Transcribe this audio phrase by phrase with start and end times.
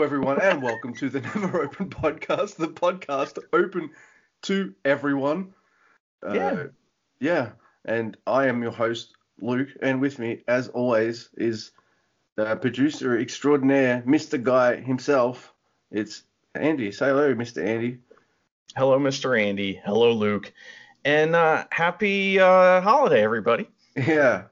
[0.00, 3.90] Hello, everyone, and welcome to the Never Open podcast, the podcast open
[4.44, 5.52] to everyone.
[6.26, 6.66] Uh, Yeah.
[7.20, 7.50] yeah,
[7.84, 11.72] and I am your host, Luke, and with me, as always, is
[12.38, 14.42] uh, producer extraordinaire, Mr.
[14.42, 15.52] Guy himself.
[15.90, 16.22] It's
[16.54, 16.92] Andy.
[16.92, 17.62] Say hello, Mr.
[17.62, 17.98] Andy.
[18.74, 19.38] Hello, Mr.
[19.38, 19.82] Andy.
[19.84, 20.50] Hello, Luke.
[21.04, 23.68] And uh, happy uh, holiday, everybody.
[23.94, 24.44] Yeah.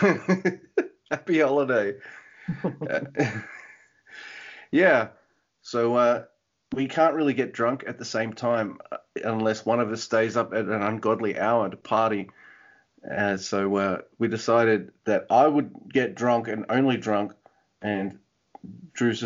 [1.10, 1.94] Happy holiday.
[4.72, 5.08] Yeah.
[5.60, 6.24] So uh,
[6.72, 10.36] we can't really get drunk at the same time uh, unless one of us stays
[10.36, 12.30] up at an ungodly hour to party.
[13.08, 17.32] Uh, so uh, we decided that I would get drunk and only drunk,
[17.80, 18.18] and
[18.92, 19.24] Drew's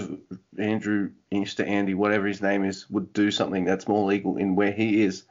[0.59, 1.67] Andrew, Mr.
[1.67, 5.25] Andy, whatever his name is, would do something that's more legal in where he is.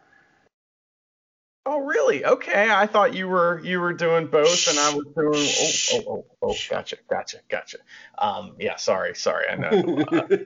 [1.66, 2.24] Oh, really?
[2.24, 2.70] Okay.
[2.70, 6.06] I thought you were you were doing both, and I was doing.
[6.08, 6.56] Oh, oh, oh, oh.
[6.70, 7.78] Gotcha, gotcha, gotcha.
[8.18, 8.76] Um, yeah.
[8.76, 9.48] Sorry, sorry.
[9.50, 10.04] I know.
[10.12, 10.38] Uh,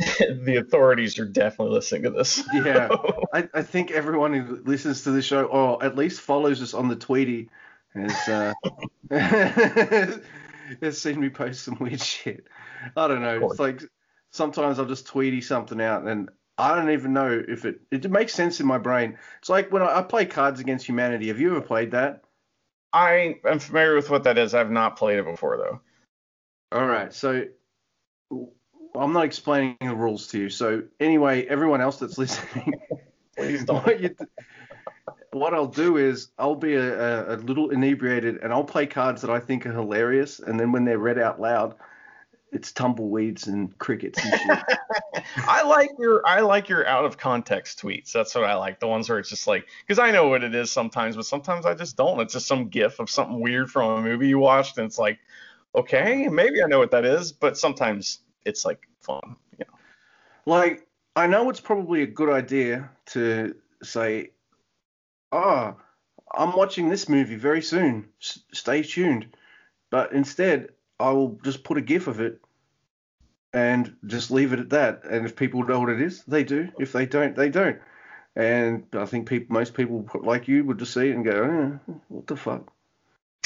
[0.44, 2.42] the authorities are definitely listening to this.
[2.52, 2.88] Yeah.
[3.34, 6.88] I, I think everyone who listens to the show, or at least follows us on
[6.88, 7.50] the Tweety,
[7.94, 8.54] has uh,
[10.80, 12.46] has seen me post some weird shit.
[12.96, 13.50] I don't know.
[13.50, 13.82] It's like
[14.30, 16.30] sometimes I'll just Tweety something out, and
[16.60, 19.18] I don't even know if it it makes sense in my brain.
[19.38, 21.28] It's like when I, I play Cards Against Humanity.
[21.28, 22.24] Have you ever played that?
[22.92, 24.54] I am familiar with what that is.
[24.54, 25.80] I've not played it before though.
[26.72, 27.12] All right.
[27.12, 27.44] So
[28.94, 30.50] I'm not explaining the rules to you.
[30.50, 32.74] So anyway, everyone else that's listening.
[33.36, 33.84] Please don't.
[33.84, 34.14] what, you,
[35.32, 39.22] what I'll do is I'll be a, a, a little inebriated and I'll play cards
[39.22, 41.76] that I think are hilarious, and then when they're read out loud,
[42.52, 45.24] it's tumbleweeds and crickets and shit.
[45.48, 48.12] I like your I like your out of context tweets.
[48.12, 48.80] That's what I like.
[48.80, 51.64] The ones where it's just like because I know what it is sometimes, but sometimes
[51.64, 52.20] I just don't.
[52.20, 55.18] It's just some gif of something weird from a movie you watched, and it's like,
[55.74, 59.36] okay, maybe I know what that is, but sometimes it's like fun.
[59.58, 59.78] You know.
[60.46, 64.30] like I know it's probably a good idea to say,
[65.30, 65.76] "Oh,
[66.34, 68.08] I'm watching this movie very soon.
[68.20, 69.36] S- stay tuned,"
[69.90, 72.40] but instead I will just put a GIF of it
[73.52, 75.04] and just leave it at that.
[75.04, 76.68] And if people know what it is, they do.
[76.78, 77.78] If they don't, they don't.
[78.36, 81.92] And I think people, most people like you would just see it and go, eh,
[82.08, 82.70] "What the fuck?"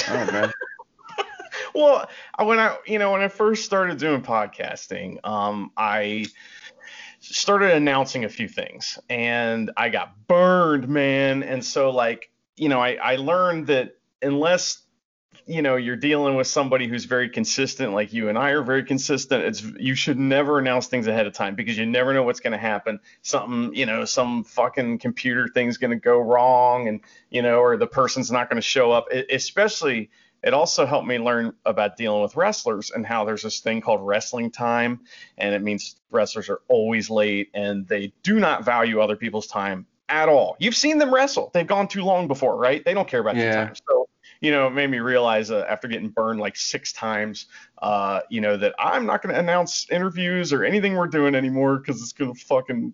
[0.08, 0.50] I don't know.
[1.74, 6.26] Well, when I you know when I first started doing podcasting, um, I
[7.18, 11.42] started announcing a few things, and I got burned, man.
[11.42, 14.83] And so like you know I I learned that unless
[15.46, 18.84] you know you're dealing with somebody who's very consistent like you and I are very
[18.84, 22.40] consistent it's you should never announce things ahead of time because you never know what's
[22.40, 22.98] going to happen.
[23.22, 27.00] Something you know some fucking computer thing's going to go wrong and
[27.30, 29.06] you know or the person's not going to show up.
[29.10, 30.10] It, especially
[30.42, 34.06] it also helped me learn about dealing with wrestlers and how there's this thing called
[34.06, 35.00] wrestling time
[35.38, 39.86] and it means wrestlers are always late and they do not value other people's time
[40.08, 40.56] at all.
[40.58, 41.50] You've seen them wrestle.
[41.54, 42.84] They've gone too long before right?
[42.84, 43.66] They don't care about your Yeah.
[43.66, 43.74] time.
[43.88, 44.03] So
[44.44, 47.46] you know, it made me realize uh, after getting burned like six times,
[47.80, 51.78] uh, you know, that I'm not going to announce interviews or anything we're doing anymore
[51.78, 52.92] because it's going to fucking,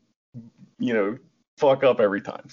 [0.78, 1.18] you know,
[1.56, 2.48] fuck up every time.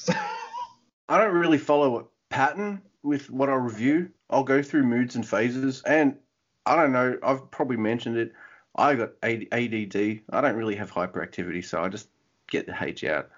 [1.10, 4.10] I don't really follow a pattern with what I review.
[4.32, 6.18] I'll go through moods and phases, and
[6.66, 7.20] I don't know.
[7.22, 8.34] I've probably mentioned it.
[8.76, 10.22] I got AD- ADD.
[10.32, 12.10] I don't really have hyperactivity, so I just
[12.50, 13.30] get the H out.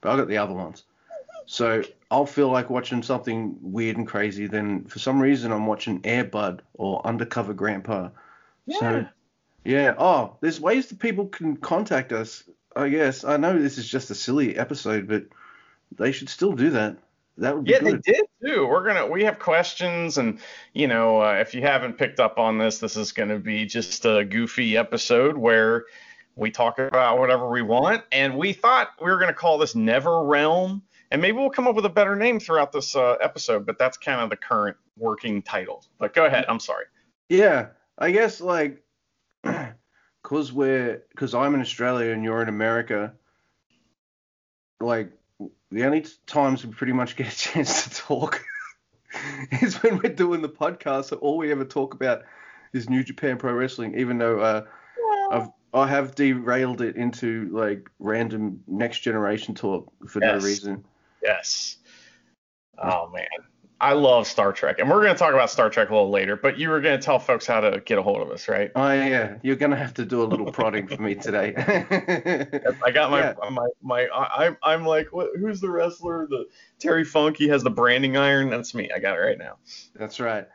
[0.00, 0.84] But I got the other ones.
[1.46, 4.46] So I'll feel like watching something weird and crazy.
[4.46, 8.08] Then for some reason I'm watching Airbud or Undercover Grandpa.
[8.68, 9.06] So
[9.64, 9.94] yeah.
[9.98, 12.44] Oh, there's ways that people can contact us.
[12.76, 15.24] I guess I know this is just a silly episode, but
[15.96, 16.96] they should still do that.
[17.38, 18.66] That would be Yeah, they did too.
[18.66, 20.38] We're gonna we have questions, and
[20.72, 24.04] you know, uh, if you haven't picked up on this, this is gonna be just
[24.04, 25.84] a goofy episode where
[26.36, 30.24] we talk about whatever we want, and we thought we were gonna call this Never
[30.24, 33.78] Realm, and maybe we'll come up with a better name throughout this uh, episode, but
[33.78, 35.84] that's kind of the current working title.
[35.98, 36.44] But go ahead.
[36.48, 36.86] I'm sorry.
[37.28, 37.68] Yeah,
[37.98, 38.82] I guess like
[40.22, 43.14] cause we're cause I'm in Australia and you're in America.
[44.80, 45.12] Like
[45.70, 48.44] the only times we pretty much get a chance to talk
[49.62, 51.06] is when we're doing the podcast.
[51.06, 52.22] So all we ever talk about
[52.72, 54.64] is New Japan Pro Wrestling, even though uh,
[55.30, 60.84] I've I have derailed it into like random next generation talk for no reason.
[61.24, 61.78] Yes.
[62.76, 63.26] Oh man,
[63.80, 66.36] I love Star Trek, and we're gonna talk about Star Trek a little later.
[66.36, 68.70] But you were gonna tell folks how to get a hold of us, right?
[68.74, 71.54] Oh yeah, you're gonna have to do a little prodding for me today.
[72.84, 73.34] I got my Yeah.
[73.50, 74.08] my my.
[74.12, 76.26] I'm I'm like, what, who's the wrestler?
[76.28, 76.46] The
[76.78, 77.36] Terry Funk.
[77.36, 78.50] He has the branding iron.
[78.50, 78.90] That's me.
[78.94, 79.56] I got it right now.
[79.94, 80.46] That's right.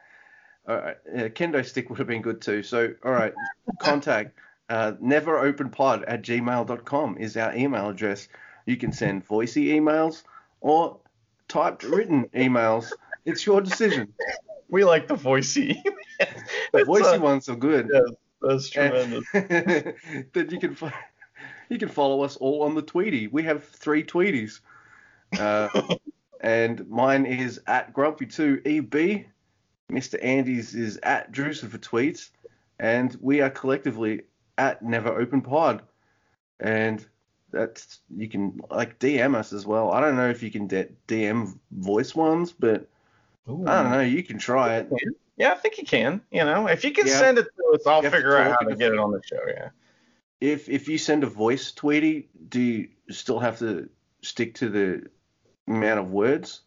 [0.67, 0.97] All right.
[1.15, 2.61] Yeah, kendo stick would have been good too.
[2.63, 3.33] So, all right,
[3.79, 4.37] contact.
[4.69, 8.27] uh, neveropenpod at gmail.com is our email address.
[8.65, 10.23] You can send voicey emails
[10.61, 10.99] or
[11.47, 12.91] typed written emails.
[13.25, 14.13] It's your decision.
[14.69, 15.75] We like the voicey.
[16.73, 17.89] the voicey uh, ones are good.
[17.91, 18.01] Yeah,
[18.41, 19.23] that's tremendous.
[19.33, 20.77] then you can
[21.69, 23.27] you can follow us all on the Tweety.
[23.27, 24.61] We have three Tweeties.
[25.37, 25.69] Uh,
[26.41, 29.25] and mine is at Grumpy2EB.
[29.91, 30.23] Mr.
[30.23, 32.29] Andy's is at Drewser for tweets.
[32.79, 34.21] And we are collectively
[34.57, 35.81] at Never Open Pod.
[36.59, 37.05] And
[37.51, 39.91] that's you can like DM us as well.
[39.91, 42.87] I don't know if you can DM voice ones, but
[43.49, 43.65] Ooh.
[43.67, 44.01] I don't know.
[44.01, 44.91] You can try it.
[45.37, 46.21] Yeah, I think you can.
[46.31, 47.17] You know, if you can yeah.
[47.17, 49.39] send it to us, I'll figure out how to get it on the show.
[49.47, 49.69] Yeah.
[50.41, 53.89] If if you send a voice tweety, do you still have to
[54.21, 55.07] stick to the
[55.67, 56.61] amount of words?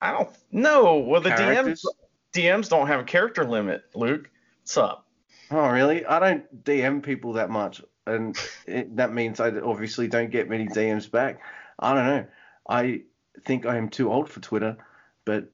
[0.00, 0.98] I don't know.
[0.98, 1.82] Well, the Characters?
[1.82, 1.98] DMs
[2.32, 4.30] DMs don't have a character limit, Luke.
[4.62, 5.06] What's up?
[5.50, 6.04] Oh, really?
[6.04, 10.66] I don't DM people that much, and it, that means I obviously don't get many
[10.66, 11.40] DMs back.
[11.78, 12.26] I don't know.
[12.68, 13.02] I
[13.44, 14.76] think I am too old for Twitter,
[15.24, 15.48] but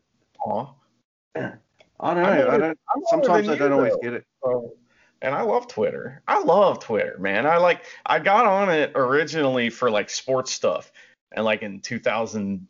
[0.46, 0.74] Aww.
[1.36, 1.54] Yeah,
[2.00, 2.48] I don't know.
[2.48, 2.78] I don't.
[3.06, 3.98] sometimes I don't you, always though.
[3.98, 4.24] get it.
[5.22, 6.22] and I love Twitter.
[6.28, 7.46] I love Twitter, man.
[7.46, 7.84] I like.
[8.06, 10.92] I got on it originally for like sports stuff,
[11.32, 12.66] and like in 2000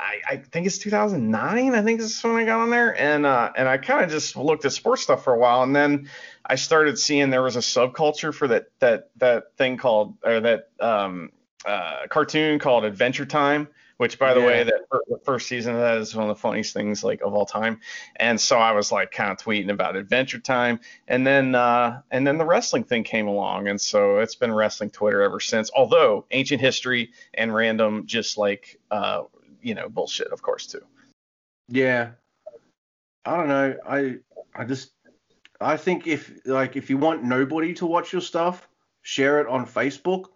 [0.00, 1.74] I, I, think it's 2009.
[1.74, 4.10] I think this is when I got on there, and uh, and I kind of
[4.10, 6.08] just looked at sports stuff for a while, and then
[6.44, 10.70] I started seeing there was a subculture for that that that thing called or that
[10.80, 11.30] um,
[11.64, 13.68] uh, cartoon called Adventure Time,
[13.98, 14.46] which by the yeah.
[14.46, 17.34] way, that the first season of that is one of the funniest things like of
[17.34, 17.80] all time.
[18.16, 22.26] And so I was like kind of tweeting about Adventure Time, and then uh, and
[22.26, 25.70] then the wrestling thing came along, and so it's been wrestling Twitter ever since.
[25.76, 29.24] Although ancient history and random, just like uh,
[29.62, 30.82] you know, bullshit, of course, too.
[31.68, 32.10] Yeah,
[33.24, 33.76] I don't know.
[33.88, 34.16] I
[34.54, 34.92] I just
[35.60, 38.68] I think if like if you want nobody to watch your stuff,
[39.02, 40.26] share it on Facebook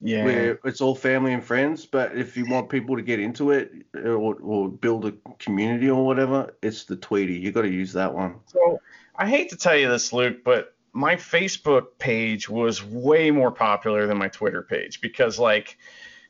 [0.00, 0.24] yeah.
[0.24, 1.86] where it's all family and friends.
[1.86, 6.04] But if you want people to get into it or, or build a community or
[6.04, 7.34] whatever, it's the Tweety.
[7.34, 8.36] You got to use that one.
[8.46, 8.80] So
[9.16, 14.06] I hate to tell you this, Luke, but my Facebook page was way more popular
[14.06, 15.78] than my Twitter page because like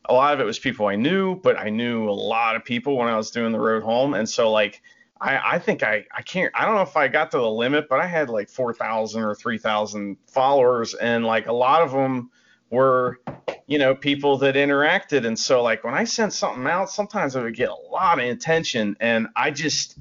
[0.09, 2.97] a lot of it was people I knew, but I knew a lot of people
[2.97, 4.83] when I was doing the road home, and so like.
[5.19, 7.89] I, I think I, I can't I don't know if I got to the limit,
[7.89, 11.91] but I had like four thousand or three thousand followers, and like a lot of
[11.91, 12.31] them
[12.69, 13.19] were
[13.67, 15.27] you know, people that interacted.
[15.27, 18.25] And so like when I sent something out, sometimes I would get a lot of
[18.25, 19.99] attention and I just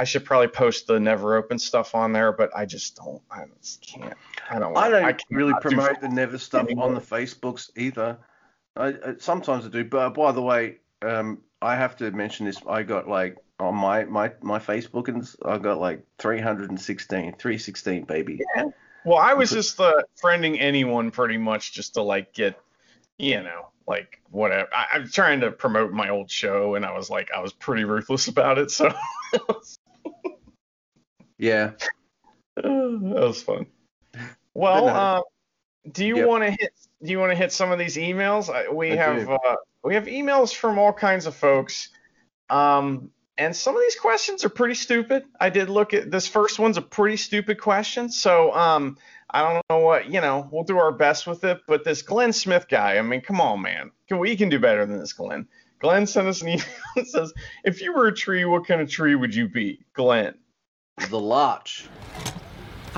[0.00, 3.44] I should probably post the never open stuff on there, but I just don't I
[3.60, 4.14] just can't.
[4.50, 6.86] I don't I don't I really promote do the never stuff anymore.
[6.86, 8.18] on the Facebooks either.
[8.78, 12.60] I, I, sometimes I do, but by the way, um, I have to mention this.
[12.68, 18.40] I got like on my my my Facebook and I got like 316, 316 baby.
[18.56, 18.64] Yeah.
[19.04, 22.60] Well, I was just uh, friending anyone pretty much just to like get
[23.18, 24.68] you know, like whatever.
[24.72, 27.84] I, I'm trying to promote my old show, and I was like, I was pretty
[27.84, 28.70] ruthless about it.
[28.70, 28.92] So.
[31.38, 31.72] yeah.
[32.56, 33.66] that was fun.
[34.54, 35.22] Well, uh,
[35.92, 36.26] do you yep.
[36.26, 36.72] want to hit?
[37.02, 38.48] Do you want to hit some of these emails?
[38.74, 41.90] We I have uh, we have emails from all kinds of folks.
[42.50, 45.24] Um, and some of these questions are pretty stupid.
[45.38, 48.10] I did look at this first one's a pretty stupid question.
[48.10, 48.98] So um,
[49.30, 51.60] I don't know what, you know, we'll do our best with it.
[51.68, 53.92] But this Glenn Smith guy, I mean, come on, man.
[54.08, 55.46] Can, we can do better than this, Glenn.
[55.78, 56.64] Glenn sent us an email
[56.96, 59.78] that says, if you were a tree, what kind of tree would you be?
[59.92, 60.34] Glenn.
[61.08, 61.86] The larch.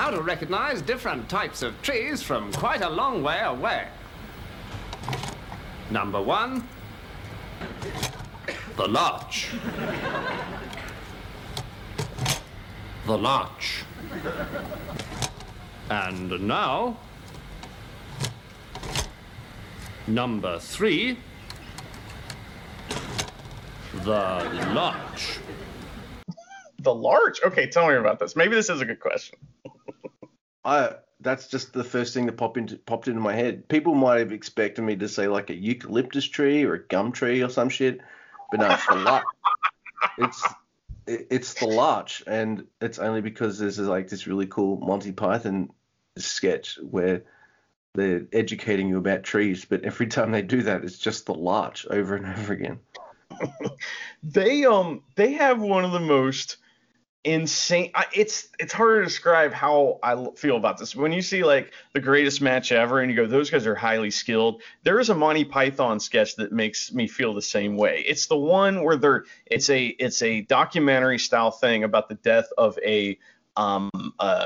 [0.00, 3.86] How to recognize different types of trees from quite a long way away.
[5.90, 6.66] Number one,
[8.78, 9.50] the larch.
[13.04, 13.84] The larch.
[15.90, 16.96] And now,
[20.06, 21.18] number three,
[24.04, 25.40] the larch.
[26.78, 27.42] The larch?
[27.44, 28.34] Okay, tell me about this.
[28.34, 29.38] Maybe this is a good question.
[30.70, 33.68] I that's just the first thing that popped into popped into my head.
[33.68, 37.42] People might have expected me to say like a eucalyptus tree or a gum tree
[37.42, 38.00] or some shit,
[38.50, 39.24] but no, it's the larch.
[40.18, 40.48] It's
[41.06, 45.70] it's the larch, and it's only because there's like this really cool Monty Python
[46.16, 47.22] sketch where
[47.94, 51.86] they're educating you about trees, but every time they do that, it's just the larch
[51.90, 52.78] over and over again.
[54.22, 56.58] they um they have one of the most
[57.22, 60.96] insane it's it's hard to describe how I feel about this.
[60.96, 64.10] When you see like the greatest match ever and you go those guys are highly
[64.10, 68.02] skilled, there is a Monty Python sketch that makes me feel the same way.
[68.06, 72.48] It's the one where they're it's a it's a documentary style thing about the death
[72.56, 73.18] of a
[73.56, 73.90] um,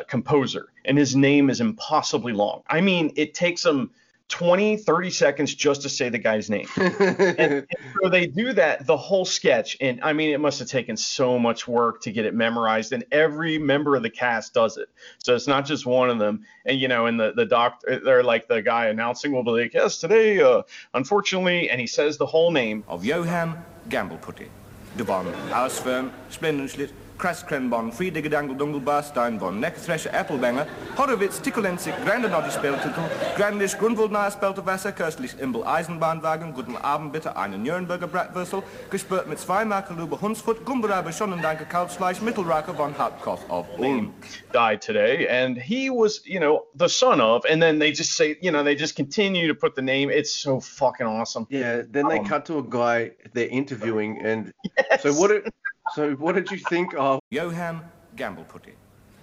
[0.09, 2.63] composer, and his name is impossibly long.
[2.69, 3.91] I mean, it takes him
[4.29, 6.67] 20, 30 seconds just to say the guy's name.
[6.77, 7.67] and, and
[8.03, 11.39] so they do that the whole sketch, and I mean, it must have taken so
[11.39, 14.89] much work to get it memorized, and every member of the cast does it.
[15.19, 16.45] So it's not just one of them.
[16.65, 19.75] And you know, and the the doctor, they're like the guy announcing will be like,
[19.75, 20.63] yes, today, uh,
[20.95, 22.83] unfortunately, and he says the whole name.
[22.89, 24.49] of Johan Gambleputti.
[24.97, 30.67] De von Ausfern, Splendenschlitt, Kraskrenbon, Friedige Dangle Dungle Barstein, von Neckthresher Applebanger,
[30.97, 33.01] Horowitz, Tickelenzig, Grande Noddy Speltitel,
[33.37, 39.39] Grandisch Grundwold nahe Spelterwasser, Köstlich Imbel Eisenbahnwagen, Guten Abend bitte, einen Nürnberger Bratwürstel, gespürt mit
[39.39, 44.13] zwei Markelube Hunsfurt, Gumberabe Schonendanke Kalbsfleisch, Mittelracker von Hauptkoch auf Ulm.
[44.53, 48.37] died today and he was you know the son of and then they just say
[48.41, 52.09] you know they just continue to put the name it's so fucking awesome Yeah, then
[52.09, 54.53] they Um, cut to a guy they're interviewing, and
[55.01, 55.29] so what?
[55.31, 55.53] Did,
[55.93, 57.21] so what did you think of?
[57.31, 57.83] Johan
[58.17, 58.75] Gambleputti.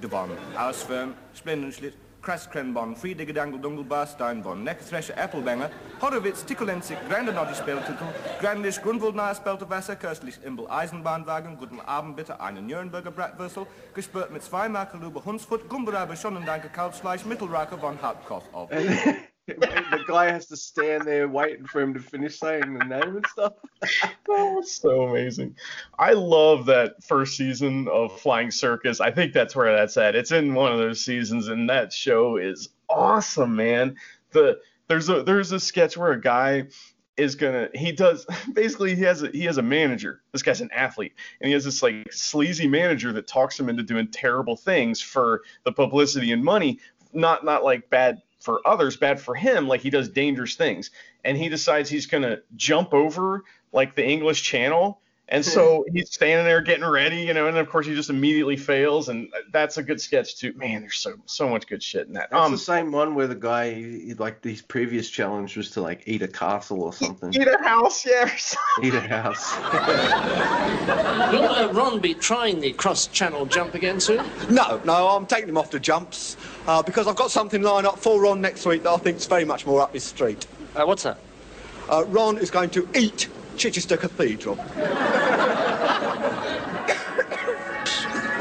[0.02, 1.14] De von Ausfern,
[2.22, 8.06] Kraskrenbon, Friedige Dangle Dungle Barstein, von Neckthresher Applebanger, Horowitz, Tickelenzig, Grande Noddy Speltitel,
[8.40, 14.44] Grandisch Grundwold nahe Spelterwasser, Köstlich Imbel Eisenbahnwagen, Guten Abend bitte, einen Nürnberger Bratwürstel, gespürt mit
[14.44, 18.70] zwei Markelube Hunsfurt, Gumberabe Schonendanke Kalbsfleisch, Mittelracker von Hauptkoch auf.
[19.48, 23.26] the guy has to stand there waiting for him to finish saying the name and
[23.28, 23.54] stuff.
[24.30, 25.56] oh it's so amazing.
[25.98, 29.02] I love that first season of flying circus.
[29.02, 30.16] I think that's where that's at.
[30.16, 33.96] It's in one of those seasons and that show is awesome man.
[34.32, 36.68] The there's a there's a sketch where a guy
[37.18, 40.22] is gonna he does basically he has a he has a manager.
[40.34, 43.82] This guy's an athlete and he has this like sleazy manager that talks him into
[43.82, 46.80] doing terrible things for the publicity and money
[47.14, 50.92] not not like bad for others bad for him like he does dangerous things.
[51.24, 55.00] And he decides he's gonna jump over like the english channel
[55.32, 58.58] and so he's standing there getting ready you know and of course he just immediately
[58.58, 62.14] fails and that's a good sketch too man there's so so much good shit in
[62.14, 65.56] that That's um the same one where the guy, he- he- like, his previous challenge
[65.58, 68.30] was to like eat a castle or something, eat a house yeah
[68.84, 69.56] eat a house.
[71.32, 74.26] Will uh, Ron be trying the cross-channel jump again soon?
[74.50, 76.36] No, no, I'm taking him off the jumps
[76.68, 79.26] uh, because I've got something lined up for Ron next week that I think is
[79.28, 80.46] very much more up his street.
[80.76, 81.18] Uh, what's that?
[81.90, 84.58] Uh, Ron is going to eat Chichester Cathedral.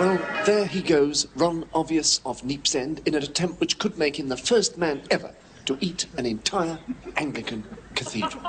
[0.00, 4.18] Well, there he goes, Ron Obvious of Neap's End, in an attempt which could make
[4.18, 5.34] him the first man ever
[5.66, 6.78] to eat an entire
[7.16, 7.64] Anglican
[7.94, 8.42] cathedral.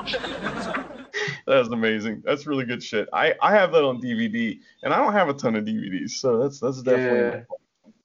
[1.46, 2.22] That's amazing.
[2.24, 3.06] That's really good shit.
[3.12, 6.42] I, I have that on DVD, and I don't have a ton of DVDs, so
[6.42, 7.44] that's that's definitely.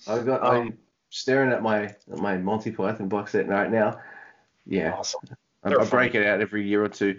[0.06, 0.14] Yeah.
[0.14, 0.44] I've got.
[0.46, 0.78] Um, I'm
[1.10, 3.98] staring at my at my Monty Python box set right now.
[4.66, 5.22] Yeah, Awesome.
[5.64, 7.18] I, I break it out every year or two.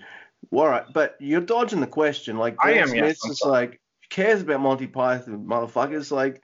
[0.50, 2.38] All right, but you're dodging the question.
[2.38, 3.80] Like I Dan am, Smith's just like
[4.11, 6.11] cares about Monty Python, motherfuckers.
[6.11, 6.42] Like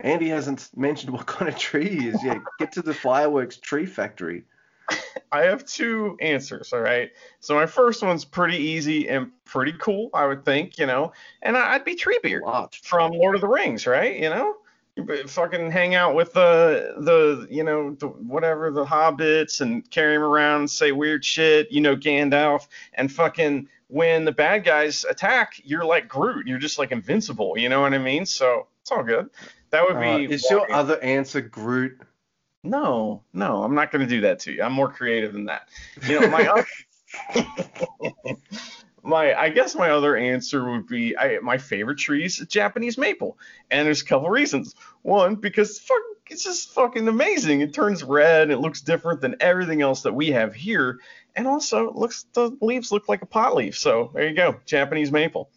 [0.00, 2.22] Andy hasn't mentioned what kind of tree he is.
[2.24, 4.44] Yeah, get to the fireworks tree factory.
[5.32, 6.72] I have two answers.
[6.72, 7.10] All right.
[7.38, 11.12] So my first one's pretty easy and pretty cool, I would think, you know,
[11.42, 14.16] and I'd be Treebeard from Lord of the Rings, right?
[14.18, 14.56] You know,
[15.26, 20.22] fucking hang out with the the you know the, whatever the hobbits and carry them
[20.22, 21.70] around and say weird shit.
[21.70, 26.46] You know, Gandalf and fucking when the bad guys attack, you're like Groot.
[26.46, 27.58] You're just like invincible.
[27.58, 28.24] You know what I mean?
[28.26, 29.30] So it's all good.
[29.70, 30.24] That would Uh, be.
[30.32, 31.98] is your other answer Groot?
[32.62, 34.62] No, no, I'm not going to do that to you.
[34.62, 35.68] I'm more creative than that.
[36.06, 36.66] You know, my oth-
[39.02, 43.38] my I guess my other answer would be I, my favorite tree is Japanese maple,
[43.70, 44.74] and there's a couple reasons.
[45.02, 47.60] One, because fuck, it's just fucking amazing.
[47.60, 48.50] It turns red.
[48.50, 51.00] It looks different than everything else that we have here,
[51.36, 53.76] and also looks the leaves look like a pot leaf.
[53.78, 55.50] So there you go, Japanese maple.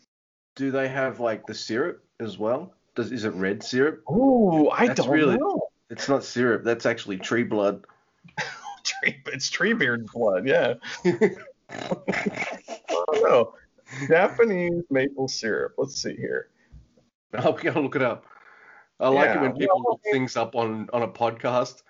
[0.55, 2.73] Do they have like the syrup as well?
[2.95, 4.03] Does is it red syrup?
[4.07, 5.67] Oh, I That's don't really- know.
[5.89, 6.63] It's not syrup.
[6.63, 7.85] That's actually tree blood.
[8.83, 10.73] Tree, it's tree beard blood, yeah.
[13.13, 13.53] Don't know.
[14.07, 15.73] Japanese maple syrup.
[15.77, 16.49] Let's see here.
[17.33, 18.25] I'm gonna look it up.
[18.99, 21.83] I like it when people look things up on on a podcast.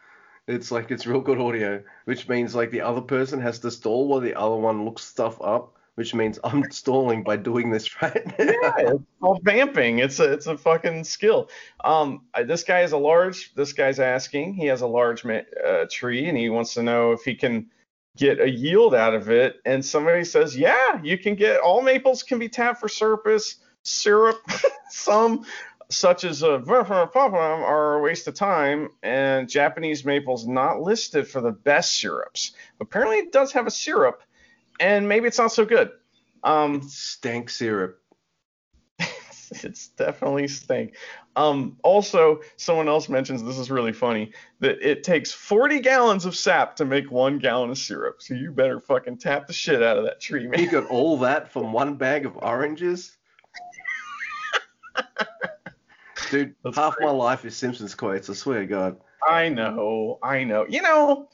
[0.48, 4.08] It's like it's real good audio, which means like the other person has to stall
[4.08, 8.26] while the other one looks stuff up, which means I'm stalling by doing this right
[8.26, 8.46] now.
[8.46, 10.00] Yeah, it's called vamping.
[10.00, 11.50] It's a it's a fucking skill.
[11.84, 13.54] Um, this guy is a large.
[13.56, 14.56] This guy's asking.
[14.56, 17.70] He has a large uh, tree, and he wants to know if he can
[18.18, 19.58] get a yield out of it.
[19.66, 24.40] And somebody says, yeah, you can get all maples can be tapped for surface syrup.
[24.90, 25.46] Some
[25.90, 26.64] such as a
[27.64, 32.54] are a waste of time, and Japanese maple's not listed for the best syrups.
[32.80, 34.24] Apparently, it does have a syrup,
[34.80, 35.92] and maybe it's not so good.
[36.44, 38.00] Um, Stank syrup.
[39.64, 40.96] it's definitely stink.
[41.36, 46.36] Um, also, someone else mentions this is really funny that it takes 40 gallons of
[46.36, 48.22] sap to make one gallon of syrup.
[48.22, 50.60] So you better fucking tap the shit out of that tree, man.
[50.60, 53.18] You got all that from one bag of oranges?
[56.30, 57.06] Dude, That's half great.
[57.06, 58.98] my life is Simpsons quotes, I swear to God.
[59.28, 60.66] I know, I know.
[60.68, 61.30] You know,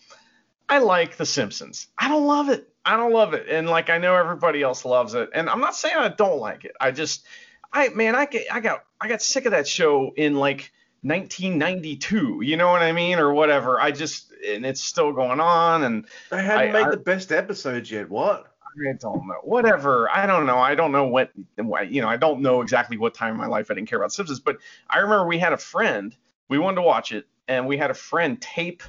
[0.68, 1.88] I like The Simpsons.
[1.98, 2.68] I don't love it.
[2.86, 5.76] I don't love it, and like I know everybody else loves it, and I'm not
[5.76, 6.72] saying I don't like it.
[6.80, 7.26] I just,
[7.72, 10.72] I man, I get, I got, I got sick of that show in like
[11.04, 12.42] 1992.
[12.44, 13.80] You know what I mean, or whatever.
[13.80, 17.32] I just, and it's still going on, and They hadn't I- made I- the best
[17.32, 18.10] episodes yet.
[18.10, 18.46] What?
[18.64, 19.34] I don't know.
[19.44, 20.10] Whatever.
[20.10, 20.60] I don't know.
[20.60, 23.70] I don't know what, you know, I don't know exactly what time in my life
[23.72, 24.58] I didn't care about Simpsons, but
[24.90, 26.16] I remember we had a friend,
[26.50, 28.84] we wanted to watch it, and we had a friend tape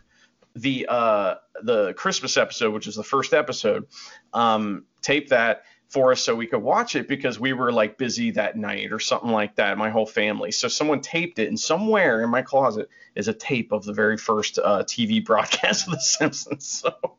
[0.55, 3.87] the uh the Christmas episode, which is the first episode,
[4.35, 8.31] um, tape that for us so we could watch it because we were like busy
[8.31, 10.53] that night or something like that, my whole family.
[10.53, 14.17] So someone taped it, and somewhere in my closet is a tape of the very
[14.17, 16.67] first uh, TV broadcast of The Simpsons.
[16.67, 17.17] So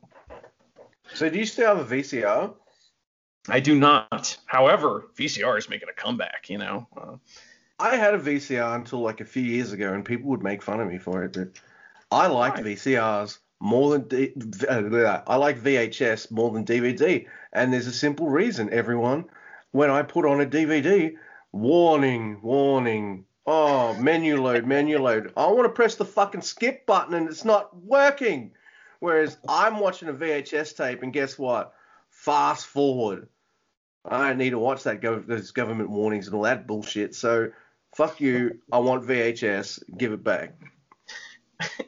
[1.13, 2.53] So do you still have a VCR?
[3.49, 4.37] I do not.
[4.45, 6.49] However, VCR is making a comeback.
[6.49, 7.17] You know, uh,
[7.77, 10.79] I had a VCR until like a few years ago, and people would make fun
[10.79, 11.33] of me for it.
[11.33, 11.59] But
[12.09, 12.59] I liked?
[12.59, 14.33] VCRs more than D-.
[14.69, 18.73] I like VHS more than DVD, and there's a simple reason.
[18.73, 19.25] Everyone,
[19.71, 21.13] when I put on a DVD,
[21.51, 23.25] warning, warning.
[23.45, 25.33] Oh, menu load, menu load.
[25.37, 28.51] I want to press the fucking skip button, and it's not working.
[28.99, 31.73] Whereas I'm watching a VHS tape, and guess what?
[32.09, 33.29] Fast forward.
[34.05, 37.15] I don't need to watch that gov- those government warnings and all that bullshit.
[37.15, 37.51] So,
[37.95, 38.59] fuck you.
[38.71, 39.97] I want VHS.
[39.97, 40.55] Give it back.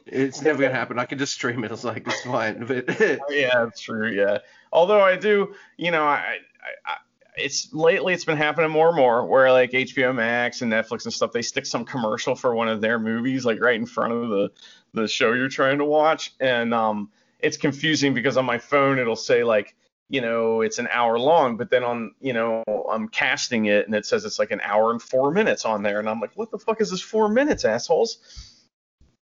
[0.06, 0.98] It's never gonna happen.
[0.98, 1.72] I can just stream it.
[1.72, 2.64] It's like it's fine.
[2.66, 2.88] But
[3.30, 4.10] yeah, that's true.
[4.10, 4.38] Yeah.
[4.72, 6.38] Although I do, you know, I,
[6.86, 6.96] I, I
[7.36, 11.12] it's lately it's been happening more and more where like HBO Max and Netflix and
[11.12, 14.28] stuff they stick some commercial for one of their movies like right in front of
[14.28, 14.50] the
[14.92, 17.10] the show you're trying to watch and um
[17.40, 19.74] it's confusing because on my phone it'll say like
[20.08, 23.94] you know it's an hour long but then on you know I'm casting it and
[23.94, 26.50] it says it's like an hour and 4 minutes on there and I'm like what
[26.52, 28.18] the fuck is this 4 minutes assholes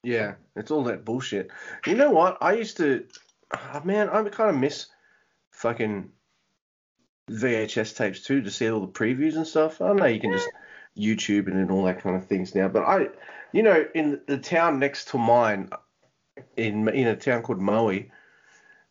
[0.04, 1.50] yeah, it's all that bullshit.
[1.86, 2.38] You know what?
[2.42, 3.06] I used to,
[3.54, 4.88] ah, man, I kind of miss
[5.52, 6.12] fucking
[7.30, 9.82] VHS tapes too to see all the previews and stuff.
[9.82, 10.50] I know you can just
[10.98, 13.10] YouTube it and all that kind of things now, but I,
[13.52, 15.70] you know, in the town next to mine,
[16.56, 18.12] in in a town called Maui,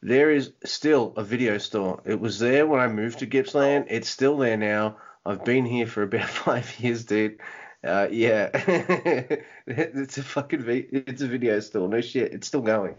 [0.02, 2.02] there is still a video store.
[2.04, 3.86] It was there when I moved to Gippsland.
[3.88, 4.98] It's still there now.
[5.24, 7.40] I've been here for about five years, dude.
[7.84, 8.50] Uh, yeah,
[9.66, 11.88] it's a fucking vi- it's a video store.
[11.88, 12.96] No shit, it's still going.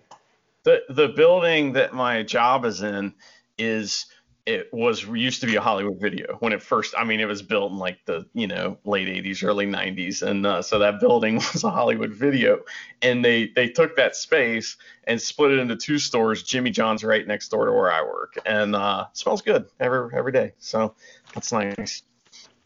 [0.63, 3.13] the the building that my job is in
[3.57, 4.05] is
[4.45, 6.95] it was used to be a Hollywood Video when it first.
[6.97, 10.45] I mean, it was built in like the you know late '80s, early '90s, and
[10.45, 12.61] uh, so that building was a Hollywood Video,
[13.01, 16.41] and they they took that space and split it into two stores.
[16.43, 20.31] Jimmy John's right next door to where I work, and uh, smells good every every
[20.31, 20.53] day.
[20.57, 20.95] So
[21.33, 22.01] that's nice.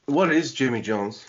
[0.06, 1.26] What is Jimmy John's?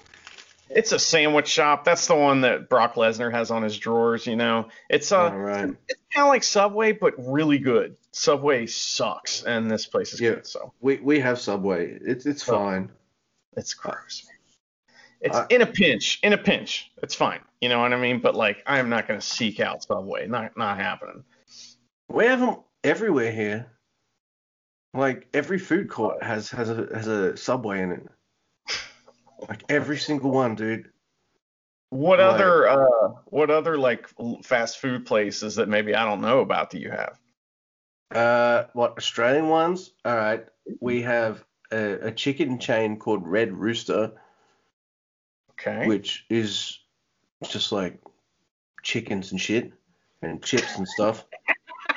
[0.74, 1.84] It's a sandwich shop.
[1.84, 4.26] That's the one that Brock Lesnar has on his drawers.
[4.26, 5.70] You know, it's a, All right.
[5.88, 7.96] it's kind of like Subway, but really good.
[8.12, 10.30] Subway sucks, and this place is Yeah.
[10.34, 11.96] good, so We we have Subway.
[12.00, 12.56] It's it's Oh.
[12.56, 12.90] fine.
[13.56, 14.26] it's uh, gross.
[15.20, 17.40] It's I- in a pinch, in a pinch, it's fine.
[17.60, 18.18] You know what I mean?
[18.20, 20.26] But like, I am not gonna seek out Subway.
[20.26, 21.22] Not not happening.
[22.08, 23.70] We have them everywhere here.
[24.92, 28.06] Like every food court has has a has a Subway in it.
[29.48, 30.90] Like every single one, dude.
[31.90, 32.26] What Right.
[32.26, 34.08] other uh, what other like
[34.42, 37.18] fast food places that maybe I don't know about that you have?
[38.10, 39.92] Uh, what Australian ones?
[40.04, 40.46] All right,
[40.80, 44.12] we have a, a chicken chain called Red Rooster,
[45.52, 45.86] Okay.
[45.86, 46.78] which is
[47.48, 48.00] just like
[48.82, 49.72] chickens and shit
[50.22, 51.26] and chips and stuff,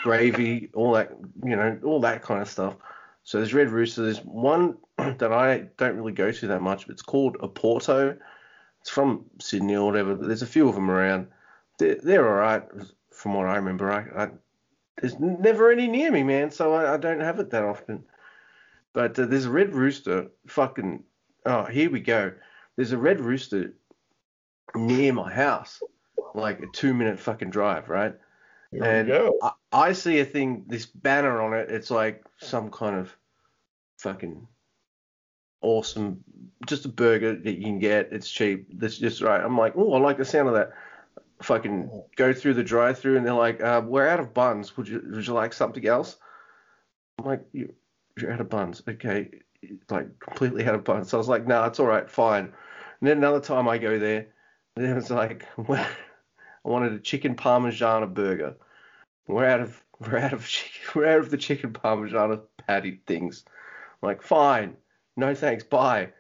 [0.04, 1.12] gravy, all that,
[1.44, 2.78] you know, all that kind of stuff.
[3.24, 4.04] So there's Red Rooster.
[4.04, 4.78] There's one
[5.18, 6.88] that I don't really go to that much.
[6.88, 8.18] But it's called Oporto.
[8.82, 10.16] It's from Sydney or whatever.
[10.16, 11.28] But there's a few of them around.
[11.80, 12.64] They're, they're all right
[13.12, 13.92] from what I remember.
[13.92, 14.30] I, I
[15.02, 16.52] there's never any near me, man.
[16.52, 18.04] So I, I don't have it that often.
[18.94, 20.28] But uh, there's a Red Rooster.
[20.48, 21.04] Fucking
[21.46, 22.34] oh, here we go.
[22.76, 23.74] There's a Red Rooster
[24.76, 25.82] near my house,
[26.36, 28.16] like a two minute fucking drive, right?
[28.72, 29.38] Here and go.
[29.42, 31.72] I, I see a thing, this banner on it.
[31.72, 33.16] It's like some kind of
[33.98, 34.48] fucking
[35.62, 36.24] awesome,
[36.66, 38.10] just a burger that you can get.
[38.12, 38.68] It's cheap.
[38.80, 39.42] That's just right.
[39.42, 40.72] I'm like, oh, I like the sound of that.
[41.42, 44.76] Fucking go through the drive-through, and they're like, uh, we're out of buns.
[44.76, 46.18] Would you would you like something else?
[47.20, 47.74] I'm like, you,
[48.20, 48.82] you're out of buns.
[48.88, 49.30] Okay,
[49.90, 51.10] like completely out of buns.
[51.10, 52.46] So I was like, no, it's all right, fine.
[52.46, 54.28] And then another time I go there,
[54.76, 55.88] and it was like, I
[56.64, 58.56] wanted a chicken parmigiana burger.
[59.28, 63.44] We're out of we're out of chicken, we're out of the chicken parmigiana patty things.
[64.02, 64.76] I'm like, fine,
[65.18, 66.14] no thanks, bye.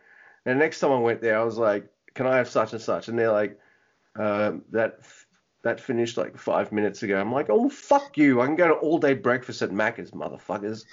[0.45, 2.81] And the next time I went there, I was like, can I have such and
[2.81, 3.07] such?
[3.07, 3.59] And they're like,
[4.17, 4.99] uh, that
[5.63, 7.19] that finished like five minutes ago.
[7.19, 8.41] I'm like, oh fuck you!
[8.41, 10.85] I can go to all day breakfast at Macca's, motherfuckers.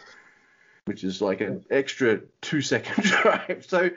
[0.87, 3.65] Which is like an extra two second drive.
[3.67, 3.91] So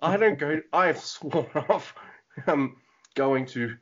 [0.00, 0.60] I don't go.
[0.72, 1.94] I have sworn off
[2.46, 2.76] um,
[3.14, 3.76] going to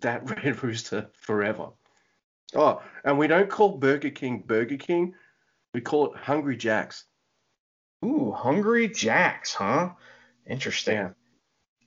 [0.00, 1.70] that Red Rooster forever.
[2.54, 5.14] Oh, and we don't call Burger King Burger King.
[5.72, 7.04] We call it Hungry Jack's.
[8.04, 9.90] Ooh, Hungry Jacks, huh?
[10.46, 10.96] Interesting.
[10.96, 11.10] Yeah.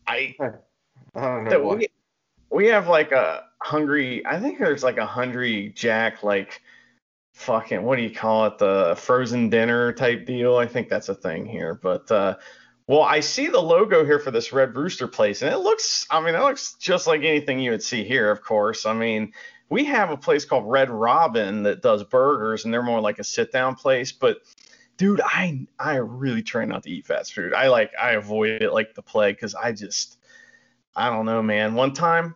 [0.07, 1.75] I I don't know why.
[1.75, 1.87] we
[2.49, 4.25] we have like a hungry.
[4.25, 6.61] I think there's like a Hungry Jack like
[7.33, 8.57] fucking what do you call it?
[8.57, 10.57] The frozen dinner type deal.
[10.57, 11.75] I think that's a thing here.
[11.75, 12.37] But uh,
[12.87, 16.07] well, I see the logo here for this Red Rooster place, and it looks.
[16.09, 18.31] I mean, it looks just like anything you would see here.
[18.31, 18.85] Of course.
[18.85, 19.33] I mean.
[19.69, 23.23] We have a place called Red Robin that does burgers, and they're more like a
[23.25, 24.13] sit-down place.
[24.13, 24.37] But
[24.97, 27.53] dude, I I really try not to eat fast food.
[27.53, 30.17] I like I avoid it like the plague because I just
[30.95, 31.75] I don't know, man.
[31.75, 32.35] One time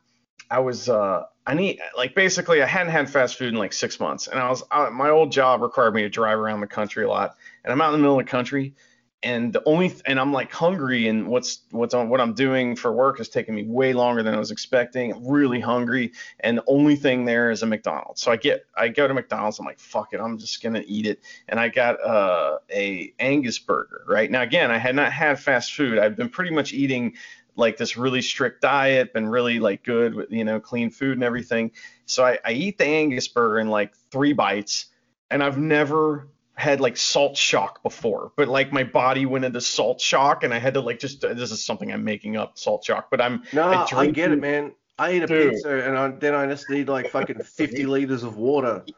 [0.50, 4.00] I was uh I need like basically I hadn't had fast food in like six
[4.00, 7.04] months, and I was I, my old job required me to drive around the country
[7.04, 8.76] a lot, and I'm out in the middle of the country,
[9.24, 12.76] and the only th- and I'm like hungry, and what's what's on what I'm doing
[12.76, 15.14] for work is taking me way longer than I was expecting.
[15.14, 18.22] I'm really hungry, and the only thing there is a McDonald's.
[18.22, 21.06] So I get I go to McDonald's, I'm like fuck it, I'm just gonna eat
[21.06, 24.04] it, and I got uh, a Angus burger.
[24.08, 26.00] Right now again, I had not had fast food.
[26.00, 27.14] I've been pretty much eating
[27.56, 31.24] like this really strict diet, been really like good with you know clean food and
[31.24, 31.72] everything.
[32.06, 34.88] So I, I eat the Angus burger in like three bites,
[35.30, 36.28] and I've never
[36.62, 40.60] had like salt shock before, but like my body went into salt shock, and I
[40.60, 43.67] had to like just this is something I'm making up salt shock, but I'm No,
[43.67, 44.74] I, drink get it, man.
[45.00, 45.54] I eat a Dude.
[45.54, 48.86] pizza and I, then I just need like fucking 50 liters of water.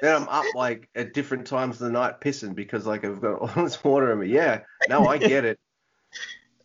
[0.00, 3.38] Then I'm up like at different times of the night pissing because like I've got
[3.56, 4.26] all this water in me.
[4.26, 5.60] Yeah, no, I get it.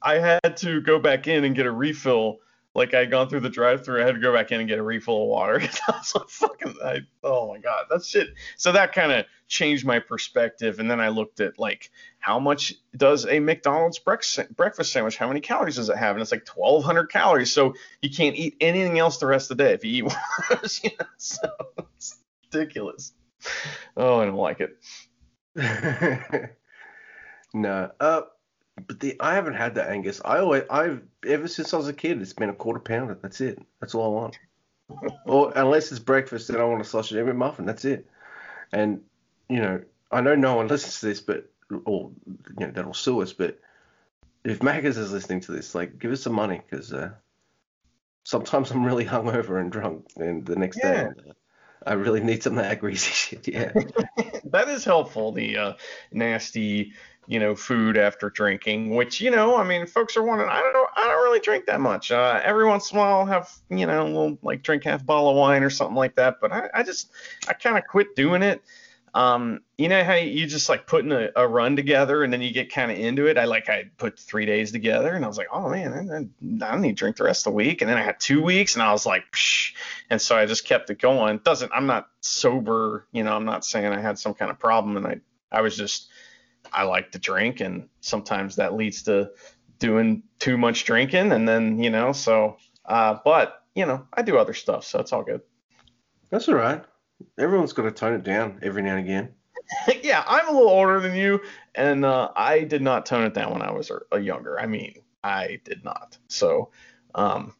[0.01, 2.39] I had to go back in and get a refill.
[2.77, 4.77] Like I had gone through the drive-through, I had to go back in and get
[4.77, 5.59] a refill of water.
[5.87, 8.27] I was like, fucking, I, oh my god, that shit.
[8.55, 10.79] So that kind of changed my perspective.
[10.79, 15.17] And then I looked at like how much does a McDonald's breakfast sandwich?
[15.17, 16.15] How many calories does it have?
[16.15, 17.51] And it's like 1,200 calories.
[17.51, 20.15] So you can't eat anything else the rest of the day if you eat one
[20.51, 20.79] of those.
[20.83, 21.05] You know?
[21.17, 21.47] So
[21.95, 22.19] it's
[22.53, 23.11] ridiculous.
[23.95, 24.77] Oh, I don't like it.
[27.55, 28.21] no, uh,
[28.85, 30.21] but the I haven't had the Angus.
[30.23, 33.17] I always I've ever since I was a kid, it's been a quarter pounder.
[33.21, 33.59] That's it.
[33.79, 34.39] That's all I want.
[35.25, 37.65] or unless it's breakfast, then I want a sausage egg muffin.
[37.65, 38.07] That's it.
[38.71, 39.01] And
[39.49, 41.49] you know, I know no one listens to this, but
[41.85, 42.11] or
[42.59, 43.33] you know that'll sue us.
[43.33, 43.59] But
[44.43, 47.11] if Macca's is listening to this, like, give us some money because uh,
[48.23, 51.33] sometimes I'm really hungover and drunk, and the next day Yeah.
[51.85, 53.47] I really need some of that greasy shit.
[53.53, 53.71] Yeah.
[54.45, 55.31] that is helpful.
[55.31, 55.73] The uh,
[56.11, 56.93] nasty,
[57.27, 60.49] you know, food after drinking, which you know, I mean, folks are wondering.
[60.49, 60.87] I don't, know.
[60.95, 62.11] I don't really drink that much.
[62.11, 65.05] Uh, every once in a while, I'll have, you know, little like drink half a
[65.05, 66.37] bottle of wine or something like that.
[66.41, 67.11] But I, I just,
[67.47, 68.61] I kind of quit doing it.
[69.17, 72.53] Um, you know how you just like putting a, a run together and then you
[72.53, 73.39] get kind of into it.
[73.39, 76.69] I like I put three days together and I was like, oh man, I, I
[76.69, 77.81] don't need to drink the rest of the week.
[77.81, 79.73] And then I had two weeks and I was like, Psh.
[80.11, 81.39] and so I just kept it going.
[81.39, 83.35] Doesn't I'm not sober, you know.
[83.35, 85.19] I'm not saying I had some kind of problem, and I
[85.51, 86.09] I was just
[86.71, 89.31] I like to drink, and sometimes that leads to
[89.79, 92.57] doing too much drinking, and then you know so.
[92.85, 95.41] Uh, but you know I do other stuff, so it's all good.
[96.29, 96.83] That's all right.
[97.37, 99.33] Everyone's got to tone it down every now and again.
[100.03, 101.41] yeah, I'm a little older than you,
[101.75, 104.59] and uh, I did not tone it down when I was a, a younger.
[104.59, 106.17] I mean, I did not.
[106.27, 106.71] So,
[107.15, 107.53] um,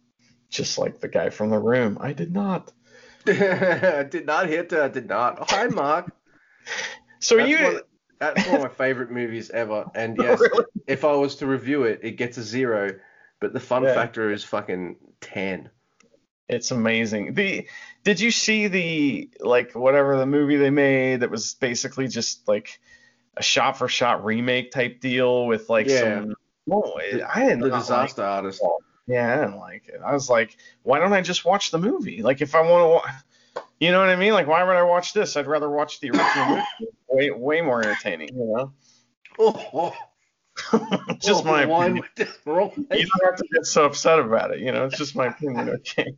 [0.50, 2.72] just like the guy from the room, I did not.
[3.26, 4.72] did not hit.
[4.72, 5.40] Uh, did not.
[5.42, 6.14] Oh, hi, Mark.
[7.20, 7.82] So That's you, one,
[8.20, 9.90] that's one of my favorite movies ever.
[9.94, 10.66] And yes, Really?
[10.86, 12.98] if I was to review it, it gets a zero.
[13.40, 13.94] But the fun Yeah.
[13.94, 15.70] factor is fucking ten.
[16.50, 17.34] It's amazing.
[17.34, 17.68] The
[18.04, 22.80] did you see the like whatever the movie they made that was basically just like
[23.36, 26.22] a shot for shot remake type deal with like Yeah.
[26.22, 26.36] some.
[26.66, 27.62] No, I didn't.
[27.62, 28.62] The disaster artist.
[28.62, 28.72] Like,
[29.08, 30.02] yeah, I didn't like it.
[30.06, 32.22] I was like, why don't I just watch the movie?
[32.22, 33.04] Like if I want
[33.56, 34.34] to, you know what I mean?
[34.34, 35.38] Like why would I watch this?
[35.38, 36.92] I'd rather watch the original movie.
[37.10, 38.30] Way way more entertaining.
[38.30, 38.74] You know,
[39.40, 39.96] Oh, oh,
[41.20, 41.98] just my wine opinion.
[41.98, 44.60] went down the wrong You don't have to get so upset about it.
[44.60, 45.70] You know, it's just my opinion.
[45.98, 46.14] Okay.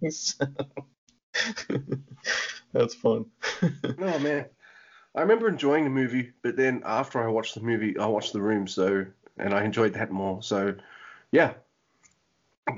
[2.73, 3.25] That's fun.
[3.99, 4.45] Oh man,
[5.15, 8.41] I remember enjoying the movie, but then after I watched the movie, I watched The
[8.41, 9.05] Room, so
[9.37, 10.41] and I enjoyed that more.
[10.43, 10.75] So,
[11.31, 11.53] yeah,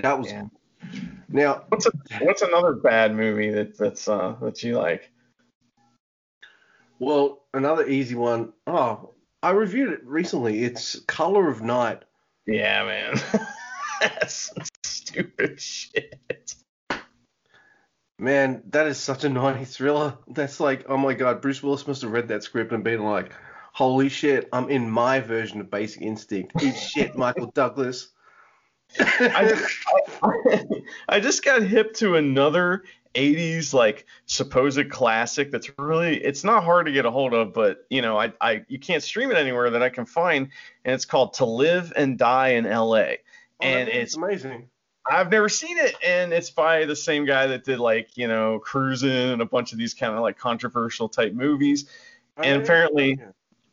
[0.01, 0.47] That was Yeah.
[1.29, 1.65] now.
[1.69, 5.11] What's a, what's another bad movie that that's uh that you like?
[6.99, 8.53] Well, another easy one.
[8.67, 10.63] Oh, I reviewed it recently.
[10.63, 12.03] It's Color of Night.
[12.45, 13.15] Yeah, man.
[14.01, 16.55] that's some stupid shit.
[18.19, 20.15] Man, that is such a 90s thriller.
[20.27, 23.33] That's like, oh my god, Bruce Willis must have read that script and been like,
[23.73, 26.61] holy shit, I'm in my version of Basic Instinct.
[26.61, 28.09] Eat shit, Michael Douglas.
[28.99, 29.77] I just,
[30.21, 30.63] I,
[31.09, 36.85] I just got hip to another 80s like supposed classic that's really it's not hard
[36.85, 39.69] to get a hold of but you know I, I you can't stream it anywhere
[39.71, 40.47] that I can find
[40.85, 43.03] and it's called To Live and Die in LA
[43.63, 44.69] Oh, and it's amazing.
[45.09, 48.59] I've never seen it and it's by the same guy that did like you know
[48.59, 51.89] Cruising and a bunch of these kind of like controversial type movies.
[52.37, 53.19] And apparently-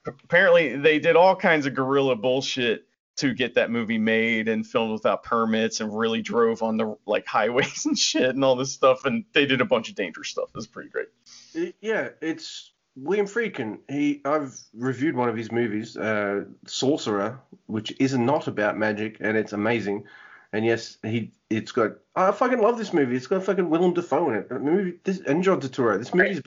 [0.06, 2.87] apparently they did all kinds of guerrilla bullshit
[3.18, 7.26] to get that movie made and filmed without permits and really drove on the like
[7.26, 10.48] highways and shit and all this stuff and they did a bunch of dangerous stuff.
[10.48, 11.08] It was pretty great.
[11.54, 13.78] It- yeah, it's William Friedkin.
[13.88, 19.36] He, I've reviewed one of his movies, uh, Sorcerer, which is not about magic, and
[19.36, 20.04] it's amazing.
[20.52, 21.92] And yes, he, it's got.
[22.16, 23.14] I fucking love this movie.
[23.16, 24.48] It's got fucking Willem Dafoe in it.
[24.48, 25.98] The movie, this, and John Turturro.
[25.98, 26.40] This movie's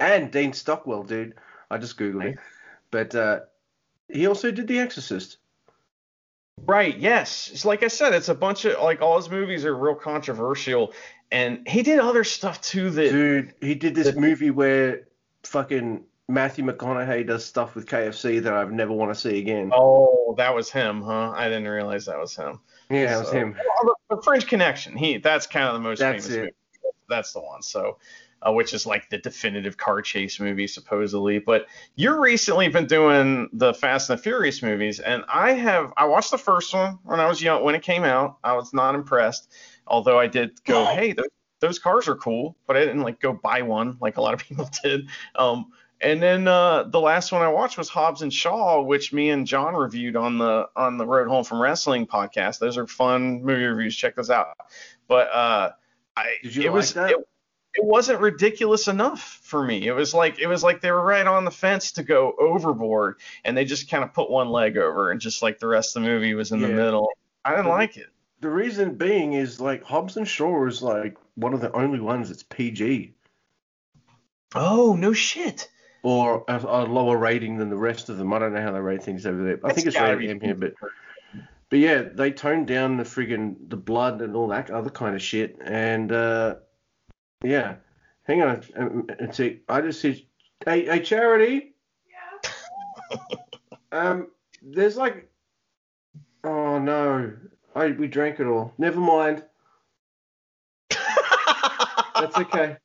[0.00, 1.34] and Dean Stockwell, dude.
[1.70, 2.38] I just googled it,
[2.90, 3.40] but uh,
[4.08, 5.36] he also did The Exorcist.
[6.62, 7.50] Right, yes.
[7.52, 10.92] It's like I said, it's a bunch of like all his movies are real controversial
[11.30, 15.08] and he did other stuff too that Dude, he did this movie where
[15.42, 19.70] fucking Matthew McConaughey does stuff with KFC that I've never want to see again.
[19.72, 21.32] Oh, that was him, huh?
[21.36, 22.60] I didn't realize that was him.
[22.90, 23.54] yeah, that was him.
[23.82, 24.96] Well, the, the French Connection.
[24.96, 26.40] He that's kind of the most That's famous it.
[26.40, 26.52] movie.
[27.08, 27.62] That's the one.
[27.62, 27.98] So,
[28.42, 31.38] uh, which is like the definitive car chase movie supposedly.
[31.38, 36.06] But you're recently been doing the Fast and the Furious movies, and I have I
[36.06, 38.38] watched the first one when I was young when it came out.
[38.44, 39.52] I was not impressed,
[39.86, 41.28] although I did go, hey, those,
[41.60, 44.40] those cars are cool, but I didn't like go buy one like a lot of
[44.46, 45.08] people did.
[45.34, 49.30] Um, and then uh, the last one I watched was Hobbs and Shaw, which me
[49.30, 52.58] and John reviewed on the on the Road Home from Wrestling podcast.
[52.58, 53.96] Those are fun movie reviews.
[53.96, 54.48] Check those out.
[55.08, 55.70] But uh,
[56.16, 57.10] I Did you it like was that?
[57.12, 57.16] It,
[57.76, 59.86] it wasn't ridiculous enough for me.
[59.86, 63.16] It was like it was like they were right on the fence to go overboard,
[63.44, 66.02] and they just kind of put one leg over, and just like the rest of
[66.02, 67.08] the movie was in the middle.
[67.44, 68.06] I didn't But- like it.
[68.40, 72.28] The reason being is like Hobbs and Shaw is like one of the only ones
[72.28, 73.14] that's PG
[74.54, 75.68] Oh no shit.
[76.02, 78.32] or a, a lower rating than the rest of them.
[78.32, 79.58] I don't know how they rate things over there.
[79.64, 80.74] I think it's rated M here, but
[81.68, 85.22] but yeah, they toned down the friggin' the blood and all that other kind of
[85.22, 85.58] shit.
[85.64, 86.56] And uh,
[87.46, 87.76] yeah,
[88.24, 88.84] hang on a,
[89.24, 89.60] a, a.
[89.68, 90.20] I just said,
[90.64, 91.74] hey, hey, Charity.
[93.10, 93.18] Yeah.
[93.92, 94.28] um,
[94.62, 95.30] there's like,
[96.44, 97.32] oh no,
[97.74, 98.72] I we drank it all.
[98.78, 99.44] Never mind.
[102.18, 102.76] That's okay.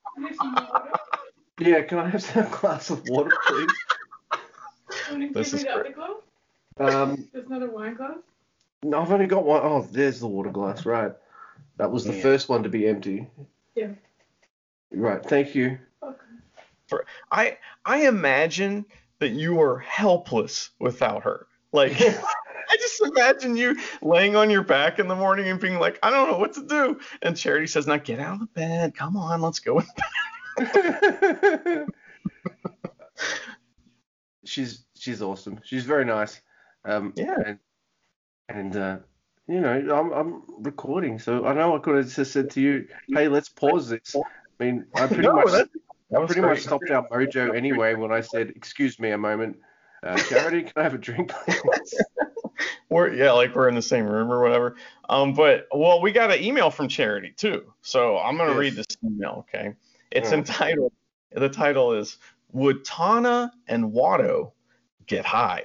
[1.59, 3.69] Yeah, can I have some glass of water, please?
[5.33, 5.95] This is great.
[6.79, 8.17] Um, There's another wine glass.
[8.83, 9.61] no, I've only got one.
[9.63, 10.85] Oh, there's the water glass.
[10.85, 11.13] Right,
[11.77, 12.21] that was the Yeah.
[12.23, 13.27] first one to be empty.
[13.75, 13.89] Yeah.
[14.91, 15.23] Right.
[15.23, 15.77] Thank you.
[16.03, 17.03] Okay.
[17.31, 18.85] I I imagine
[19.19, 21.47] that you are helpless without her.
[21.71, 25.99] Like I just imagine you laying on your back in the morning and being like,
[26.03, 26.99] I don't know what to do.
[27.21, 28.95] And Charity says, Now get out of the bed.
[28.95, 29.81] Come on, let's go.
[34.43, 35.59] she's she's awesome.
[35.63, 36.41] She's very nice.
[36.83, 37.37] Um, Yeah.
[37.45, 37.59] And,
[38.49, 38.97] and uh,
[39.47, 42.87] you know, I'm I'm recording, so I know I could have just said to you,
[43.07, 44.15] "Hey, let's pause this."
[44.61, 45.67] I mean, I pretty No, much
[46.15, 49.57] I pretty much stopped our mojo anyway when I said, "Excuse me a moment,
[50.03, 52.05] uh, Charity, can I have a drink, please?"
[52.89, 54.75] We're yeah, like we're in the same room or whatever.
[55.07, 58.59] Um, but well, we got an email from Charity too, so I'm gonna Yes.
[58.59, 59.45] read this email.
[59.49, 59.73] Okay,
[60.11, 60.37] it's Yeah.
[60.37, 60.91] entitled.
[61.31, 62.17] The title is
[62.51, 64.51] "Would Tana and Watto
[65.07, 65.63] Get High?"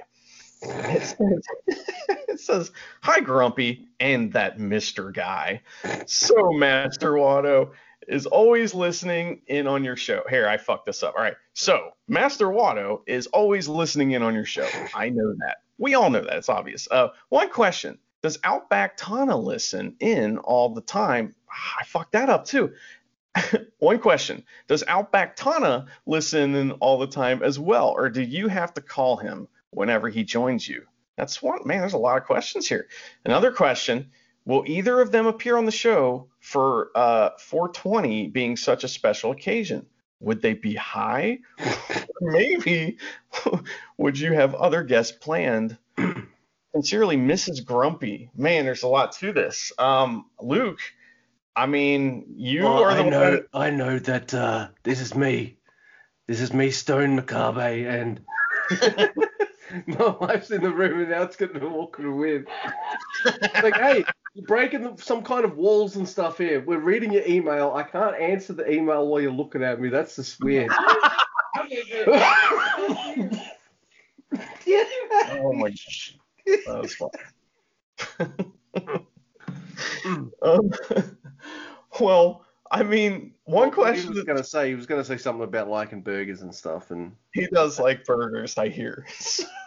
[0.61, 1.41] It says,
[2.29, 5.61] it says, "Hi Grumpy and that Mister Guy."
[6.05, 7.71] So Master Watto
[8.07, 10.23] is always listening in on your show.
[10.29, 11.15] Here, I fucked this up.
[11.15, 11.35] All right.
[11.53, 14.67] So, Master Watto is always listening in on your show.
[14.93, 15.57] I know that.
[15.77, 16.37] We all know that.
[16.37, 16.87] It's obvious.
[16.89, 21.35] Uh, one question Does Outback Tana listen in all the time?
[21.79, 22.73] I fucked that up too.
[23.79, 27.89] one question Does Outback Tana listen in all the time as well?
[27.89, 30.85] Or do you have to call him whenever he joins you?
[31.17, 32.87] That's one, man, there's a lot of questions here.
[33.25, 34.11] Another question
[34.47, 39.31] Will either of them appear on the show for uh, 420 being such a special
[39.31, 39.85] occasion?
[40.21, 41.39] Would they be high?
[42.21, 42.97] Maybe.
[43.97, 45.77] Would you have other guests planned?
[46.71, 47.65] Sincerely, Mrs.
[47.65, 48.29] Grumpy.
[48.37, 49.73] Man, there's a lot to this.
[49.77, 50.79] Um, Luke,
[51.53, 53.45] I mean, you Well, are the I know, one.
[53.53, 55.57] I know that uh, this is me.
[56.25, 58.21] This is me, Stone Macabre, and
[59.87, 62.45] my wife's in the room and now it's getting awkward with.
[63.61, 64.05] like, hey,
[64.45, 66.61] breaking the, some kind of walls and stuff here.
[66.61, 67.73] We're reading your email.
[67.75, 69.89] I can't answer the email while you're looking at me.
[69.89, 70.71] That's just weird.
[75.29, 76.17] Oh my gosh.
[76.45, 77.09] That was fun.
[80.41, 80.71] um,
[81.99, 85.69] well, I mean, one He question was gonna say he was gonna say something about
[85.69, 89.05] liking burgers and stuff, and he does like burgers, I hear.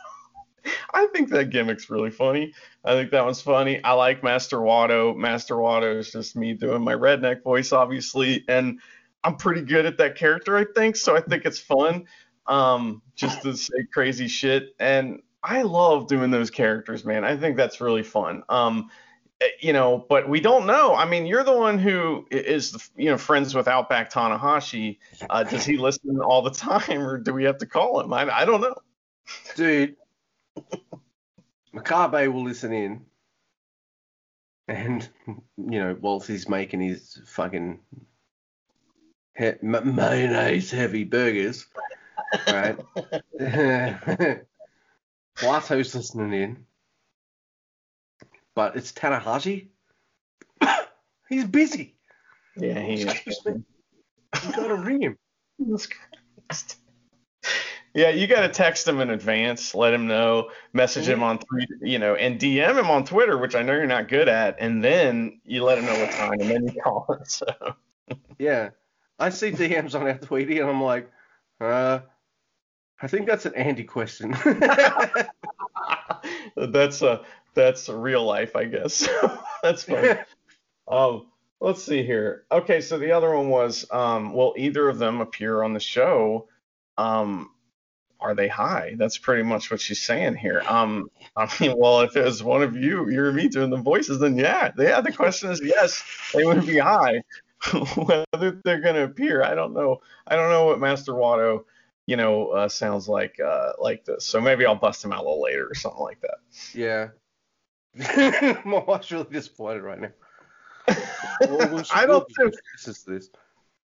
[0.95, 2.55] I think that gimmick's really funny.
[2.85, 3.83] I think that one's funny.
[3.85, 5.17] I like Master Watto.
[5.17, 8.81] Master Watto is just me doing my redneck voice, obviously, and
[9.23, 10.97] I'm pretty good at that character, I think.
[10.97, 12.07] So I think it's fun,
[12.47, 14.75] um, just to say crazy shit.
[14.79, 17.25] And I love doing those characters, man.
[17.25, 18.43] I think that's really fun.
[18.49, 18.91] Um,
[19.41, 20.95] eh, you know, but we don't know.
[20.95, 24.99] I mean, you're the one who is, you know, friends with Outback Tanahashi.
[25.29, 28.13] Uh, does he listen all the time, or do we have to call him?
[28.13, 28.75] I, I don't know.
[29.57, 29.97] dude,
[31.73, 33.07] Macabre will listen in,
[34.69, 35.09] and
[35.57, 37.81] you know, whilst he's making his fucking
[39.37, 41.67] he- ma- mayonnaise heavy burgers,
[42.47, 42.79] right?
[45.37, 46.67] Plato's listening in,
[48.55, 49.69] but it's Tanahashi.
[51.29, 51.97] he's busy.
[52.57, 53.03] Yeah, he.
[53.03, 53.53] Excuse me.
[54.45, 55.19] You gotta ring him.
[57.93, 61.67] Yeah, you got to text him in advance, let him know, message him on three,
[61.83, 64.83] you know, and DM him on Twitter, which I know you're not good at, and
[64.83, 67.25] then you let him know what time, and then you call him.
[67.25, 67.47] So
[68.39, 68.71] Yeah.
[69.19, 71.11] I see DMs on Tweety and I'm like,
[71.61, 72.01] uh,
[73.03, 74.31] I think that's an Andy question.
[76.57, 77.23] that's a
[77.55, 79.09] that's a real life, I guess.
[79.63, 80.19] that's funny.
[80.89, 81.27] Um,
[81.61, 82.45] let's see here.
[82.51, 86.49] Okay, so the other one was, um, will either of them appear on the show?
[86.97, 87.51] Um,
[88.21, 88.95] are they high?
[88.97, 90.63] That's pretty much what she's saying here.
[90.67, 93.77] Um, I mean, well, if it was one of you, you or me doing the
[93.77, 95.01] voices, then yeah, yeah.
[95.01, 96.03] The question is yes,
[96.35, 97.23] they would be high.
[97.97, 100.01] Whether they're gonna appear, I don't know.
[100.27, 101.65] I don't know what Master Watto,
[102.07, 104.25] you know, uh, sounds like uh, like this.
[104.25, 106.39] So maybe I'll bust him out a little later or something like that.
[106.75, 107.09] yeah.
[108.65, 110.11] My wife's really disappointed right now.
[111.49, 112.55] Well, I don't think.
[112.75, 113.31] listens to this.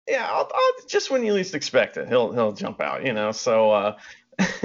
[0.08, 3.30] Yeah, I'll, I'll, just when you least expect it, he'll he'll jump out, you know.
[3.32, 3.98] So, uh,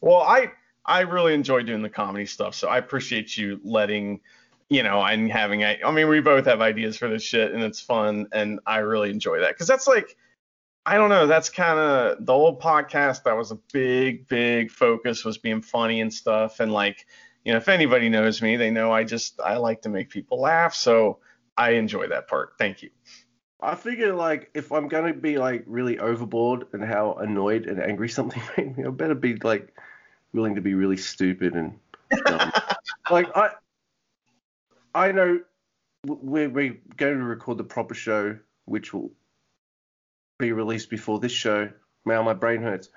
[0.00, 0.50] well, I
[0.84, 4.20] I really enjoy doing the comedy stuff, so I appreciate you letting,
[4.70, 5.62] you know, and having.
[5.64, 8.78] I I mean, we both have ideas for this shit, and it's fun, and I
[8.78, 10.16] really enjoy that because that's like,
[10.86, 13.24] I don't know, that's kind of the old podcast.
[13.24, 17.06] That was a big big focus was being funny and stuff, and like,
[17.44, 20.40] you know, if anybody knows me, they know I just I like to make people
[20.40, 21.18] laugh, so
[21.56, 22.54] I enjoy that part.
[22.58, 22.90] Thank you.
[23.64, 28.08] I figure like if I'm gonna be like really overboard and how annoyed and angry
[28.10, 29.74] something made me, I better be like
[30.32, 31.78] willing to be really stupid and
[32.26, 32.52] dumb.
[33.10, 33.50] like I
[34.94, 35.40] I know
[36.06, 39.10] we're, we're going to record the proper show, which will
[40.38, 41.70] be released before this show.
[42.04, 42.90] Now my brain hurts.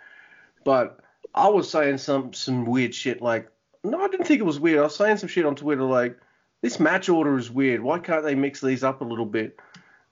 [0.64, 1.00] But
[1.34, 3.50] I was saying some some weird shit like
[3.84, 4.80] no, I didn't think it was weird.
[4.80, 6.20] I was saying some shit on Twitter like
[6.62, 7.82] this match order is weird.
[7.82, 9.58] Why can't they mix these up a little bit?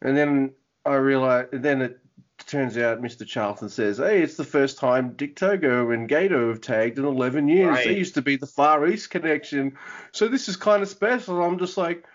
[0.02, 0.54] And then
[0.86, 2.00] I realized, and then it
[2.46, 3.26] turns out Mr.
[3.26, 7.48] Charlton says, hey, it's the first time Dick Togo and Gedo have tagged in 11
[7.48, 7.70] years.
[7.70, 7.86] Right.
[7.86, 9.78] They used to be the Far East connection.
[10.12, 11.42] So this is kind of special.
[11.42, 12.06] I'm just like,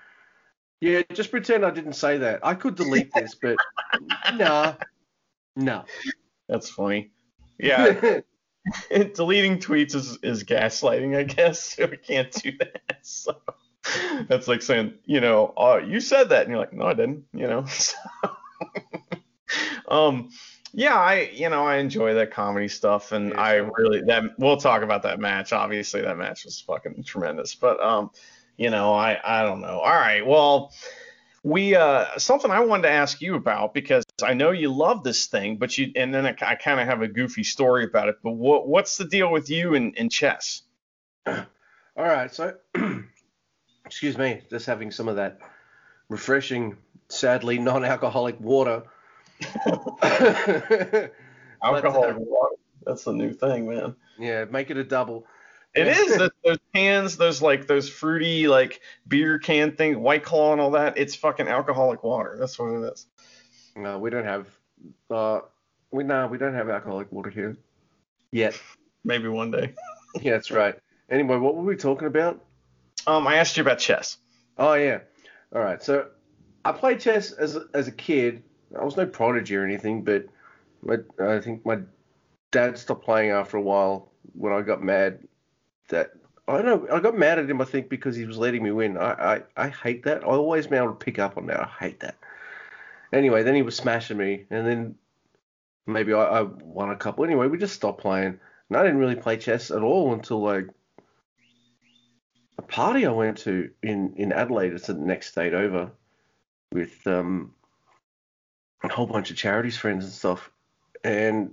[0.81, 2.41] yeah, just pretend I didn't say that.
[2.43, 3.57] I could delete this, but
[4.35, 4.75] nah,
[5.57, 5.85] no.
[6.49, 7.11] That's funny.
[7.59, 8.21] Yeah,
[9.15, 11.77] deleting tweets is, is gaslighting, I guess.
[11.77, 12.99] So we can't do that.
[13.03, 13.37] So
[14.29, 17.25] that's like saying, you know, oh, you said that, and you're like, no, I didn't.
[17.33, 17.65] You know.
[17.75, 17.97] So,
[19.89, 20.31] um,
[20.73, 24.59] yeah, I, you know, I enjoy that comedy stuff, and Yeah, I really that we'll
[24.59, 25.53] talk about that match.
[25.53, 28.11] Obviously, that match was fucking tremendous, but um,
[28.57, 29.81] you know, I I don't know.
[29.81, 30.73] All right, well.
[31.43, 35.27] We uh something I wanted to ask you about because I know you love this
[35.27, 38.17] thing, but you and then I, I kind of have a goofy story about it.
[38.23, 40.63] But what what's the deal with you in, in chess?
[41.27, 41.47] All
[41.97, 42.57] right, so
[43.91, 45.41] excuse me, just having some of that
[46.09, 46.77] refreshing,
[47.09, 48.85] sadly non-alcoholic water.
[49.65, 51.11] Alcohol
[51.63, 52.57] But, uh, water.
[52.87, 53.97] That's the new thing, man.
[54.17, 55.27] yeah, make it a double.
[55.75, 60.53] It is those, those cans, those like those fruity like beer can thing, White Claw
[60.53, 60.97] and all that.
[60.97, 62.37] It's fucking alcoholic water.
[62.39, 63.07] That's what it is.
[63.75, 64.47] No, we don't have.
[65.11, 65.41] Uh,
[65.91, 67.57] we no, we don't have alcoholic water here
[68.31, 68.57] yet.
[69.05, 69.75] Maybe one day.
[70.21, 70.75] Yeah, that's right.
[71.09, 72.45] Anyway, what were we talking about?
[73.11, 74.19] Um, I asked you about chess.
[74.57, 75.01] Oh yeah.
[75.53, 75.83] All right.
[75.83, 76.09] So
[76.65, 78.43] I played chess as as a kid.
[78.79, 80.27] I was no prodigy or anything, but
[80.83, 81.81] my, I think my
[82.53, 85.27] dad stopped playing after a while when I got mad.
[85.89, 86.13] That
[86.47, 86.87] I know.
[86.93, 87.61] I got mad at him.
[87.61, 88.97] I think because he was letting me win.
[88.97, 90.23] I I, I hate that.
[90.23, 91.61] I always been able to pick up on that.
[91.61, 92.17] I hate that.
[93.13, 94.95] Anyway, then he was smashing me, and then
[95.85, 97.25] maybe I, I won a couple.
[97.25, 98.39] Anyway, we just stopped playing,
[98.69, 100.69] and I didn't really play chess at all until like
[102.71, 104.73] party I went to in in Adelaide.
[104.73, 105.91] It's the next state over,
[106.73, 107.53] with um
[108.83, 110.51] a whole bunch of charities friends and stuff,
[111.05, 111.53] and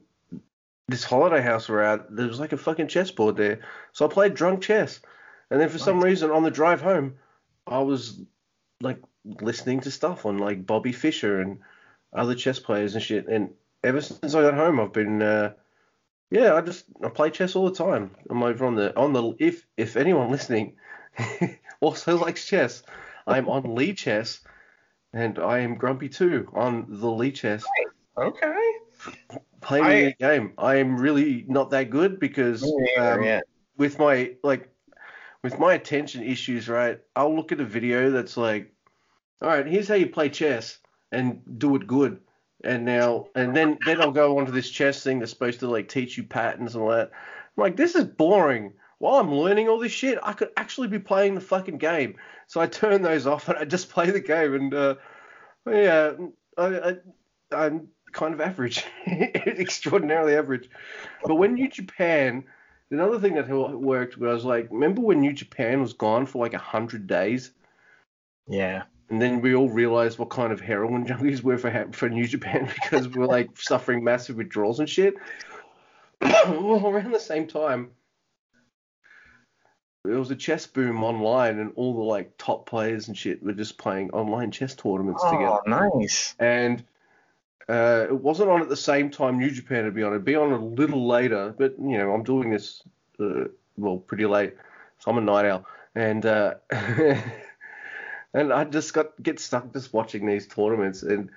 [0.88, 3.60] this holiday house we're at, there was like a fucking chessboard there.
[3.92, 5.02] So I played drunk chess,
[5.50, 7.16] and then for some reason on the drive home,
[7.66, 8.22] I was
[8.80, 11.60] like listening to stuff on like Bobby Fischer and
[12.14, 13.28] other chess players and shit.
[13.28, 13.50] And
[13.84, 15.54] ever since I got home, I've been uh,
[16.32, 18.12] yeah, I just I play chess all the time.
[18.30, 20.76] I'm over on the on the if if anyone listening
[21.80, 22.84] also likes chess,
[23.26, 24.40] I'm on Lichess,
[25.14, 27.64] and I am grumpy too on the Lichess.
[28.18, 28.72] Okay.
[29.62, 33.42] Playing I- the game, I am really not that good because um, yeah.
[33.78, 34.70] with my like
[35.44, 37.00] with my attention issues, right?
[37.16, 38.74] I'll look at a video that's like,
[39.42, 40.80] all right, here's how you play chess
[41.12, 42.20] and do it good.
[42.64, 45.90] And now and then then I'll go onto this chess thing that's supposed to like
[45.90, 47.12] teach you patterns and all that.
[47.14, 48.74] I'm like, this is boring.
[49.00, 52.16] While I'm learning all this shit, I could actually be playing the fucking game.
[52.48, 54.54] So I turn those off and I just play the game.
[54.56, 54.96] And uh,
[55.68, 56.14] yeah,
[56.58, 56.96] I, I,
[57.52, 60.70] I'm kind of average, extraordinarily average.
[61.24, 62.44] But when New Japan,
[62.90, 66.60] another thing that worked was like, remember when New Japan was gone for like a
[66.60, 67.52] hundred days,
[68.48, 68.84] Yeah.
[69.10, 72.68] and then we all realized what kind of heroin junkies were for for New Japan
[72.82, 75.14] because we were like suffering massive withdrawals and shit.
[76.22, 77.92] well, around the same time,
[80.08, 83.54] there was a chess boom online, and all the like top players and shit were
[83.54, 85.60] just playing online chess tournaments together.
[85.66, 86.36] Oh, nice.
[86.40, 86.84] and
[87.70, 90.12] uh, it wasn't on at the same time New Japan would be on.
[90.14, 92.82] It'd be on a little later, but you know I'm doing this
[93.20, 93.46] uh,
[93.78, 94.56] well pretty late,
[95.00, 96.56] so I'm a night owl, and uh,
[98.34, 101.04] and I just got get stuck just watching these tournaments.
[101.04, 101.30] And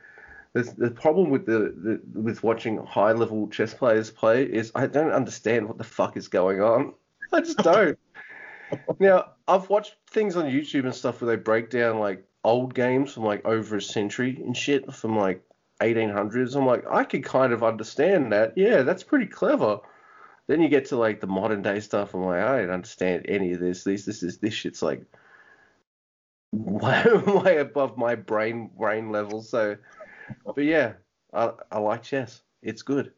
[0.52, 4.86] the the problem with the, the with watching high level chess players play is I
[4.86, 6.94] don't understand what the fuck is going on.
[7.32, 7.98] I just don't.
[8.98, 13.12] Now I've watched things on YouTube and stuff where they break down like old games
[13.12, 15.42] from like over a century and shit from like
[15.80, 16.56] 1800s.
[16.56, 18.54] I'm like, I could kind of understand that.
[18.56, 19.80] Yeah, that's pretty clever.
[20.46, 22.14] Then you get to like the modern day stuff.
[22.14, 23.84] I'm like, I don't understand any of this.
[23.84, 25.04] This this is this shit's like
[26.52, 29.42] way, way above my brain brain level.
[29.42, 29.76] So,
[30.44, 30.94] but yeah,
[31.32, 32.42] I I like chess.
[32.62, 33.12] It's good.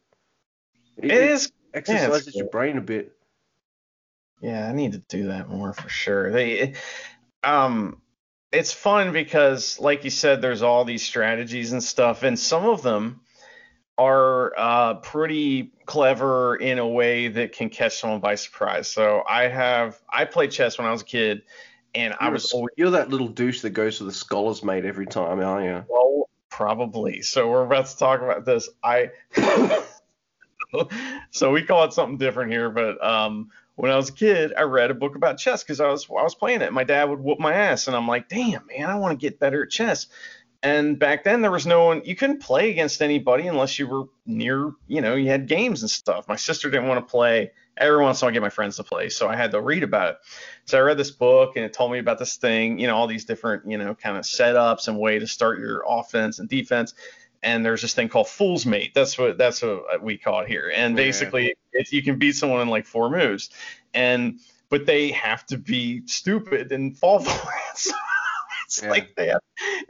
[0.97, 1.51] It is.
[1.73, 3.12] exercises your brain a bit.
[4.43, 6.29] Yeah, I need to do that more for sure.
[6.29, 6.73] They,
[7.43, 8.01] um,
[8.51, 12.81] it's fun because, like you said, there's all these strategies and stuff, and some of
[12.83, 13.21] them
[13.97, 18.89] are uh, pretty clever in a way that can catch someone by surprise.
[18.89, 21.43] So I have I played chess when I was a kid,
[21.95, 24.61] and I You're, was a- always you're that little douche that goes to the scholars
[24.61, 25.85] mate every time, aren't you?
[25.87, 27.21] well, probably.
[27.21, 28.69] So we're about to talk about this.
[28.83, 29.11] I
[31.31, 34.63] so we call it something different here, but um, when I was a kid, I
[34.63, 36.73] read a book about chess because I was I was playing it.
[36.73, 39.39] My dad would whoop my ass, and I'm like, damn man, I want to get
[39.39, 40.07] better at chess.
[40.61, 44.05] And back then there was no one you couldn't play against anybody unless you were
[44.25, 46.27] near, you know, you had games and stuff.
[46.29, 47.51] My sister didn't want to play.
[47.75, 49.59] Every once in a while I get my friends to play, so I had to
[49.59, 50.17] read about it.
[50.65, 53.07] So I read this book and it told me about this thing, you know, all
[53.07, 56.93] these different, you know, kind of setups and way to start your offense and defense.
[57.43, 58.93] And there's this thing called fool's mate.
[58.93, 60.71] That's what that's what we call it here.
[60.73, 61.03] And Yeah.
[61.03, 63.49] basically, it's, you can beat someone in like four moves,
[63.93, 64.39] and
[64.69, 67.77] but they have to be stupid and fall for it.
[67.77, 67.93] So
[68.65, 68.89] it's Yeah.
[68.89, 69.41] like have,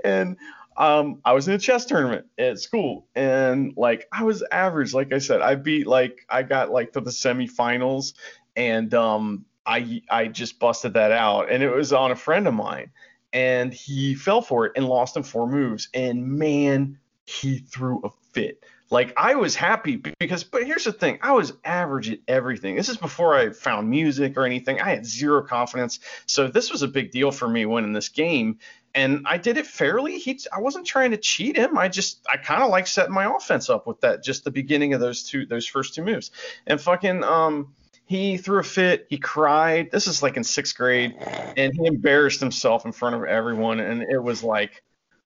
[0.03, 0.37] and
[0.75, 4.93] um, I was in a chess tournament at school, and like I was average.
[4.93, 8.13] Like I said, I beat like I got like to the semifinals,
[8.55, 12.53] and um, I I just busted that out, and it was on a friend of
[12.53, 12.91] mine,
[13.31, 16.97] and he fell for it and lost in four moves, and man,
[17.33, 18.63] he threw a fit.
[18.89, 22.75] Like I was happy because, but here's the thing: I was average at everything.
[22.75, 24.79] This is before I found music or anything.
[24.79, 28.59] I had zero confidence, so this was a big deal for me winning this game
[28.95, 30.19] and I did it fairly.
[30.19, 31.77] He, I wasn't trying to cheat him.
[31.77, 34.93] I just, I kind of like setting my offense up with that, just the beginning
[34.93, 36.31] of those two, those first two moves.
[36.67, 37.73] And fucking, um,
[38.05, 39.07] he threw a fit.
[39.09, 39.89] He cried.
[39.91, 41.15] This is like in sixth grade,
[41.57, 43.79] and he embarrassed himself in front of everyone.
[43.79, 44.83] And it was like,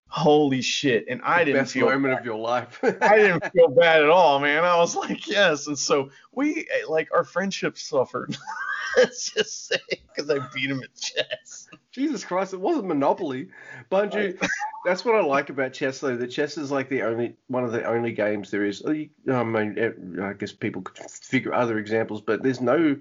[0.09, 1.05] Holy shit!
[1.09, 2.79] And I didn't Best feel moment of your life.
[3.01, 4.63] I didn't feel bad at all, man.
[4.63, 5.67] I was like, yes.
[5.67, 8.35] And so we like our friendship suffered.
[8.97, 11.69] Let's just say because I beat him at chess.
[11.91, 13.49] Jesus Christ, it wasn't Monopoly.
[13.91, 14.37] You,
[14.85, 16.15] that's what I like about chess, though.
[16.15, 18.83] The chess is like the only one of the only games there is.
[18.85, 19.09] I
[19.43, 22.97] mean, eh, I guess people could figure other examples, but there's no,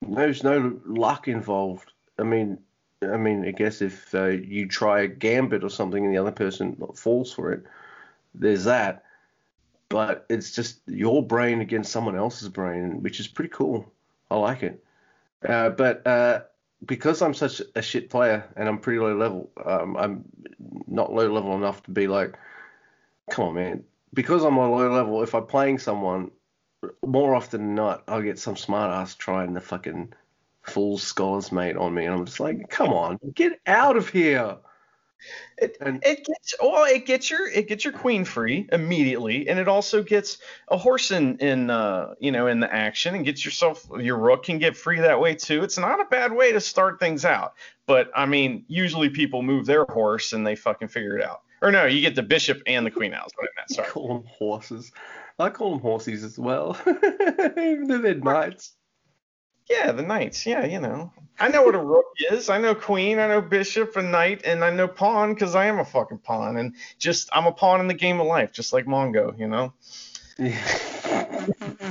[0.00, 1.92] there's no luck involved.
[2.18, 2.58] I mean,
[3.02, 6.32] I mean, I guess if uh, you try a gambit or something and the other
[6.32, 7.64] person falls for it,
[8.34, 9.04] there's that.
[9.88, 13.90] But it's just your brain against someone else's brain, which is pretty cool.
[14.30, 14.84] I like it.
[15.46, 16.42] Uh, but uh,
[16.84, 20.24] because I'm such a shit player and I'm pretty low level, um, I'm
[20.86, 22.36] not low level enough to be like,
[23.30, 23.84] come on, man.
[24.12, 26.30] Because I'm a low level, if I'm playing someone,
[27.04, 30.12] more often than not, I'll get some smart ass trying the fucking
[30.70, 34.56] full scholars mate on me, and I'm just like, come on, get out of here.
[35.58, 39.58] It, And- it gets well, it gets your it gets your queen free immediately, and
[39.58, 43.44] it also gets a horse in in uh, you know in the action, and gets
[43.44, 45.62] yourself your rook can get free that way too.
[45.62, 47.52] It's not a bad way to start things out,
[47.86, 51.42] but I mean, usually people move their horse and they fucking figure it out.
[51.60, 53.26] Or no, you get the bishop and the queen out.
[53.26, 53.70] Is what I meant.
[53.72, 53.88] I Sorry.
[53.90, 54.90] call them horses.
[55.38, 58.72] I call them horsies as well, even though they're knights.
[59.70, 60.44] Yeah, the knights.
[60.44, 61.12] Yeah, you know.
[61.38, 62.50] I know what a rook is.
[62.50, 63.20] I know queen.
[63.20, 66.56] I know bishop and knight, and I know pawn because I am a fucking pawn.
[66.56, 69.38] And just I'm a pawn in the game of life, just like Mongo.
[69.38, 69.72] You know.
[70.38, 71.46] Yeah.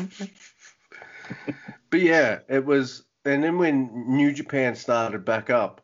[1.89, 3.03] but yeah, it was.
[3.23, 5.81] And then when New Japan started back up,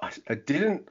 [0.00, 0.88] I, I didn't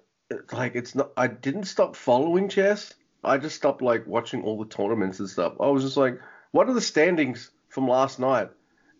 [0.51, 0.75] like.
[0.75, 1.11] It's not.
[1.17, 2.93] I didn't stop following chess.
[3.23, 5.53] I just stopped like watching all the tournaments and stuff.
[5.59, 6.19] I was just like,
[6.51, 8.49] what are the standings from last night?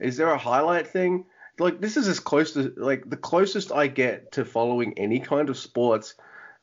[0.02, 1.26] Is there a highlight thing?
[1.60, 5.50] Like this is as close to like the closest I get to following any kind
[5.50, 6.16] of sports,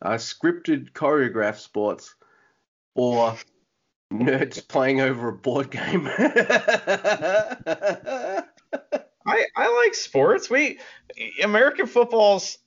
[0.03, 2.15] uh, scripted choreographed sports,
[2.95, 3.37] or
[4.13, 6.09] nerds playing over a board game.
[9.29, 10.51] I, I like sports.
[10.51, 10.79] We
[11.43, 12.59] American football's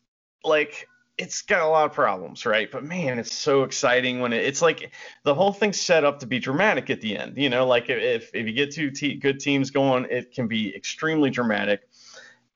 [0.44, 0.88] like
[1.18, 2.72] it's got a lot of problems, right?
[2.72, 4.92] But man, it's so exciting when it, it's like
[5.24, 7.38] the whole thing's set up to be dramatic at the end.
[7.38, 10.76] You know, like if if you get two te- good teams going, it can be
[10.76, 11.88] extremely dramatic,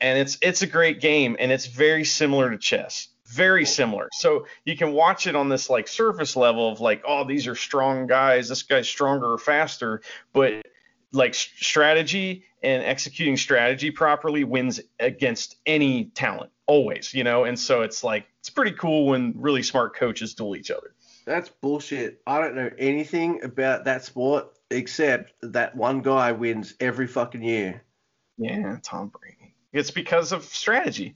[0.01, 3.09] and it's it's a great game, and it's very similar to chess.
[3.27, 4.09] Very similar.
[4.13, 7.55] So you can watch it on this like surface level of like, oh, these are
[7.55, 8.49] strong guys.
[8.49, 10.01] This guy's stronger or faster,
[10.31, 10.65] but
[11.15, 17.43] like strategy and executing strategy properly wins against any talent always you know?
[17.43, 20.93] And so it's like it's pretty cool when really smart coaches duel each other.
[21.25, 22.21] That's bullshit.
[22.27, 27.83] I don't know anything about that sport except that one guy wins every fucking year.
[28.37, 29.55] yeah tom brady.
[29.73, 31.15] It's because of strategy.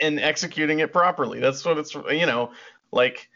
[0.00, 1.40] And executing it properly.
[1.40, 2.52] That's what it's you know
[2.90, 3.28] like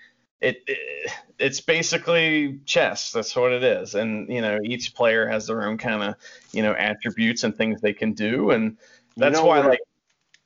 [0.43, 5.47] it, it it's basically chess that's what it is and you know each player has
[5.47, 6.15] their own kind of
[6.53, 8.77] you know attributes and things they can do and
[9.17, 9.81] that's know why like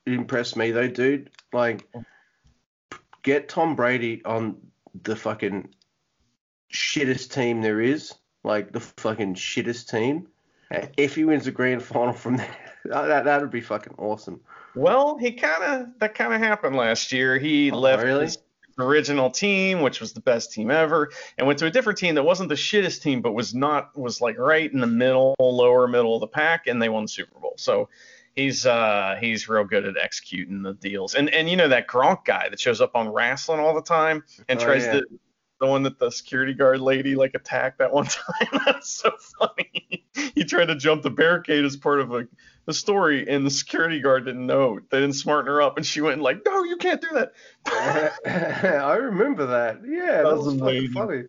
[0.06, 1.30] Impressed me though, dude.
[1.52, 1.88] Like,
[3.22, 4.56] get Tom Brady on
[5.02, 5.74] the fucking
[6.72, 10.28] shittest team there is, like the fucking shittest team.
[10.96, 14.40] If he wins the grand final from there, that that would be fucking awesome.
[14.76, 17.36] Well, he kind of that kind of happened last year.
[17.38, 18.26] He Oh, left really?
[18.26, 18.38] his
[18.78, 22.22] original team, which was the best team ever, and went to a different team that
[22.24, 26.14] wasn't the shittest team, but was not was like right in the middle, lower middle
[26.14, 27.54] of the pack, and they won the Super Bowl.
[27.56, 27.88] So
[28.34, 31.14] he's uh he's real good at executing the deals.
[31.14, 34.24] And and you know that Gronk guy that shows up on wrestling all the time
[34.48, 34.92] and Oh, tries yeah.
[35.00, 35.06] to
[35.58, 38.60] the one that the security guard lady like attacked that one time.
[38.66, 39.10] That's so
[39.40, 40.04] funny.
[40.34, 42.28] he tried to jump the barricade as part of a,
[42.68, 44.78] a story, and the security guard didn't know.
[44.90, 47.32] They didn't smarten her up, and she went like, "No, you can't do that."
[48.26, 49.80] I remember that.
[49.86, 51.22] Yeah, that, That was, fucking funny.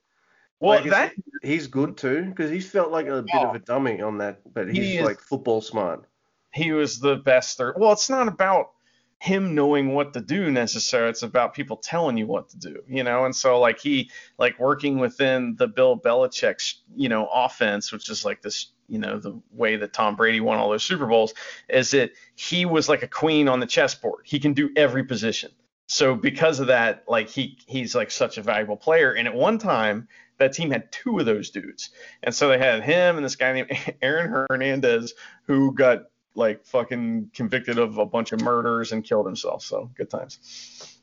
[0.60, 1.14] well, Like, that
[1.44, 4.68] He's good too, because he's felt like a bit of a dummy on that, but
[4.68, 6.06] he's He is- like football smart.
[6.54, 7.76] he was the best third.
[7.78, 8.72] Well, it's not about
[9.20, 11.10] him knowing what to do necessarily.
[11.10, 13.26] It's about people telling you what to do, you know.
[13.26, 18.24] And so like he like working within the Bill Belichick's you know offense, which is
[18.26, 21.34] like this you know the way that Tom Brady won all those Super Bowls,
[21.70, 24.22] is that he was like a queen on the chessboard.
[24.26, 25.52] He can do every position.
[25.88, 29.14] So because of that, like he he's like such a valuable player.
[29.14, 30.08] And at one time,
[30.38, 31.90] that team had two of those dudes.
[32.24, 33.72] And so they had him and this guy named
[34.02, 35.14] Aaron Hernandez
[35.46, 36.04] who got
[36.36, 39.64] like fucking convicted of a bunch of murders and killed himself.
[39.64, 41.00] So good times.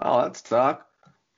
[0.00, 0.86] Oh, that's dark.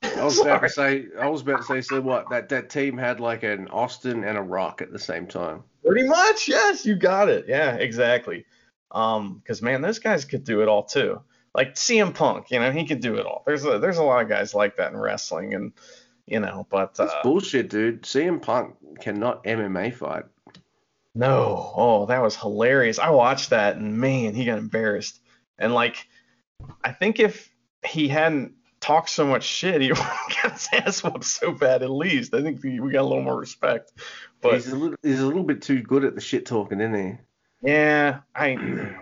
[0.02, 2.28] I was about to say, I was about to say, so what?
[2.30, 5.62] That that team had like an Austin and a Rock at the same time.
[5.84, 7.46] Pretty much, yes, you got it.
[7.48, 8.44] Yeah, exactly.
[8.90, 11.20] Um, because man, those guys could do it all too.
[11.54, 13.42] like CM Punk, you know, he could do it all.
[13.46, 15.72] There's a there's a lot of guys like that in wrestling, and
[16.26, 18.02] you know, but That's uh, bullshit, dude.
[18.02, 20.24] CM Punk cannot MMA fight.
[21.14, 22.98] no, oh, that was hilarious.
[22.98, 25.20] I watched that, and man, he got embarrassed.
[25.58, 26.06] And like,
[26.82, 27.50] I think if
[27.84, 31.82] he hadn't talked so much shit, he got his ass whooped so bad.
[31.82, 33.92] At least I think we we got a little more respect.
[34.42, 36.94] But he's a little, he's a little bit too good at the shit talking, isn't
[36.94, 37.68] he?
[37.70, 38.96] Yeah, I.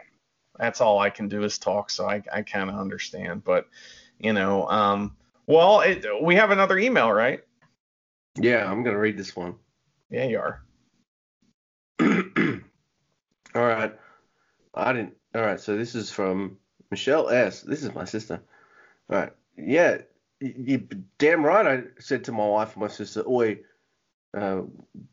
[0.58, 3.42] That's all I can do is talk, so I I kind of understand.
[3.42, 3.66] But
[4.18, 5.16] you know, um,
[5.46, 7.40] well, it, we have another email, right?
[8.36, 9.54] Yeah, I'm gonna read this one.
[10.10, 10.62] Yeah, you are.
[13.54, 13.94] All right.
[14.74, 15.14] I didn't.
[15.34, 15.58] All right.
[15.58, 16.58] So this is from
[16.90, 17.62] Michelle S.
[17.62, 18.42] This is my sister.
[19.08, 19.32] All right.
[19.64, 19.98] Yeah.
[20.40, 20.86] You,
[21.18, 21.66] damn right.
[21.66, 23.58] I said to my wife and my sister, "Oi,
[24.36, 24.62] uh,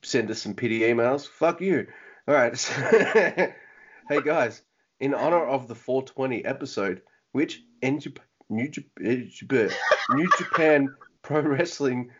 [0.01, 1.87] send us some pity emails." Fuck you.
[2.27, 2.57] All right.
[4.09, 4.61] hey guys,
[4.99, 7.01] in honor of the 420 episode,
[7.33, 8.01] which in
[8.49, 9.69] New, Jap- eh,
[10.11, 12.11] New Japan Pro Wrestling.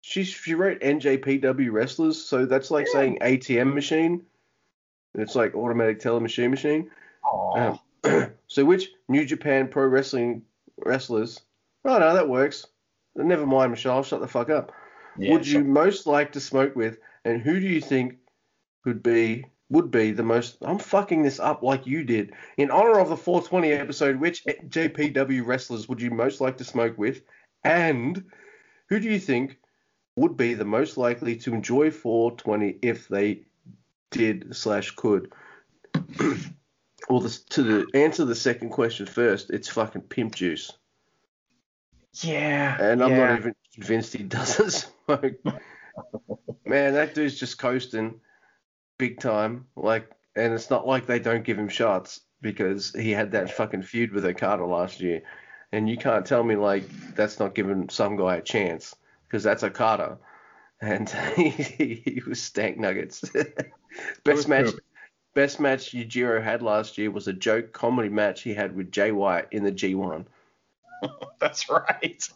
[0.00, 4.22] She, she wrote NJPW wrestlers, so that's like saying ATM machine.
[5.14, 6.90] It's like automatic teller machine machine.
[7.56, 7.80] Um,
[8.46, 10.42] so which New Japan Pro Wrestling
[10.78, 11.40] wrestlers?
[11.88, 12.66] Oh no, that works.
[13.16, 14.02] Never mind, Michelle.
[14.02, 14.72] Shut the fuck up.
[15.16, 18.18] Yeah, would you most like to smoke with, and who do you think
[18.84, 20.58] could be would be the most?
[20.60, 22.34] I'm fucking this up like you did.
[22.58, 26.98] In honor of the 420 episode, which JPW wrestlers would you most like to smoke
[26.98, 27.22] with,
[27.64, 28.22] and
[28.90, 29.58] who do you think
[30.14, 33.44] would be the most likely to enjoy 420 if they
[34.10, 35.32] did slash could?
[37.08, 40.70] well, this, to the answer the second question first, it's fucking pimp juice,
[42.22, 42.76] Yeah.
[42.80, 43.26] and I'm yeah.
[43.26, 44.70] not even convinced he doesn't
[45.06, 45.34] smoke.
[46.64, 48.20] Man, that dude's just coasting,
[48.98, 49.66] big time.
[49.76, 53.82] Like, and it's not like they don't give him shots because he had that fucking
[53.82, 55.22] feud with Okada last year,
[55.72, 56.84] and you can't tell me like
[57.14, 58.94] that's not giving some guy a chance
[59.26, 60.18] because that's Okada,
[60.80, 63.24] and he, he was stank nuggets.
[64.24, 64.80] best match, poop.
[65.34, 69.12] best match Yujiro had last year was a joke comedy match he had with Jay
[69.12, 70.26] White in the G1.
[71.38, 72.28] That's right.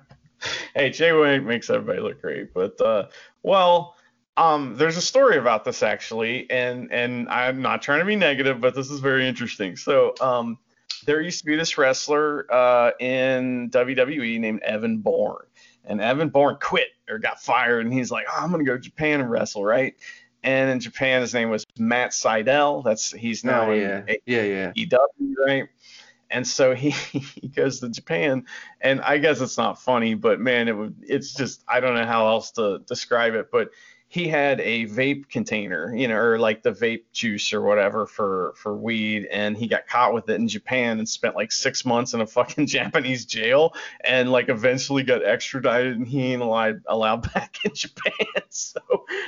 [0.74, 3.06] hey, Jay White makes everybody look great, but uh,
[3.42, 3.96] well,
[4.36, 8.60] um, there's a story about this actually, and and I'm not trying to be negative,
[8.60, 9.76] but this is very interesting.
[9.76, 10.58] So, um,
[11.06, 15.46] there used to be this wrestler uh, in WWE named Evan Bourne,
[15.84, 18.80] and Evan Bourne quit or got fired, and he's like, oh, I'm gonna go to
[18.82, 19.94] Japan and wrestle, right?
[20.42, 22.82] And in Japan, his name was Matt Sydal.
[22.82, 24.72] That's he's now Oh, in yeah, yeah, yeah.
[24.74, 25.68] EW, right?
[26.30, 28.46] And so he, he goes to Japan,
[28.80, 32.06] and I guess it's not funny, but man, it would it's just I don't know
[32.06, 33.70] how else to describe it, but
[34.10, 38.54] he had a vape container, you know, or like the vape juice or whatever for
[38.56, 42.12] for weed, and he got caught with it in Japan and spent like six months
[42.12, 43.72] in a fucking Japanese jail,
[44.04, 48.42] and like eventually got extradited, and he ain't allowed allowed back in Japan.
[48.48, 48.80] So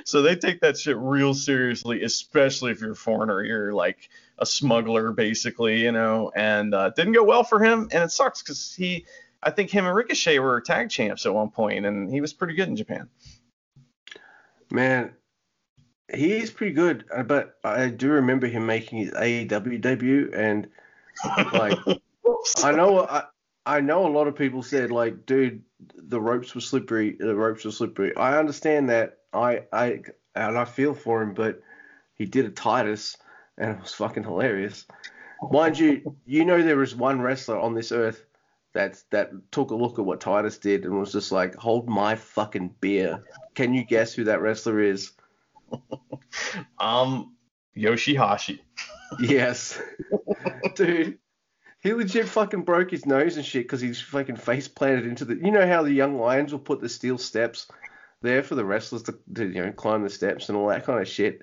[0.04, 4.08] so they take that shit real seriously, especially if you're a foreigner, you're like
[4.42, 8.42] a smuggler basically, you know, and uh, didn't go well for him, and it sucks
[8.42, 9.06] because he.
[9.44, 12.54] I think him and Ricochet were tag champs at one point, and he was pretty
[12.54, 13.08] good in Japan.
[14.70, 15.14] Man,
[16.12, 20.68] he is pretty good, uh, but I do remember him making his AEW debut, and
[21.52, 21.78] like
[22.64, 23.24] I know I
[23.64, 25.62] I know a lot of people said like, dude,
[25.96, 28.14] the ropes were slippery, the ropes were slippery.
[28.16, 29.18] I understand that.
[29.32, 30.02] I I
[30.34, 31.62] and I feel for him, but
[32.14, 33.16] he did a Titus,
[33.58, 34.86] and it was fucking hilarious.
[35.50, 38.24] Mind you, you know there was one wrestler on this earth
[38.74, 42.14] that that took a look at what Titus did and was just like, hold my
[42.14, 43.24] fucking beer.
[43.54, 45.12] Can you guess who that wrestler is?
[46.80, 47.36] Um,
[47.76, 48.60] Yoshihashi.
[49.20, 49.80] Yes.
[50.74, 51.18] Dude,
[51.80, 55.36] he legit fucking broke his nose and shit because he's fucking face planted into the.
[55.36, 57.66] You know how the young lions will put the steel steps
[58.22, 61.00] there for the wrestlers to, to you know climb the steps and all that kind
[61.00, 61.42] of shit.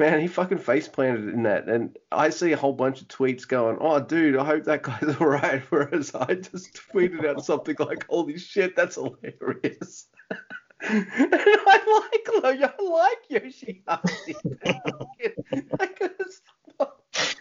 [0.00, 3.46] Man, he fucking face planted in that, and I see a whole bunch of tweets
[3.46, 8.06] going, "Oh, dude, I hope that guy's alright." Whereas I just tweeted out something like,
[8.08, 10.06] "Holy shit, that's hilarious."
[10.88, 13.82] and I like, I like Yoshihashi.
[13.84, 14.06] Stop.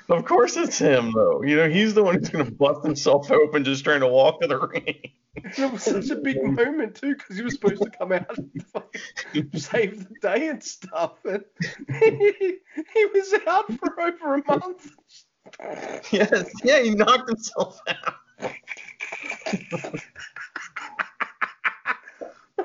[0.09, 1.43] Of course it's him though.
[1.43, 4.47] You know, he's the one who's gonna bust himself open just trying to walk to
[4.47, 5.11] the ring.
[5.35, 9.61] It was such a big moment too, because he was supposed to come out and
[9.61, 11.43] save the day and stuff, and
[11.99, 12.33] he,
[12.93, 14.91] he was out for over a month.
[16.11, 18.15] yes, yeah, he knocked himself out.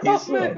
[0.07, 0.55] Oh He's, uh,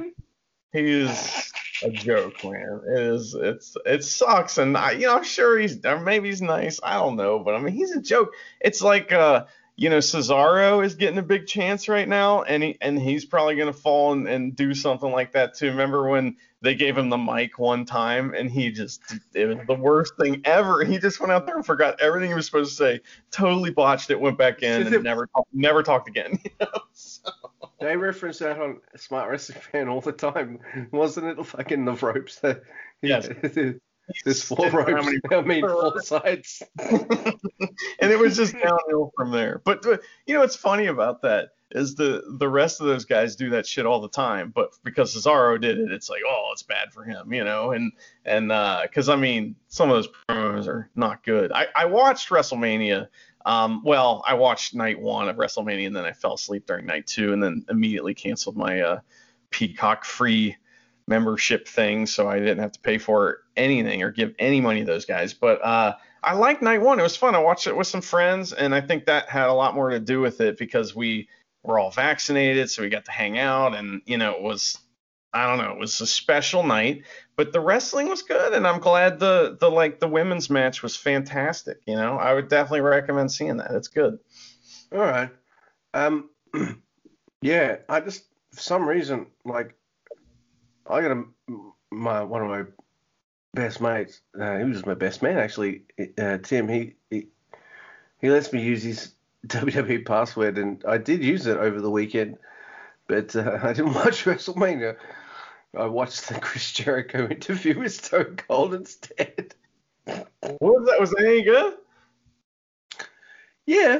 [0.73, 2.81] he is a joke, man.
[2.87, 3.35] It is.
[3.35, 6.81] It's it sucks, and I, you know, I'm sure he's or maybe he's nice.
[6.83, 8.33] I don't know, but I mean, he's a joke.
[8.61, 9.45] It's like uh,
[9.77, 13.57] you know, Cesaro is getting a big chance right now, and he and he's probably
[13.57, 15.69] gonna fall and, and do something like that too.
[15.69, 19.03] Remember when they gave him the mic one time, and he just
[19.35, 20.83] it was the worst thing ever.
[20.83, 23.01] He just went out there and forgot everything he was supposed to say,
[23.31, 26.39] totally botched it, went back in, and never never talked again.
[26.59, 26.81] You know?
[27.81, 30.61] They reference that on Smart Wrestling Fan all the time,
[30.93, 31.37] wasn't it?
[31.37, 32.63] The fucking the ropes that.
[33.03, 33.29] Yes.
[34.25, 35.21] There's four ropes.
[35.33, 36.63] I mean, four sides.
[36.79, 39.61] and it was just downhill from there.
[39.65, 43.35] But uh, you know what's funny about that is the the rest of those guys
[43.35, 44.53] do that shit all the time.
[44.55, 47.73] But because Cesaro did it, it's like, oh, it's bad for him, you know.
[47.73, 47.91] And
[48.25, 48.49] and
[48.83, 51.51] because I mean, some of those promos are not good.
[51.51, 53.09] I I watched WrestleMania.
[53.47, 57.07] Um, well, I watched night one of WrestleMania, and then I fell asleep during night
[57.07, 59.01] two, and then immediately canceled my uh,
[59.51, 60.57] Peacock free
[61.07, 64.87] membership thing, so I didn't have to pay for anything or give any money to
[64.87, 65.33] those guys.
[65.33, 65.95] But uh,
[66.25, 66.99] I liked night one.
[66.99, 67.37] It was fun.
[67.37, 70.01] I watched it with some friends, and I think that had a lot more to
[70.01, 71.29] do with it because we
[71.63, 74.77] were all vaccinated, so we got to hang out, and you know, it was
[75.33, 77.05] I don't know, it was a special night.
[77.37, 80.97] But the wrestling was good, and I'm glad the the like the women's match was
[80.97, 81.81] fantastic.
[81.87, 83.73] You know, I would definitely recommend seeing that.
[83.73, 84.19] It's good.
[84.93, 85.31] All right.
[85.95, 86.31] Um.
[87.43, 89.75] Yeah, I just for some reason like
[90.89, 91.25] I got a
[91.93, 92.65] my one of my
[93.55, 94.21] best mates.
[94.39, 95.83] Uh, he was my best man actually.
[96.19, 96.69] Uh, Tim.
[96.69, 97.29] He, he
[98.21, 99.13] he lets me use his
[99.47, 102.39] WWE password, and I did use it over the weekend,
[103.07, 104.97] but uh, I didn't watch WrestleMania.
[105.77, 109.55] I watched the Chris Jericho interview with Stone Cold instead.
[110.05, 111.01] What was that?
[111.01, 111.75] Was that any good?
[113.67, 113.99] Yeah,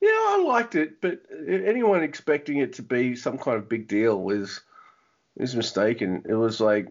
[0.00, 4.22] yeah, I liked it, but anyone expecting it to be some kind of big deal
[4.22, 4.60] was
[5.36, 6.22] is mistaken.
[6.28, 6.88] It was like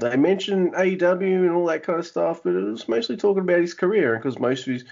[0.00, 3.60] they mentioned AEW and all that kind of stuff, but it was mostly talking about
[3.60, 4.84] his career because most of his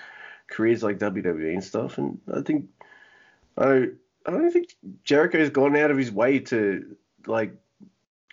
[0.49, 1.99] career's like WWE and stuff.
[1.99, 2.67] And I think
[3.59, 3.95] I don't,
[4.27, 6.97] I don't think Jericho's gone out of his way to
[7.27, 7.57] like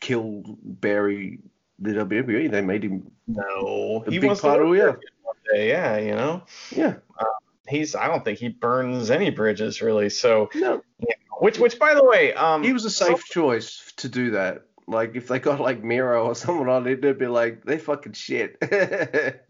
[0.09, 1.39] kill Barry
[1.77, 2.49] the WWE.
[2.51, 6.43] They made him No, a he big part of work yeah, day, Yeah, you know.
[6.71, 6.95] yeah.
[7.67, 10.09] he's I don't think he burns any bridges really.
[10.09, 10.81] So No,
[11.39, 14.63] which which by the way, um He was a safe choice to do that.
[14.87, 18.13] Like if they got like Miro or someone on it, they'd be like, they fucking
[18.13, 18.57] shit.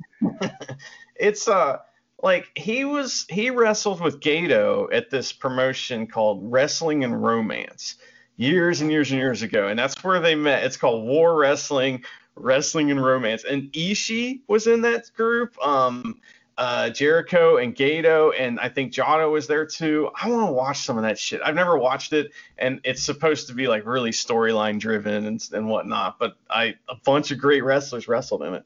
[1.16, 1.78] it's uh
[2.22, 7.96] like he was he wrestled with Gedo at this promotion called Wrestling and Romance
[8.40, 10.64] years and years and years ago, and that's where they met.
[10.64, 12.04] It's called War Wrestling,
[12.36, 15.56] Wrestling and Romance, and Ishii was in that group.
[15.64, 16.22] Um,
[16.58, 20.10] uh, Jericho and Gedo, and I think Jado was there too.
[20.22, 21.40] I want to watch some of that shit.
[21.44, 25.70] I've never watched it, and it's supposed to be like really storyline driven and, and
[25.70, 26.20] whatnot.
[26.20, 28.66] But I a bunch of great wrestlers wrestled in it.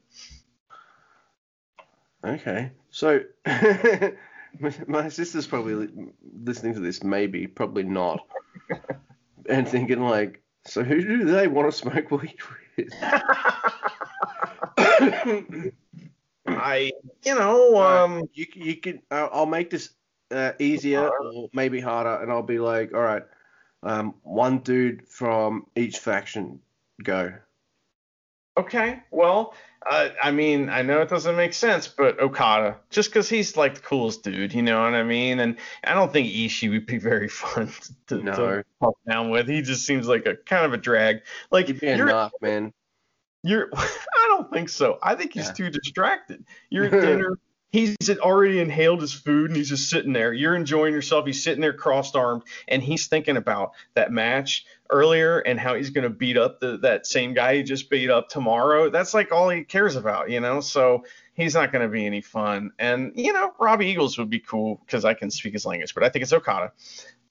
[2.24, 4.12] okay, so my-
[4.88, 5.88] my sister's probably
[6.44, 8.26] listening to this, maybe, probably not,
[9.48, 12.36] and thinking like, so who do they want to smoke weed
[12.76, 12.92] with?
[16.46, 16.92] I,
[17.22, 19.90] you know, um, you you can I'll I'll make this
[20.30, 23.22] uh, easier or maybe harder, and I'll be like, all right,
[23.82, 26.60] um, one dude from each faction,
[27.02, 27.32] go.
[28.56, 29.54] Okay, well,
[29.88, 33.74] uh, I mean, I know it doesn't make sense, but Okada, just because he's like
[33.74, 35.40] the coolest dude, you know what I mean?
[35.40, 37.70] And I don't think Ishii would be very fun
[38.08, 38.32] to, No.
[38.32, 39.48] to talk down with.
[39.48, 41.22] He just seems like a kind of a drag.
[41.50, 42.72] Like You'd be you're, narc, man.
[43.42, 44.98] you're, I don't think so.
[45.02, 45.52] I think he's Yeah.
[45.52, 46.44] too distracted.
[46.70, 47.38] You're at dinner.
[47.74, 50.32] He's already inhaled his food and he's just sitting there.
[50.32, 51.26] You're enjoying yourself.
[51.26, 55.90] He's sitting there crossed armed and he's thinking about that match earlier and how he's
[55.90, 58.90] going to beat up the, that same guy he just beat up tomorrow.
[58.90, 60.60] That's like all he cares about, you know?
[60.60, 61.04] So
[61.34, 62.70] he's not going to be any fun.
[62.78, 66.04] And, you know, Robbie Eagles would be cool because I can speak his language, but
[66.04, 66.70] I think it's Okada.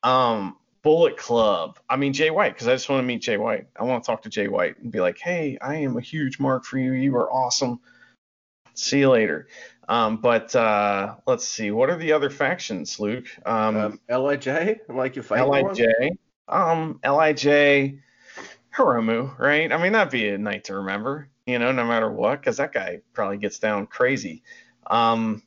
[0.03, 1.79] Um, Bullet Club.
[1.89, 3.67] I mean, Jay White, because I just want to meet Jay White.
[3.79, 6.37] I want to talk to Jay White and be like, hey, I am a huge
[6.37, 6.91] mark for you.
[6.91, 7.79] You are awesome.
[8.73, 9.47] See you later.
[9.87, 11.71] Um, but uh, let's see.
[11.71, 13.27] What are the other factions, Luke?
[13.45, 15.73] Um, Um, Lij, like your favorite one?
[15.75, 16.11] Lij,
[16.47, 17.99] um, Lij,
[18.75, 19.71] Hiromu, right?
[19.71, 22.73] I mean, that'd be a night to remember, you know, no matter what, because that
[22.73, 24.43] guy probably gets down crazy.
[24.87, 25.43] Um,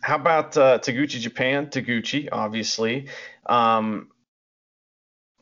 [0.00, 1.66] how about uh, Taguchi Japan?
[1.66, 3.08] Taguchi, obviously.
[3.46, 4.08] Um,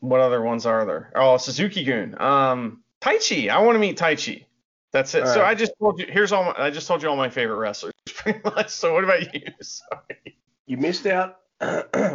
[0.00, 1.12] what other ones are there?
[1.14, 2.20] Oh, Suzuki Gun.
[2.20, 3.50] Um, Taichi.
[3.50, 4.46] I want to meet Taichi.
[4.95, 5.24] That's it.
[5.24, 5.51] All so right.
[5.51, 6.07] I just told you.
[6.09, 6.45] Here's all.
[6.45, 8.68] My, I just told you all my favorite wrestlers, pretty much.
[8.68, 9.42] So what about you?
[9.61, 10.38] Sorry.
[10.66, 11.38] You missed out.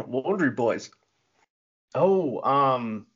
[0.08, 0.90] Laundry Boys.
[1.94, 3.06] Oh, um,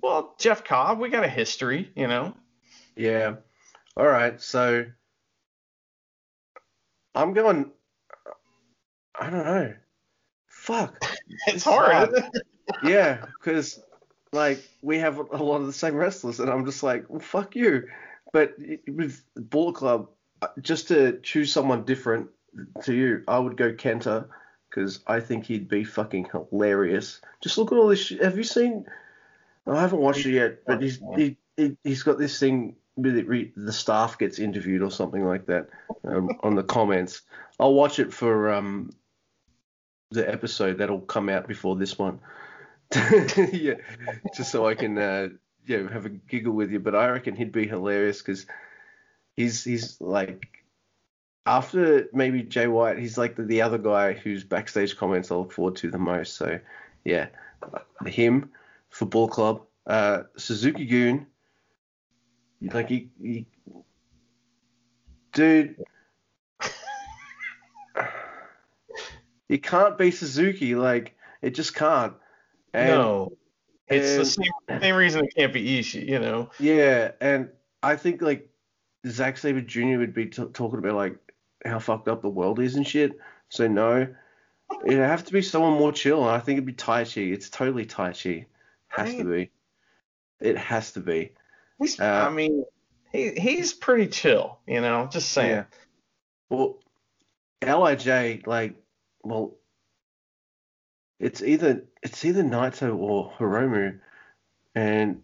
[0.00, 2.34] Well, Jeff Cobb, we got a history, you know.
[2.96, 3.36] Yeah.
[3.94, 4.40] All right.
[4.40, 4.86] So
[7.14, 7.70] I'm going.
[9.18, 9.74] I don't know.
[10.46, 11.04] Fuck.
[11.46, 11.92] It's hard.
[11.92, 12.12] hard.
[12.12, 12.42] isn't it?
[12.84, 13.80] Yeah, because
[14.32, 17.54] like we have a lot of the same wrestlers, and I'm just like, well, fuck
[17.54, 17.86] you.
[18.32, 18.54] But
[18.86, 20.08] with Bullet Club,
[20.42, 22.28] uh, just to choose someone different
[22.84, 24.26] to you, I would go Kenta
[24.68, 27.20] because I think he'd be fucking hilarious.
[27.42, 28.08] Just look at all this.
[28.08, 28.86] Have you seen?
[29.66, 33.28] I haven't watched it yet, but he's he, he he's got this thing with it.
[33.28, 35.68] Re, the staff gets interviewed or something like that
[36.04, 37.22] um, on the comments.
[37.58, 38.90] I'll watch it for um
[40.10, 42.20] the episode that'll come out before this one.
[43.52, 43.74] yeah,
[44.34, 45.28] just so I can uh,
[45.66, 46.80] yeah have a giggle with you.
[46.80, 48.46] But I reckon he'd be hilarious because
[49.36, 50.46] he's he's like
[51.46, 55.52] after maybe Jay White, he's like the, the other guy whose backstage comments I look
[55.52, 56.34] forward to the most.
[56.34, 56.60] So
[57.04, 57.28] yeah,
[58.06, 58.50] him
[58.90, 61.26] for Bull Club, uh, Suzuki Gun,
[62.72, 63.46] like he, he
[65.32, 65.76] dude.
[69.48, 72.14] You can't be Suzuki, like it just can't.
[72.72, 73.36] And, no.
[73.90, 76.50] It's the same, same reason it can't be Ishii, you know.
[76.58, 77.48] Yeah, and
[77.82, 78.48] I think like
[79.06, 79.98] Zack Sabre Jr.
[79.98, 81.16] would be t- talking about like
[81.64, 83.18] how fucked up the world is and shit.
[83.48, 84.06] So no,
[84.86, 86.22] it'd have to be someone more chill.
[86.22, 87.32] And I think it'd be Taichi.
[87.32, 88.46] It's totally Taichi.
[88.88, 89.50] Has to be.
[90.40, 91.32] It has to be.
[91.78, 92.64] He's, Uh, I mean,
[93.12, 95.08] he he's pretty chill, you know.
[95.10, 95.50] Just saying.
[95.50, 95.64] Yeah.
[96.48, 96.78] Well,
[97.62, 98.06] Lij
[98.46, 98.74] like,
[99.22, 99.56] well,
[101.20, 104.00] it's either it's either Naito or Hiromu,
[104.74, 105.22] and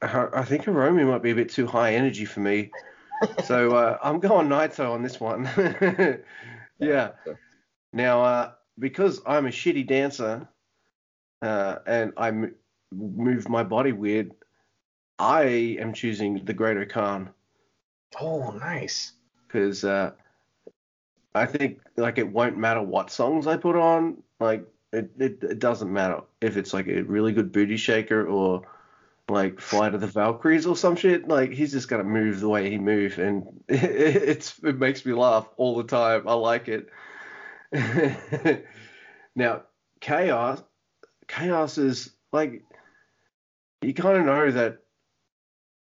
[0.00, 2.70] I think Hiromu might be a bit too high energy for me.
[3.44, 5.48] so uh, I'm going Naito on this one.
[6.78, 7.10] yeah.
[7.92, 10.48] Now, uh, because I'm a shitty dancer,
[11.42, 12.54] uh, and I m-
[12.92, 14.32] move my body weird,
[15.18, 17.30] I am choosing the Great Khan
[18.20, 19.12] Oh, nice.
[19.46, 20.12] because uh,
[21.34, 24.22] I think like it won't matter what songs I put on.
[24.38, 28.62] Like it, it, it doesn't matter if it's like a really good booty shaker or
[29.28, 31.28] like Flight of the Valkyries or some shit.
[31.28, 35.48] Like he's just gonna move the way he move, and it's it makes me laugh
[35.56, 36.28] all the time.
[36.28, 36.88] I like it.
[39.34, 39.62] now
[40.00, 40.62] chaos,
[41.26, 42.62] chaos is like
[43.80, 44.78] you kind of know that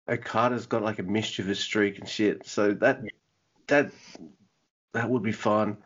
[0.08, 2.46] Okada's got like a mischievous streak and shit.
[2.46, 3.02] So that
[3.68, 3.92] that
[4.92, 5.78] that would be fun.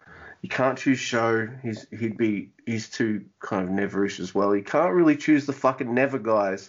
[0.45, 1.49] You can't choose show.
[1.63, 4.53] He's he'd be he's too kind of neverish as well.
[4.53, 6.69] He can't really choose the fucking never guys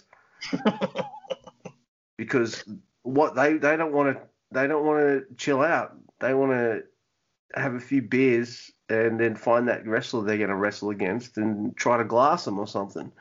[2.16, 2.64] because
[3.02, 5.94] what they they don't want to they don't want to chill out.
[6.20, 6.84] They want to
[7.54, 11.76] have a few beers and then find that wrestler they're going to wrestle against and
[11.76, 13.12] try to glass them or something.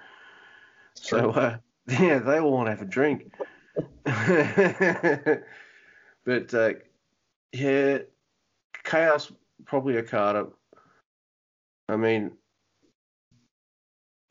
[0.94, 3.30] So uh, yeah, they all want to have a drink.
[6.24, 6.76] but uh,
[7.52, 7.98] yeah,
[8.86, 9.34] chaos
[9.66, 10.48] probably Okada.
[11.88, 12.32] I mean,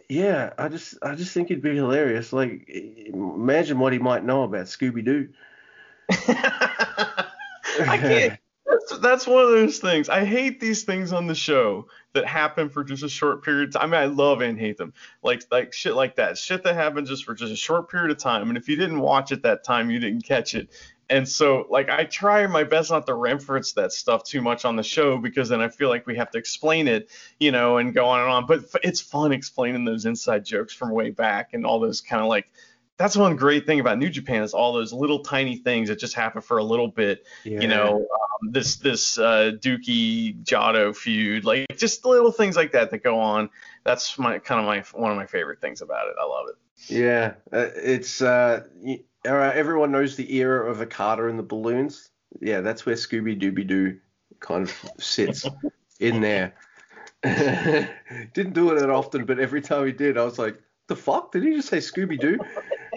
[0.08, 2.32] yeah, I just I just think it'd be hilarious.
[2.32, 5.28] Like, imagine what he might know about Scooby Doo.
[6.10, 8.38] I can't.
[8.66, 10.08] That's, that's one of those things.
[10.08, 13.74] I hate these things on the show that happen for just a short period of
[13.74, 13.94] time.
[13.94, 14.92] I mean, I love and hate them.
[15.22, 16.38] Like like shit like that.
[16.38, 18.48] Shit that happens just for just a short period of time.
[18.48, 20.70] And if you didn't watch it that time, you didn't catch it.
[21.14, 24.74] And so like I try my best not to reference that stuff too much on
[24.74, 27.08] the show because then I feel like we have to explain it,
[27.38, 28.46] you know, and go on and on.
[28.46, 32.28] But it's fun explaining those inside jokes from way back and all those kind of
[32.28, 32.50] like
[32.96, 36.14] that's one great thing about New Japan is all those little tiny things that just
[36.14, 37.24] happen for a little bit.
[37.44, 37.60] Yeah.
[37.60, 42.90] You know, um, this this uh, Dookie Jado feud, like just little things like that
[42.90, 43.50] that go on.
[43.84, 46.14] That's my kind of my one of my favorite things about it.
[46.20, 46.56] I love it.
[46.88, 52.10] Yeah, uh, it's uh, y- Everyone knows the era of Okada and the balloons.
[52.40, 53.98] Yeah, that's where Scooby Dooby Doo
[54.40, 55.46] kind of sits
[56.00, 56.54] in there.
[57.22, 61.32] Didn't do it that often, but every time he did, I was like, "The fuck?
[61.32, 62.38] Did he just say Scooby Doo?"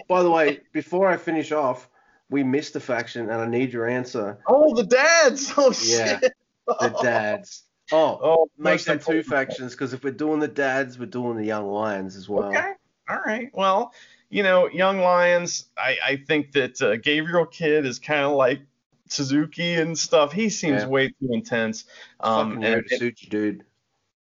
[0.08, 1.88] By the way, before I finish off,
[2.28, 4.38] we missed a faction, and I need your answer.
[4.46, 5.52] Oh, the dads!
[5.56, 6.34] Oh Yeah, shit!
[6.66, 7.64] the dads.
[7.90, 11.46] Oh, Oh, make them two factions because if we're doing the dads, we're doing the
[11.46, 12.48] young lions as well.
[12.48, 12.72] Okay.
[13.08, 13.50] All right.
[13.54, 13.94] Well,
[14.30, 18.60] you know, Young Lions, I, I think that uh, Gabriel Kidd is kind of like
[19.08, 20.32] Suzuki and stuff.
[20.32, 20.88] He seems Yeah.
[20.88, 21.84] way too intense.
[22.20, 23.64] Um, Fucking and, Yota dude.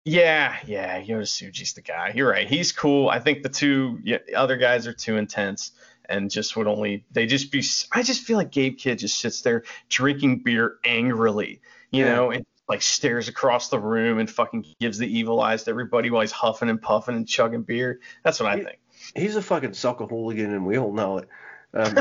[0.05, 2.11] yeah, yeah, Yota the guy.
[2.15, 2.47] You're right.
[2.47, 3.09] He's cool.
[3.09, 5.71] I think the two yeah, other guys are too intense
[6.09, 7.63] and just would only they just be.
[7.93, 12.15] I just feel like Gabe Kidd just sits there drinking beer angrily, you Yeah.
[12.15, 16.09] know, and like stares across the room and fucking gives the evil eyes to everybody
[16.09, 17.99] while he's huffing and puffing and chugging beer.
[18.23, 18.79] That's what I think.
[19.15, 21.27] He's a fucking soccer hooligan, and we all know it.
[21.73, 21.95] Um,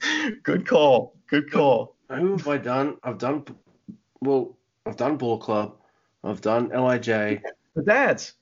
[0.42, 1.14] Good call.
[1.28, 1.96] Good call.
[2.08, 2.96] who have I done?
[3.02, 3.44] I've done,
[4.20, 4.56] well,
[4.86, 5.76] I've done Bullet Club.
[6.24, 7.06] I've done Lij.
[7.74, 8.34] The dads.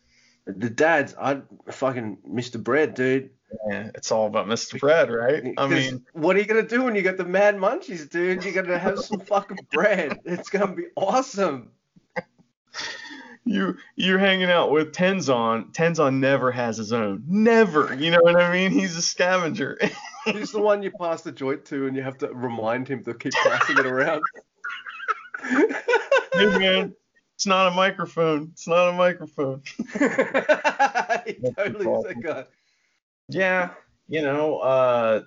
[0.47, 2.62] The dads, I fucking Mr.
[2.62, 3.31] Bread, dude.
[3.69, 4.79] Yeah, it's all about Mr.
[4.79, 5.55] Bread, right?
[5.57, 8.45] I mean, what are you gonna do when you got the mad munchies, dude?
[8.45, 10.21] You're gonna have some fucking bread.
[10.25, 11.71] It's gonna be awesome.
[13.47, 15.72] You you're hanging out with Tenzan.
[15.72, 17.22] Tenzan never has his own.
[17.28, 17.94] Never.
[17.94, 18.72] You know what I mean?
[18.72, 19.78] He's a scavenger.
[20.24, 23.14] He's the one you pass the joint to, and you have to remind him to
[23.14, 24.20] keep passing it around.
[25.49, 26.92] hey man,
[27.36, 28.51] it's not a microphone.
[28.53, 29.62] It's not a microphone.
[29.92, 32.44] he totally is that guy.
[33.28, 33.70] Yeah,
[34.09, 35.22] you know, uh,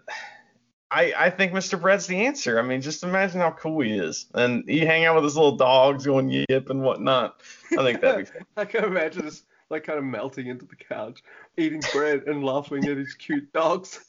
[0.91, 1.79] I I think Mr.
[1.79, 2.59] Bread's the answer.
[2.59, 5.55] I mean, just imagine how cool he is, and he hang out with his little
[5.55, 7.41] dogs going yip and whatnot.
[7.77, 8.39] I think that'd be.
[8.57, 11.21] I can imagine us like kind of melting into the couch,
[11.57, 13.99] eating bread and laughing at his cute dogs.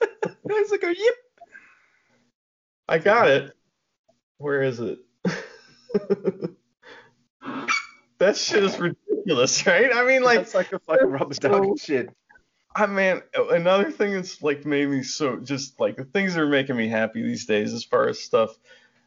[0.24, 1.14] As like go, yip.
[2.88, 3.52] I got it.
[4.38, 4.98] Where is it?
[8.18, 9.94] that shit is ridiculous, right?
[9.94, 12.08] I mean, like, That's like a fucking rubber dog shit.
[12.74, 16.48] I mean, another thing that's like made me so just like the things that are
[16.48, 18.56] making me happy these days, as far as stuff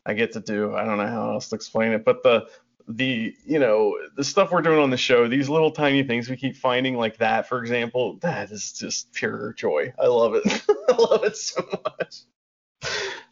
[0.06, 0.76] I get to do.
[0.76, 2.48] I don't know how else to explain it, but the
[2.88, 6.36] the you know the stuff we're doing on the show, these little tiny things we
[6.36, 9.94] keep finding, like that, for example, that is just pure joy.
[9.98, 10.44] I love it.
[10.90, 12.24] I love it so much.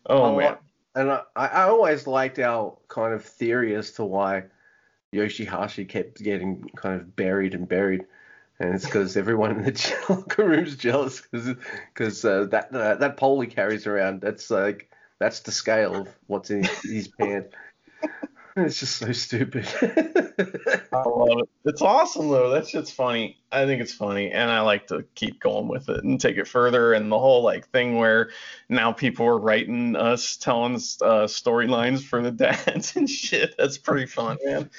[0.06, 0.58] Oh man.
[0.94, 4.44] And I, I always liked our kind of theory as to why
[5.14, 8.06] Yoshi-Hashi kept getting kind of buried and buried.
[8.62, 13.42] And it's because everyone in the locker room's jealous because uh, that uh, that pole
[13.42, 17.56] he carries around, that's like that's the scale of what's in his, his pants.
[18.58, 19.66] It's just so stupid.
[19.82, 21.50] I love it.
[21.64, 22.50] It's awesome though.
[22.50, 23.38] That shit's funny.
[23.50, 26.50] I think it's funny, and I like to keep going with it and take it
[26.50, 26.92] further.
[26.94, 28.32] And the whole like thing where
[28.68, 33.56] now people are writing us, telling uh, storylines for the dads and shit.
[33.58, 34.70] That's pretty fun, man.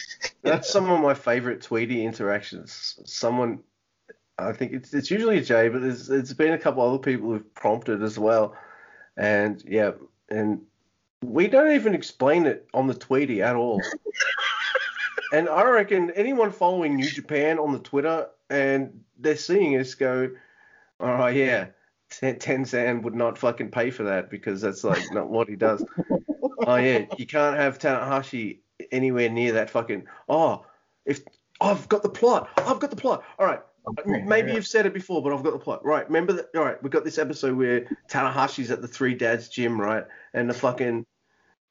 [0.43, 3.01] That's some of my favorite Tweety interactions.
[3.07, 3.61] Someone,
[4.47, 7.55] I think it's it's usually Jay, but there's it's been a couple other people who've
[7.55, 8.57] prompted as well,
[9.16, 9.93] and yeah,
[10.28, 10.62] and
[11.24, 13.80] we don't even explain it on the Tweety at all.
[15.32, 20.30] and I reckon anyone following New Japan on the Twitter and they're seeing us go,
[21.01, 21.66] all right, yeah,
[22.11, 25.84] Ten- Tenzan would not fucking pay for that because that's like not what he does.
[26.66, 28.59] oh yeah, you can't have Tanahashi
[28.90, 30.07] anywhere near that fucking.
[30.28, 30.66] Oh,
[31.07, 31.22] if
[31.61, 33.24] I've got the plot, I've got the plot.
[33.38, 33.62] All right,
[34.07, 34.55] maybe yeah.
[34.55, 35.85] you've said it before, but I've got the plot.
[35.85, 36.47] Right, remember that?
[36.57, 40.05] All right, we've got this episode where Tanahashi's at the three dads gym, right,
[40.35, 41.05] and the fucking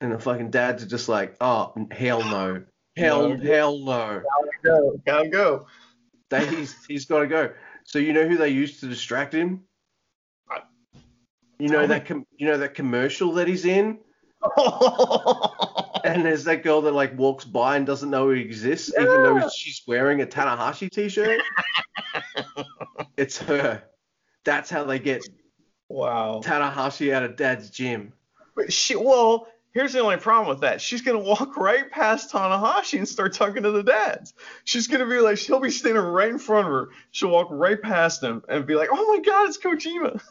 [0.02, 2.64] and the fucking dads are just like, oh hell no,
[2.98, 3.38] hell No.
[3.38, 4.22] hell no.
[4.64, 5.68] Go, gotta go.
[6.30, 7.52] They, he's he's got to go.
[7.84, 9.62] So you know who they used to distract him?
[11.60, 14.00] You know that com- you know that commercial that he's in,
[16.04, 19.48] and there's that girl that like walks by and doesn't know he exists, even though
[19.56, 21.40] she's wearing a Tanahashi t-shirt.
[23.18, 23.84] it's her.
[24.44, 25.28] That's how they get
[25.90, 26.42] wow.
[26.44, 28.14] Tanahashi out of Dad's gym.
[28.56, 30.82] But she, well, here's the only problem with that.
[30.82, 34.34] She's gonna walk right past Tanahashi and start talking to the dads.
[34.64, 36.90] She's gonna be like, she'll be standing right in front of her.
[37.12, 40.22] She'll walk right past him and be like, "Oh my God, it's Kojima."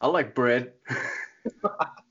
[0.00, 0.72] I like bread.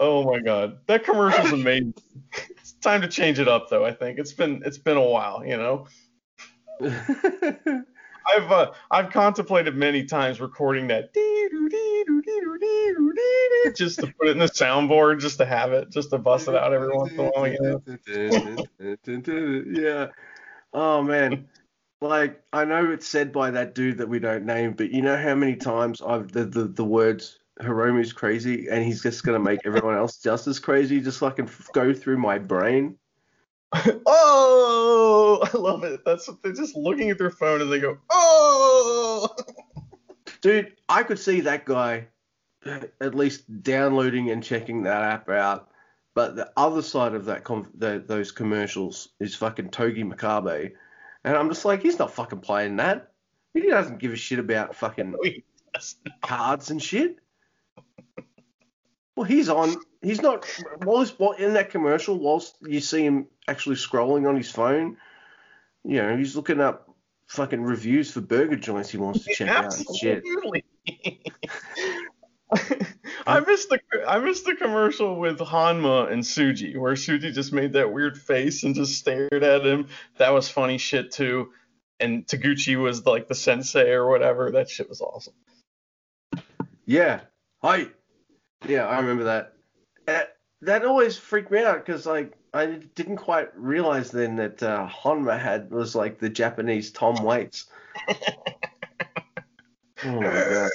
[0.00, 1.94] Oh my God, that commercial's amazing.
[2.32, 3.84] it's time to change it up, though.
[3.84, 5.44] I think it's been it's been a while.
[5.44, 5.88] You know,
[8.26, 11.12] I've uh, I've contemplated many times recording that
[13.76, 16.54] just to put it in the soundboard, just to have it, just to bust it
[16.54, 17.82] out every once in a while.
[19.80, 20.08] Yeah.
[20.72, 21.48] Oh man.
[22.02, 25.16] Like I know it's said by that dude that we don't name, but you know
[25.16, 29.60] how many times I've the the, the words Hiromu's crazy and he's just gonna make
[29.66, 32.96] everyone else just as crazy, just fucking f- go through my brain.
[34.06, 36.00] oh, I love it.
[36.04, 39.28] That's what they're just looking at their phone and they go, oh.
[40.40, 42.08] Dude, I could see that guy
[42.66, 45.68] uh, at least downloading and checking that app out.
[46.14, 50.72] But the other side of that, com- the, those commercials is fucking Togi Makabe,
[51.24, 53.12] and I'm just like, he's not fucking playing that.
[53.54, 55.14] He doesn't give a shit about fucking
[56.22, 57.16] cards and shit.
[59.16, 59.76] Well, he's on.
[60.02, 60.46] He's not.
[60.82, 64.96] While he's in that commercial, whilst you see him actually scrolling on his phone,
[65.84, 66.88] you know, he's looking up
[67.26, 70.24] fucking reviews for burger joints he wants to check out and shit.
[70.24, 70.64] Absolutely.
[73.26, 77.74] I missed the I missed the commercial with Honma and Tsuji where Tsuji just made
[77.74, 79.86] that weird face and just stared at him.
[80.18, 81.50] That was funny shit too.
[82.00, 84.50] and Taguchi was like the sensei or whatever.
[84.50, 85.34] That shit was awesome.
[86.86, 87.20] Yeah.
[87.62, 87.86] Hi.
[88.66, 89.52] Yeah, I remember that.
[90.06, 90.22] Uh,
[90.62, 95.38] that always freaked me out because like I didn't quite realize then that uh, Honma
[95.40, 97.66] had was like the Japanese Tom Waits.
[100.04, 100.68] oh.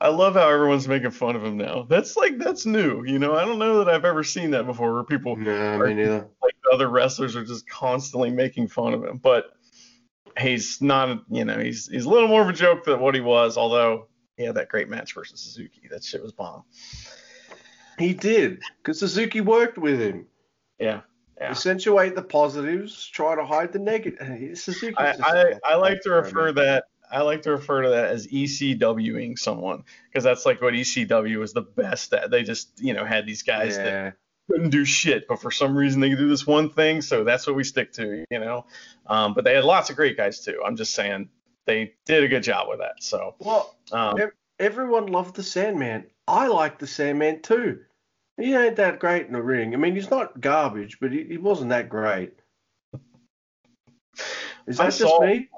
[0.00, 1.86] I love how everyone's making fun of him now.
[1.88, 3.34] That's like that's new, you know.
[3.34, 6.28] I don't know that I've ever seen that before, where people No, neither.
[6.42, 9.18] like other wrestlers are just constantly making fun of him.
[9.18, 9.46] But
[10.38, 13.20] he's not, you know, he's he's a little more of a joke than what he
[13.20, 13.56] was.
[13.56, 16.64] Although he had that great match versus Suzuki, that shit was bomb.
[17.98, 20.26] He did because Suzuki worked with him.
[20.78, 21.00] Yeah,
[21.38, 21.50] yeah.
[21.50, 24.58] Accentuate the positives, try to hide the negative.
[24.58, 24.96] Suzuki.
[24.96, 29.38] I, I, I like to refer that I like to refer to that as ECWing
[29.38, 32.30] someone because that's like what ECW was the best at.
[32.30, 34.14] They just you know had these guys that
[34.50, 37.46] couldn't do shit, but for some reason they could do this one thing, so that's
[37.46, 38.66] what we stick to, you know.
[39.06, 40.60] Um, but they had lots of great guys too.
[40.64, 41.28] I'm just saying
[41.66, 43.02] they did a good job with that.
[43.02, 44.16] So Well, um,
[44.58, 46.06] everyone loved the Sandman.
[46.28, 47.80] I like the Sandman too.
[48.36, 49.74] He ain't that great in the ring.
[49.74, 52.32] I mean, he's not garbage, but he, he wasn't that great.
[54.66, 55.48] Is I that just saw- me?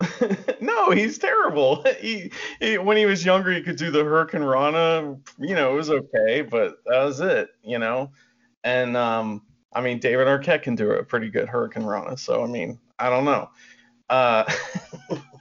[0.60, 1.84] no, he's terrible.
[2.00, 2.30] He,
[2.60, 5.18] he when he was younger, he could do the hurricanrana.
[5.38, 7.48] You know, it was okay, but that was it.
[7.62, 8.10] You know,
[8.64, 9.42] and um,
[9.72, 12.18] I mean, David Arquette can do a pretty good hurricanrana.
[12.18, 13.48] So I mean, I don't know.
[14.10, 14.44] Uh,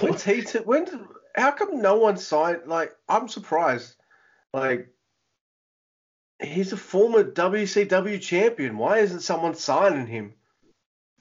[0.00, 0.42] When's he?
[0.42, 0.86] T- when?
[1.34, 2.62] How come no one signed?
[2.66, 3.96] Like, I'm surprised.
[4.52, 4.88] Like,
[6.42, 8.78] he's a former WCW champion.
[8.78, 10.34] Why isn't someone signing him?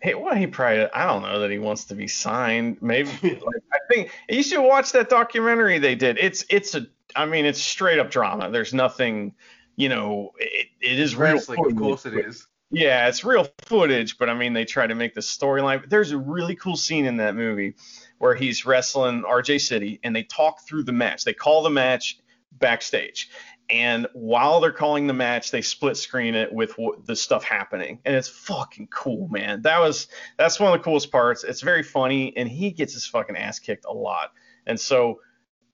[0.01, 2.81] Hey, well, he probably, I don't know that he wants to be signed.
[2.81, 6.17] Maybe, like, I think you should watch that documentary they did.
[6.19, 8.49] It's, it's a, I mean, it's straight up drama.
[8.51, 9.33] There's nothing,
[9.77, 11.33] you know, it, it is real.
[11.33, 12.47] Wrestling, of course it is.
[12.73, 15.87] Yeah, it's real footage, but I mean, they try to make the storyline.
[15.87, 17.75] There's a really cool scene in that movie
[18.17, 21.23] where he's wrestling RJ City and they talk through the match.
[21.23, 22.17] They call the match
[22.53, 23.29] backstage.
[23.69, 28.15] And while they're calling the match, they split screen it with the stuff happening, and
[28.15, 29.61] it's fucking cool, man.
[29.61, 30.07] That was
[30.37, 31.43] that's one of the coolest parts.
[31.43, 34.31] It's very funny, and he gets his fucking ass kicked a lot.
[34.65, 35.21] And so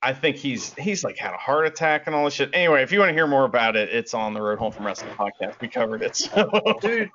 [0.02, 2.50] I think he's he's like had a heart attack and all this shit.
[2.54, 4.86] Anyway, if you want to hear more about it, it's on the Road Home from
[4.86, 5.60] Wrestling podcast.
[5.60, 6.16] We covered it.
[6.16, 6.50] So.
[6.82, 7.10] dude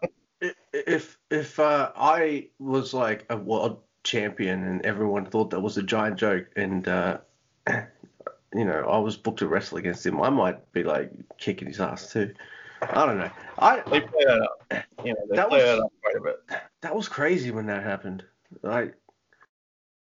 [0.75, 5.83] if if uh, i was like a world champion and everyone thought that was a
[5.83, 7.17] giant joke and uh,
[7.69, 11.81] you know i was booked to wrestle against him i might be like kicking his
[11.81, 12.35] ass too
[12.83, 14.85] i don't know i they play that up.
[15.05, 16.61] You know, they That play was- that up quite a bit.
[16.83, 18.23] that was crazy when that happened
[18.63, 18.95] like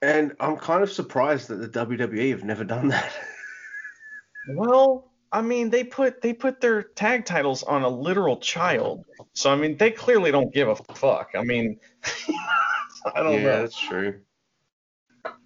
[0.06, 3.12] and i'm kind of surprised that the wwe have never done that
[4.48, 9.50] Well, I mean, they put they put their tag titles on a literal child, so
[9.50, 11.30] I mean, they clearly don't give a fuck.
[11.34, 11.80] I mean,
[13.14, 13.60] I don't yeah know.
[13.62, 14.20] that's true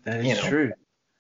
[0.05, 0.41] that is You know.
[0.43, 0.73] true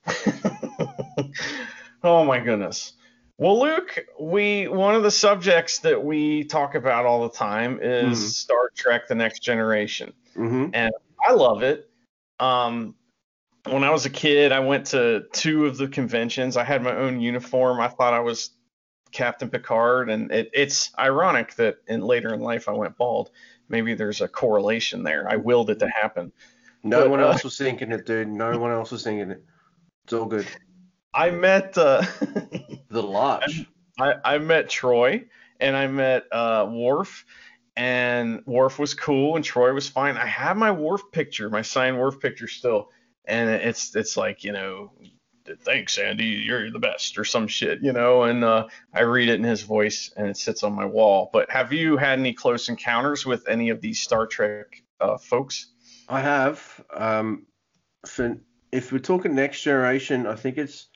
[2.02, 2.92] oh my goodness.
[3.38, 8.18] Well, Luke, we one of the subjects that we talk about all the time is
[8.18, 8.28] Mhm.
[8.28, 10.12] Star Trek: The Next Generation.
[10.34, 10.92] hmm and
[11.26, 11.88] I love it.
[12.38, 12.94] Um,
[13.70, 16.56] when I was a kid, I went to two of the conventions.
[16.56, 17.80] I had my own uniform.
[17.80, 18.50] I thought I was
[19.12, 23.30] Captain Picard, and it, it's ironic that in later in life I went bald.
[23.68, 25.28] Maybe there's a correlation there.
[25.28, 26.32] I willed it to happen.
[26.82, 29.44] no But, one uh, else was thinking it dude no one else was thinking it
[30.04, 30.46] it's all good
[31.12, 32.02] I met uh,
[32.88, 33.66] the large
[34.00, 35.26] I, I met Troi
[35.60, 37.24] and I met uh, Worf,
[37.76, 40.16] and Worf was cool and Troi was fine.
[40.16, 42.88] I have my Worf picture, my signed Worf picture still,
[43.30, 44.92] and it's it's like you know,
[45.62, 48.24] thanks Andy, you're the best or some shit, you know.
[48.24, 51.30] And uh, I read it in his voice, and it sits on my wall.
[51.32, 55.72] But have you had any close encounters with any of these Star Trek uh, folks?
[56.08, 56.84] I have.
[56.92, 57.46] Um,
[58.04, 58.36] for,
[58.72, 60.88] if we're talking next generation, I think it's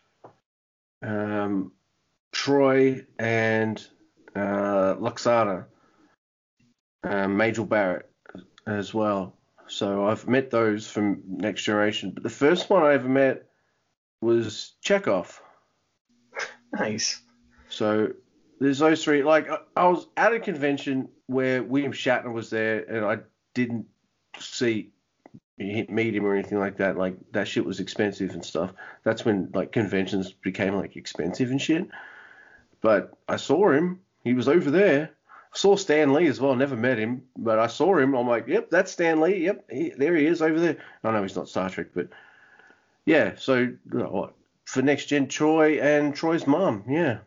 [1.02, 1.72] um,
[2.32, 3.86] Troi and
[4.34, 5.66] uh, Lwaxana,
[7.04, 8.10] um, Majel Barrett
[8.66, 9.36] as well.
[9.66, 12.12] So I've met those from next generation.
[12.12, 13.46] But the first one I ever met
[14.20, 15.38] was Chekov.
[16.72, 17.20] Nice.
[17.68, 18.08] So
[18.60, 19.22] there's those three.
[19.22, 23.18] Like I, I was at a convention where William Shatner was there, and I
[23.54, 23.86] didn't
[24.38, 24.90] see
[25.56, 26.96] meet him or anything like that.
[26.96, 28.72] Like that shit was expensive and stuff.
[29.04, 31.88] That's when like conventions became like expensive and shit.
[32.80, 34.00] But I saw him.
[34.24, 35.10] He was over there.
[35.54, 36.56] Saw Stan Lee as well.
[36.56, 38.14] Never met him, but I saw him.
[38.14, 39.44] I'm like, yep, that's Stan Lee.
[39.44, 40.78] Yep, he, there he is over there.
[41.04, 42.08] I know he's not Star Trek, but
[43.06, 43.34] yeah.
[43.36, 46.84] So what for next gen, Troi and Troi's mom.
[46.88, 47.18] Yeah.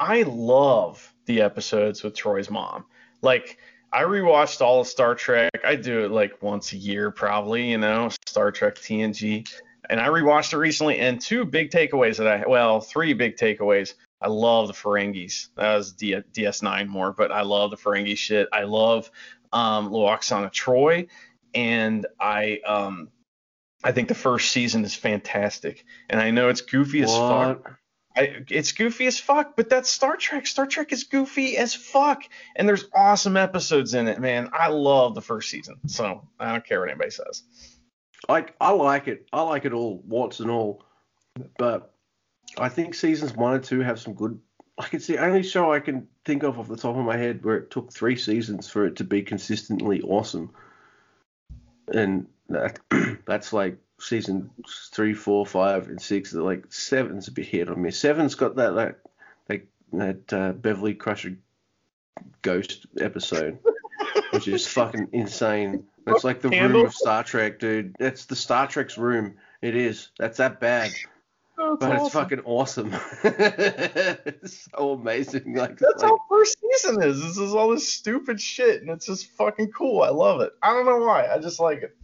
[0.00, 2.86] I love the episodes with Troi's mom.
[3.20, 3.58] Like
[3.92, 5.50] I rewatched all of Star Trek.
[5.64, 7.70] I do it like once a year, probably.
[7.70, 9.48] You know, Star Trek TNG,
[9.90, 10.98] and I rewatched it recently.
[10.98, 13.94] And two big takeaways that I, well, three big takeaways.
[14.22, 15.48] I love the Ferengis.
[15.56, 18.48] That was D- DS9 more, but I love the Ferengi shit.
[18.52, 19.10] I love
[19.52, 21.08] um, Lwaxana Troi,
[21.54, 23.08] and I um,
[23.84, 25.84] I think the first season is fantastic.
[26.08, 27.78] And I know it's goofy as fuck.
[28.14, 30.46] I, it's goofy as fuck, but that's Star Trek.
[30.46, 32.22] Star Trek is goofy as fuck,
[32.54, 34.50] and there's awesome episodes in it, man.
[34.52, 37.42] I love the first season, so I don't care what anybody says.
[38.28, 39.26] Like I like it.
[39.32, 40.84] I like it all, warts and all.
[41.58, 41.91] But
[42.58, 44.38] I think seasons one and two have some good.
[44.78, 47.44] Like it's the only show I can think of off the top of my head
[47.44, 50.50] where it took three seasons for it to be consistently awesome.
[51.92, 52.78] And that
[53.26, 54.50] that's like season
[54.92, 56.32] three, four, five, and six.
[56.32, 57.90] Like seven's a bit hit on me.
[57.90, 58.98] Seven's got that like
[59.48, 61.36] like that uh, Beverly Crusher
[62.42, 63.58] ghost episode,
[64.30, 65.84] which is fucking insane.
[66.04, 67.94] That's like the room of Star Trek, dude.
[67.98, 69.36] That's the Star Trek's room.
[69.60, 70.08] It is.
[70.18, 70.90] That's that bad.
[71.58, 72.94] Oh, but it's fucking awesome.
[73.24, 75.54] it's so amazing.
[75.54, 77.20] Like, That's like how first season is.
[77.22, 80.02] This is all this stupid shit, and it's just fucking cool.
[80.02, 80.52] I love it.
[80.62, 81.26] I don't know why.
[81.26, 81.96] I just like it.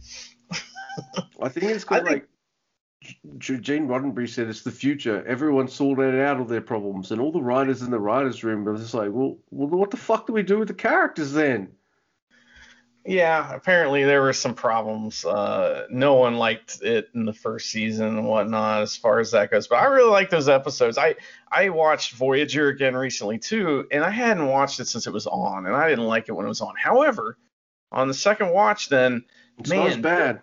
[1.41, 2.29] I think it's I got think- like
[3.61, 5.25] Gene Roddenberry said it's the future.
[5.25, 8.77] Everyone sorted out all their problems, and all the writers in the writers' room are
[8.77, 11.69] just like, well, well, what the fuck do we do with the characters then?
[13.05, 15.23] Yeah, apparently there were some problems.
[15.25, 19.49] Uh, no one liked it in the first season and whatnot, as far as that
[19.49, 19.67] goes.
[19.67, 20.97] But I really like those episodes.
[20.97, 21.15] I
[21.51, 25.65] I watched Voyager again recently too, and I hadn't watched it since it was on,
[25.65, 26.75] and I didn't like it when it was on.
[26.77, 27.37] However,
[27.91, 29.23] on the second watch, then
[29.57, 30.41] It's Man, bad.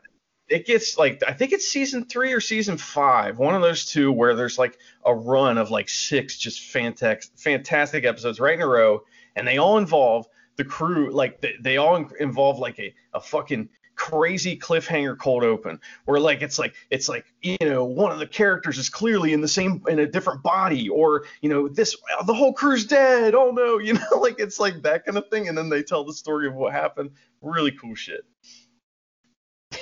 [0.48, 4.10] it gets like I think it's season three or season five, one of those two
[4.10, 8.66] where there's like a run of like six just fantastic fantastic episodes right in a
[8.66, 9.04] row,
[9.36, 10.26] and they all involve
[10.56, 15.80] the crew like they, they all involve like a, a fucking crazy cliffhanger cold open
[16.04, 19.40] where like it's like it's like you know one of the characters is clearly in
[19.40, 23.34] the same in a different body or you know this uh, the whole crew's dead.
[23.34, 25.48] Oh no you know like it's like that kind of thing.
[25.48, 27.10] And then they tell the story of what happened.
[27.40, 28.24] Really cool shit.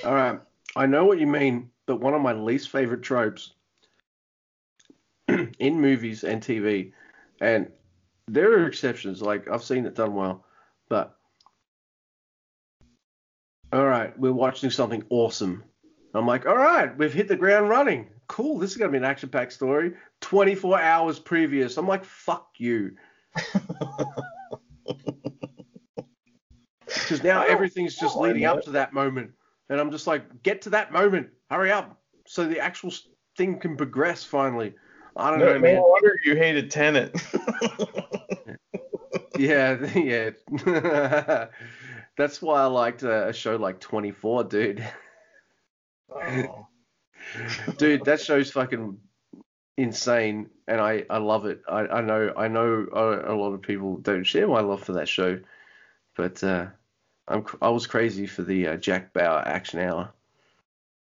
[0.05, 0.41] All right,
[0.77, 3.53] I know what you mean, but one of my least favorite tropes
[5.29, 6.93] in movies and TV,
[7.41, 7.71] and
[8.29, 9.21] there are exceptions.
[9.21, 10.45] Like I've seen it done well,
[10.95, 11.17] but
[13.73, 15.65] all right, we're watching something awesome.
[16.15, 18.11] I'm like, all right, we've hit the ground running.
[18.29, 19.95] Cool, this is gonna be an action-packed story.
[20.21, 21.77] 24 hours previous.
[21.79, 22.93] I'm like, fuck you.
[26.87, 29.33] Because now everything's just leading up to that moment.
[29.69, 31.29] And I'm just like, get to that moment.
[31.51, 32.01] Hurry up.
[32.27, 32.93] So the actual
[33.37, 34.75] thing can progress finally.
[35.17, 35.83] I don't No, know, no man.
[35.83, 37.15] wonder you hated Tenet.
[39.39, 40.31] Yeah, yeah.
[42.17, 44.87] That's why I liked uh, a show like 24, dude.
[46.15, 46.67] oh.
[47.77, 48.99] dude, that show's fucking
[49.77, 51.63] insane, and I, I love it.
[51.69, 54.93] I, I know I know a, a lot of people don't share my love for
[54.93, 55.41] that show,
[56.17, 56.67] but uh,
[57.27, 60.13] I'm I was crazy for the uh, Jack Bauer action hour.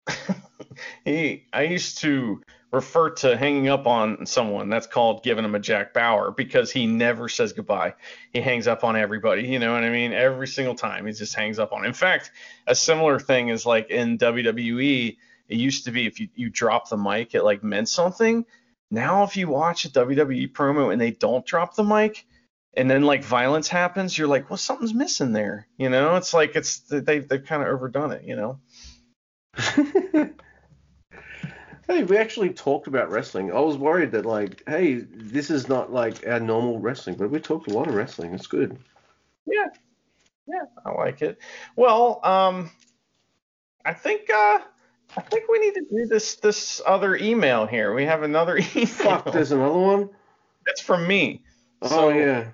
[1.05, 2.43] he, I used to
[2.75, 4.69] refer to hanging up on someone.
[4.69, 7.95] That's called giving him a Jack Bauer because he never says goodbye.
[8.33, 9.47] He hangs up on everybody.
[9.47, 10.13] You know what I mean?
[10.13, 11.85] Every single time he just hangs up on.
[11.85, 12.33] In fact,
[12.67, 15.17] a similar thing is like in WWE.
[15.49, 18.45] It used to be if you, you drop the mic, it like meant something.
[18.91, 22.27] Now if you watch a WWE promo and they don't drop the mic,
[22.77, 25.69] and then like violence happens, you're like, well, something's missing there.
[25.77, 28.25] You know, it's like it's they they've kind of overdone it.
[28.25, 28.59] You know.
[31.89, 33.53] hey, we actually talked about wrestling.
[33.53, 37.41] I was worried that like, hey, this is not like our normal wrestling, but we
[37.41, 38.35] talked a lot of wrestling.
[38.35, 38.79] It's good.
[39.47, 39.67] Yeah.
[40.47, 41.39] Yeah, I like it.
[41.77, 42.71] Well, um
[43.85, 44.59] I think uh
[45.17, 47.95] I think we need to do this this other email here.
[47.95, 48.87] We have another email.
[48.87, 50.11] Fuck, there's another one.
[50.67, 51.43] That's from me.
[51.83, 52.45] Oh So- yeah.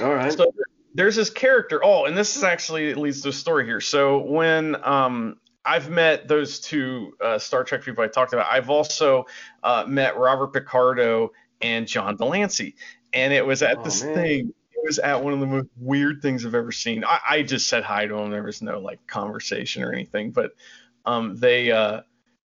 [0.00, 0.32] All right.
[0.32, 0.52] So
[0.94, 1.80] there's this character.
[1.84, 3.80] Oh, and this is actually leads to a story here.
[3.80, 8.50] So when um I've met those two uh, Star Trek people I talked about.
[8.50, 9.26] I've also
[9.62, 12.76] uh, met Robert Picardo and John de Lancie,
[13.12, 14.14] and it was at Oh, this man.
[14.14, 14.54] thing.
[14.72, 17.04] It was at one of the most weird things I've ever seen.
[17.04, 18.30] I, I just said hi to them.
[18.30, 20.52] There was no like conversation or anything, but
[21.04, 22.00] um, they uh,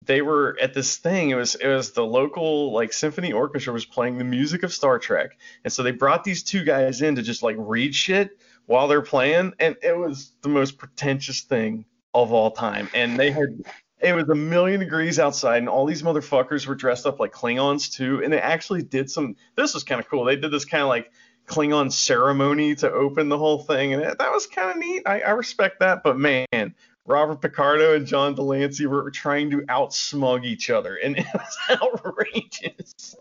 [0.04, 1.30] they were at this thing.
[1.30, 5.00] It was it was the local like symphony orchestra was playing the music of Star
[5.00, 8.86] Trek, and so they brought these two guys in to just like read shit while
[8.86, 11.84] they're playing, and it was the most pretentious thing
[12.14, 12.88] of all time.
[12.94, 13.62] And they had
[14.00, 17.92] it was a million degrees outside, and all these motherfuckers were dressed up like Klingons
[17.92, 19.36] too, and they actually did some.
[19.56, 20.24] This was kind of cool.
[20.24, 21.12] They did this kind of like
[21.46, 25.02] Klingon ceremony to open the whole thing, and that, that was kind of neat.
[25.04, 26.74] I, I respect that, but man,
[27.04, 31.58] Robert Picardo and John de Lancie were trying to outsmug each other, and it was
[31.82, 33.16] outrageous.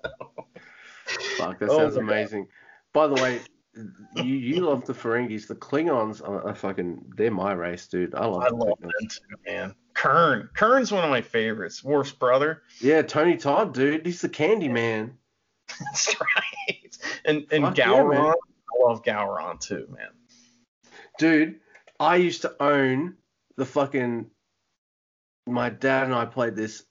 [1.38, 2.10] Fuck, that Oh sounds my God.
[2.12, 2.48] amazing.
[2.94, 3.42] By the way,
[4.16, 5.48] you you love the Ferengis.
[5.48, 7.14] The Klingons are, are fucking.
[7.16, 8.16] They're my race, dude.
[8.16, 8.44] I love.
[8.44, 9.76] I the love them too, man.
[9.94, 11.84] Kurn, Kurn's one of my favorites.
[11.84, 12.64] Worf's brother.
[12.82, 14.06] Yeah, Tony Todd, dude.
[14.06, 15.18] He's the Candy Man.
[15.80, 16.98] That's right.
[17.26, 18.14] And and Fuck Gowron.
[18.14, 18.34] man.
[18.34, 20.10] I love Gowron too, man.
[21.18, 21.60] Dude,
[22.00, 23.16] I used to own
[23.58, 24.28] the fucking.
[25.46, 26.84] My dad and I played this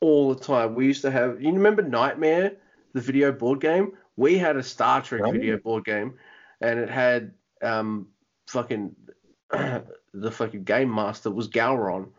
[0.00, 0.74] all the time.
[0.74, 1.40] We used to have.
[1.40, 2.56] You remember Nightmare,
[2.94, 3.92] the video board game?
[4.20, 5.30] We had a Star Trek Oh.
[5.32, 6.18] video board game,
[6.60, 7.32] and it had
[7.62, 8.08] um
[8.48, 8.94] fucking
[9.50, 12.10] the fucking game master was Gowron.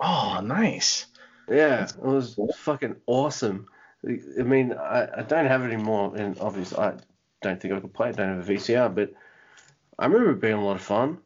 [0.00, 1.06] Oh, nice.
[1.48, 3.66] Yeah, it was fucking awesome.
[4.04, 6.94] I mean, I, I don't have it anymore, and obviously I
[7.40, 8.18] don't think I could play it.
[8.18, 9.12] I don't have a VCR, but
[9.98, 11.18] I remember it being a lot of fun.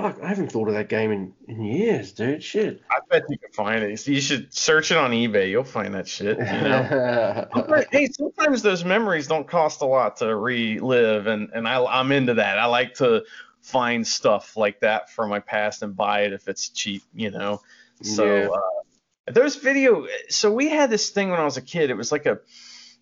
[0.00, 2.40] Fuck, I haven't thought of that game in, in years, dude.
[2.40, 2.82] Shit.
[2.88, 4.06] I bet you can find it.
[4.06, 5.50] You should search it on eBay.
[5.50, 6.38] You'll find that shit.
[6.38, 7.48] You know.
[7.52, 12.12] But, hey, sometimes those memories don't cost a lot to relive, and and I I'm
[12.12, 12.58] into that.
[12.58, 13.24] I like to
[13.60, 17.60] find stuff like that from my past and buy it if it's cheap, you know.
[18.02, 18.48] So Yeah.
[18.50, 20.06] uh, those video.
[20.28, 21.90] So we had this thing when I was a kid.
[21.90, 22.38] It was like a,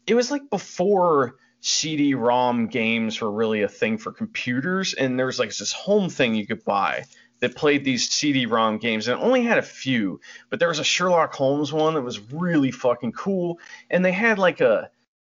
[0.07, 1.37] it was like before
[1.67, 6.37] CD-ROM games were really a thing for computers, and there was like this home thing
[6.37, 7.05] you could buy
[7.41, 10.21] that played these CD-ROM games, and only had a few.
[10.49, 13.59] But there was a Sherlock Holmes one that was really fucking cool,
[13.91, 14.91] and they had like a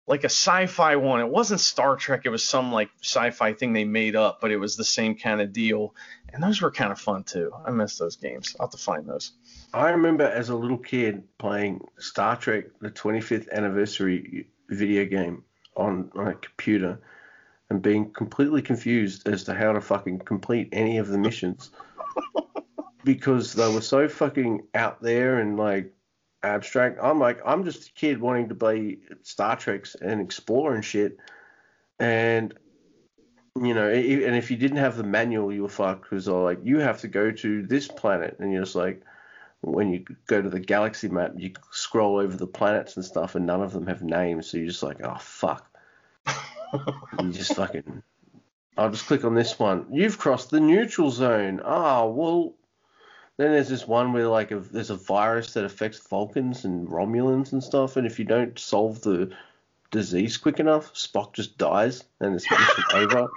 [0.08, 1.20] like a sci-fi one.
[1.20, 2.22] It wasn't Star Trek.
[2.24, 5.40] It was some like sci-fi thing they made up, but it was the same kind
[5.40, 5.94] of deal.
[6.32, 7.52] And those were kind of fun too.
[7.64, 8.56] I miss those games.
[8.58, 9.32] I'll have to find those.
[9.72, 15.44] I remember as a little kid playing Star Trek, the 25th anniversary video game
[15.76, 16.98] on, on a computer
[17.70, 21.70] and being completely confused as to how to fucking complete any of the missions
[23.04, 25.92] because they were so fucking out there and like
[26.42, 26.98] abstract.
[27.02, 31.18] I'm like, I'm just a kid wanting to play Star Treks and explore and shit.
[31.98, 32.54] And
[33.60, 36.78] you know, and if you didn't have the manual, you were fucked because like, you
[36.78, 39.02] have to go to this planet, and you're just like,
[39.64, 43.46] when you go to the galaxy map, you scroll over the planets and stuff, and
[43.46, 45.68] none of them have names, so you're just like, oh fuck.
[47.20, 48.02] you just fucking.
[48.76, 49.86] I'll just click on this one.
[49.92, 51.60] You've crossed the neutral zone.
[51.64, 52.54] Ah, well.
[53.36, 57.52] Then there's this one where like a, there's a virus that affects Vulcans and Romulans
[57.52, 59.34] and stuff, and if you don't solve the
[59.90, 62.46] disease quick enough, Spock just dies and it's
[62.94, 63.28] over.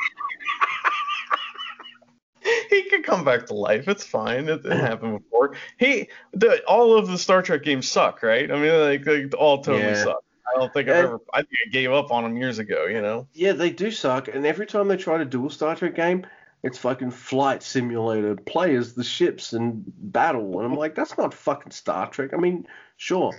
[2.89, 3.87] He could come back to life.
[3.87, 4.47] It's fine.
[4.49, 5.55] It, it happened before.
[5.77, 8.49] He, the, all of the Star Trek games suck, right?
[8.51, 10.03] I mean, like, they all totally Yeah.
[10.03, 10.23] suck.
[10.55, 11.19] I don't think I've And- ever.
[11.33, 12.85] I think I gave up on them years ago.
[12.85, 13.27] You know.
[13.33, 16.25] Yeah, they do suck, and every time they try to do a Star Trek game,
[16.63, 20.59] it's fucking flight simulator, players, the ships, and battle.
[20.59, 22.31] And I'm like, that's not fucking Star Trek.
[22.33, 22.65] I mean,
[22.95, 23.33] sure,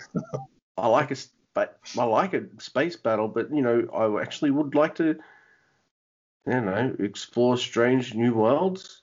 [0.76, 1.16] I like a,
[1.54, 5.16] but I like a space battle, but you know, I actually would like to,
[6.46, 9.02] you know, explore strange new worlds,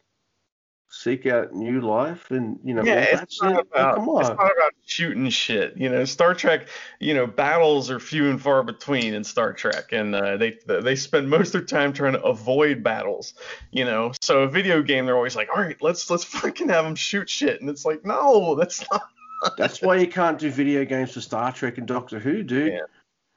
[0.96, 4.38] seek out new life, and you know, Yeah, it's not, about, come it's on.
[4.38, 5.76] not about shooting shit.
[5.76, 6.68] You know, Star Trek.
[7.00, 10.96] You know, battles are few and far between in Star Trek, and uh, they they
[10.96, 13.34] spend most of their time trying to avoid battles.
[13.72, 16.86] You know, so a video game, they're always like, all right, let's let's fucking have
[16.86, 19.04] them shoot shit, and it's like, no, that's not.
[19.58, 22.72] That's why you can't do video games for Star Trek and Doctor Who, dude.
[22.74, 22.80] Yeah.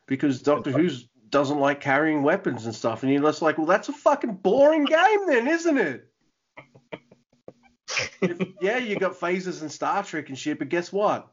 [0.07, 0.89] Because Doctor Who
[1.29, 4.85] doesn't like carrying weapons and stuff, and you're just like, well, that's a fucking boring
[4.85, 6.08] game, then, isn't it?
[8.21, 11.29] If- yeah, you got phasers and Star Trek and shit, but guess what?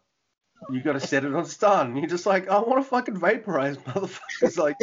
[0.69, 1.95] You got to set it on stun.
[1.95, 4.57] You're just like, I want to fucking vaporize, motherfuckers.
[4.57, 4.77] Like,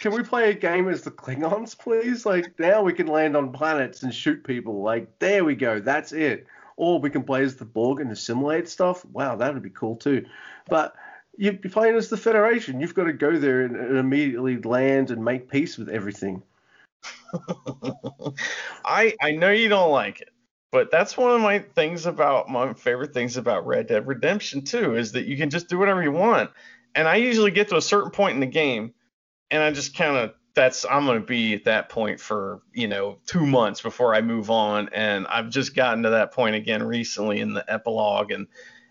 [0.00, 2.26] can we play a game as the Klingons, please?
[2.26, 4.82] Like, now we can land on planets and shoot people.
[4.82, 5.80] Like, there we go.
[5.80, 6.46] That's it.
[6.76, 9.04] Or we can play as the Borg and assimilate stuff.
[9.04, 10.26] Wow, that would be cool too.
[10.68, 10.94] But
[11.38, 12.80] you're playing as the Federation.
[12.80, 16.42] You've got to go there and, and immediately land and make peace with everything.
[18.84, 20.30] I I know you don't like it,
[20.72, 24.96] but that's one of my things about my favorite things about Red Dead Redemption 2
[24.96, 26.50] is that you can just do whatever you want.
[26.94, 28.94] And I usually get to a certain point in the game
[29.50, 32.88] and I just kind of that's I'm going to be at that point for, you
[32.88, 36.82] know, 2 months before I move on and I've just gotten to that point again
[36.82, 38.46] recently in the epilogue and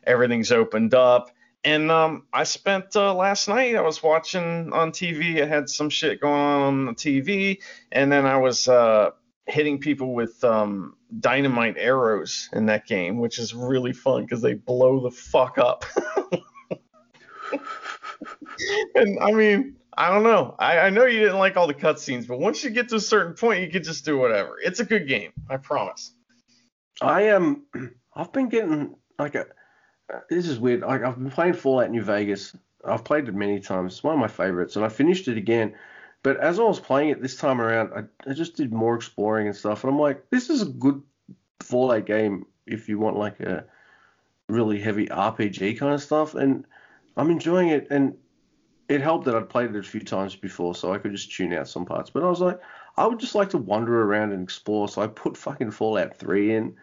[0.06, 1.31] everything's opened up.
[1.65, 3.76] And um, I spent uh, last night.
[3.76, 5.41] I was watching on TV.
[5.41, 7.57] I had some shit going on on the TV,
[7.91, 9.10] and then I was uh,
[9.47, 14.53] hitting people with um, dynamite arrows in that game, which is really fun because they
[14.53, 15.85] blow the fuck up.
[18.95, 20.55] and I mean, I don't know.
[20.59, 23.01] I, I know you didn't like all the cutscenes, but once you get to a
[23.01, 24.57] certain point, you can just do whatever.
[24.63, 26.13] It's a good game, I promise.
[27.01, 27.63] I am.
[27.73, 29.45] Um, I've been getting like a.
[30.30, 30.81] This is weird.
[30.81, 32.55] Like I've been playing Fallout New Vegas.
[32.85, 33.93] I've played it many times.
[33.93, 35.73] It's one of my favorites, and I finished it again.
[36.26, 39.45] But as I was playing it this time around, I, I just did more exploring
[39.45, 41.03] and stuff, and I'm like, this is a good
[41.60, 43.65] Fallout game if you want like a
[44.49, 46.65] really heavy RPG kind of stuff, and
[47.15, 47.85] I'm enjoying it.
[47.91, 48.18] And
[48.89, 51.53] it helped that I'd played it a few times before, so I could just tune
[51.53, 52.10] out some parts.
[52.10, 52.60] But I was like,
[52.97, 56.56] I would just like to wander around and explore, so I put fucking Fallout 3
[56.56, 56.76] in.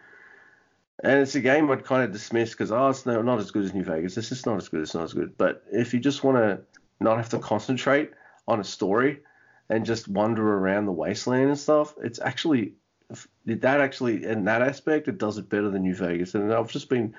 [1.03, 3.65] And it's a game I'd kind of dismiss because, oh, it's no, not as good
[3.65, 4.15] as New Vegas.
[4.15, 4.83] It's just not as good.
[4.83, 5.37] It's not as good.
[5.37, 6.61] But if you just want to
[7.01, 8.11] not have to concentrate
[8.47, 9.19] on a story
[9.69, 12.73] and just wander around the wasteland and stuff, it's actually
[13.45, 16.35] that actually in that aspect it does it better than New Vegas.
[16.35, 17.13] And I've just been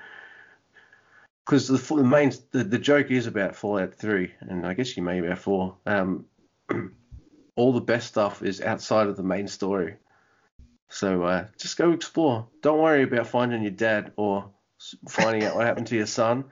[1.45, 5.03] because the, the main the, the joke is about Fallout 3, and I guess you
[5.03, 5.75] may about four.
[5.85, 6.25] Um,
[7.55, 9.95] all the best stuff is outside of the main story.
[10.89, 12.47] So uh, just go explore.
[12.61, 14.49] Don't worry about finding your dad or
[15.07, 16.45] finding out what happened to your son,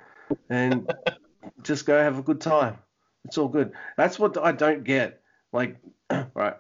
[0.49, 0.91] and
[1.63, 2.77] just go have a good time.
[3.25, 3.71] It's all good.
[3.97, 5.22] That's what I don't get.
[5.53, 5.77] Like,
[6.33, 6.55] right,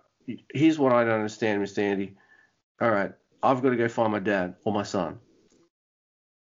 [0.53, 1.79] here's what I don't understand, Mr.
[1.79, 2.15] Andy.
[2.79, 3.11] All right,
[3.41, 5.19] I've got to go find my dad or my son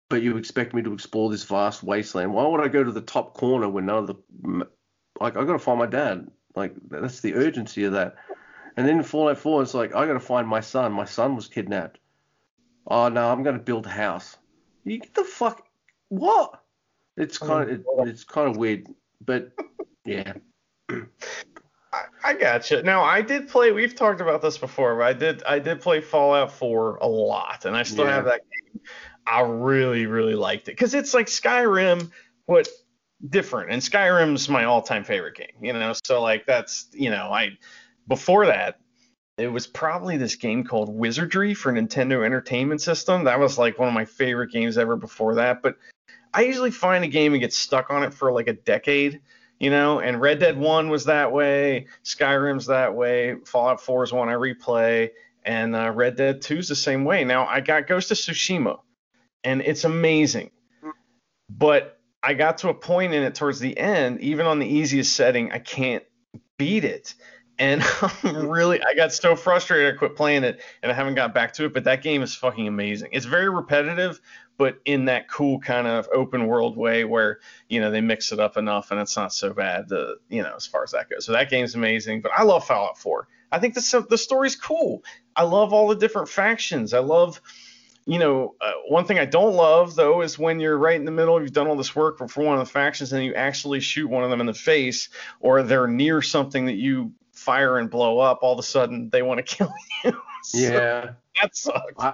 [0.10, 2.34] but you expect me to explore this vast wasteland.
[2.34, 4.68] Why would I go to the top corner when none of the
[5.22, 6.30] like I've got to find my dad.
[6.56, 8.16] Like that's the urgency of that.
[8.76, 10.92] And then Fallout 4, it's like I got to find my son.
[10.92, 12.00] My son was kidnapped.
[12.88, 14.38] Oh no, I'm going to build a house.
[14.84, 15.66] You get the fuck
[16.10, 16.62] what?
[17.16, 18.88] It's kind of it, it's kind of weird,
[19.24, 19.52] but
[20.06, 20.34] yeah.
[22.24, 22.84] I, gotcha.
[22.84, 23.72] Now I did play.
[23.72, 27.66] We've talked about this before, but I did I did play Fallout 4 a lot,
[27.66, 28.16] and I still Yeah.
[28.16, 28.82] have that game.
[29.26, 32.12] I really really liked it because it's like Skyrim,
[32.48, 32.68] but
[33.30, 33.72] different.
[33.72, 35.54] And Skyrim's my all-time favorite game.
[35.62, 37.58] You know, so like that's you know I
[38.08, 38.80] before that
[39.38, 43.24] it was probably this game called Wizardry for Nintendo Entertainment System.
[43.24, 45.62] That was like one of my favorite games ever before that.
[45.64, 45.78] But
[46.34, 49.22] I usually find a game and get stuck on it for like a decade,
[49.62, 50.00] you know.
[50.00, 54.34] And Red Dead One was that way, Skyrim's that way, Fallout 4 is one I
[54.34, 55.12] replay,
[55.46, 57.24] and uh, Red Dead 2 is the same way.
[57.24, 58.80] Now I got Ghost of Tsushima,
[59.44, 60.50] and it's amazing,
[61.48, 65.16] but I got to a point in it towards the end, even on the easiest
[65.16, 66.04] setting, I can't
[66.58, 67.14] beat it.
[67.60, 67.84] And
[68.24, 71.54] I'm really, I got so frustrated, I quit playing it, and I haven't got back
[71.54, 71.74] to it.
[71.74, 73.10] But that game is fucking amazing.
[73.12, 74.20] It's very repetitive,
[74.62, 78.40] but in that cool kind of open world way where you know they mix it
[78.40, 79.90] up enough, and it's not so bad.
[79.90, 81.26] The you know as far as that goes.
[81.26, 82.22] So that game's amazing.
[82.22, 83.28] But I love Fallout 4.
[83.52, 85.04] I think the the story's cool.
[85.36, 86.94] I love all the different factions.
[86.94, 87.42] I love
[88.06, 91.12] you know, uh, one thing I don't love though is when you're right in the
[91.12, 94.08] middle, you've done all this work for, one of the factions, and you actually shoot
[94.08, 95.10] one of them in the face,
[95.40, 98.44] or they're near something that you fire and blow up.
[98.44, 99.74] All of a sudden, they want to kill
[100.04, 100.12] you.
[100.44, 101.14] So Yeah.
[101.42, 101.94] that sucks.
[101.98, 102.14] I,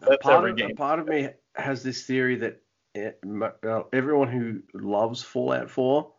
[0.00, 0.70] That's part every of, game.
[0.72, 1.28] A part of me
[1.58, 2.62] has this theory that
[2.94, 3.20] it,
[3.66, 6.10] uh, everyone who loves Fallout 4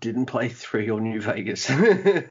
[0.00, 1.70] didn't play 3 or New Vegas.
[1.70, 1.74] I,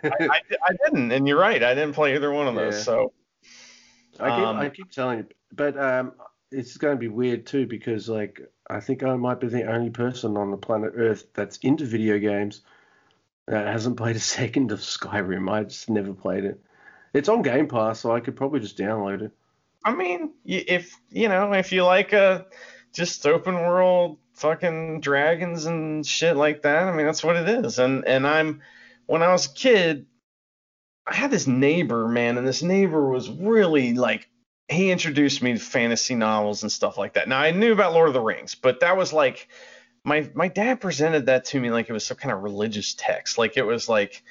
[0.04, 1.62] I, I didn't, and you're right.
[1.62, 2.76] I didn't play either one of those.
[2.76, 2.82] Yeah.
[2.82, 3.14] So
[4.20, 6.14] I keep, Um, I keep telling you, but um,
[6.52, 9.90] it's going to be weird too because like I think I might be the only
[9.90, 12.62] person on the planet Earth that's into video games
[13.48, 15.50] that hasn't played a second of Skyrim.
[15.50, 16.62] I just never played it.
[17.14, 19.32] It's on Game Pass, so I could probably just download it.
[19.84, 22.44] I mean, if you know, if you like uh
[22.94, 27.80] just open world fucking dragons and shit like that, I mean that's what it is.
[27.80, 28.62] And and I'm
[29.06, 30.06] when I was a kid,
[31.08, 34.30] I had this neighbor, man, and this neighbor was really like
[34.68, 37.28] he introduced me to fantasy novels and stuff like that.
[37.28, 39.48] Now I knew about Lord of the Rings, but that was like
[40.04, 43.38] my my dad presented that to me like it was some kind of religious text.
[43.38, 44.24] Like it was like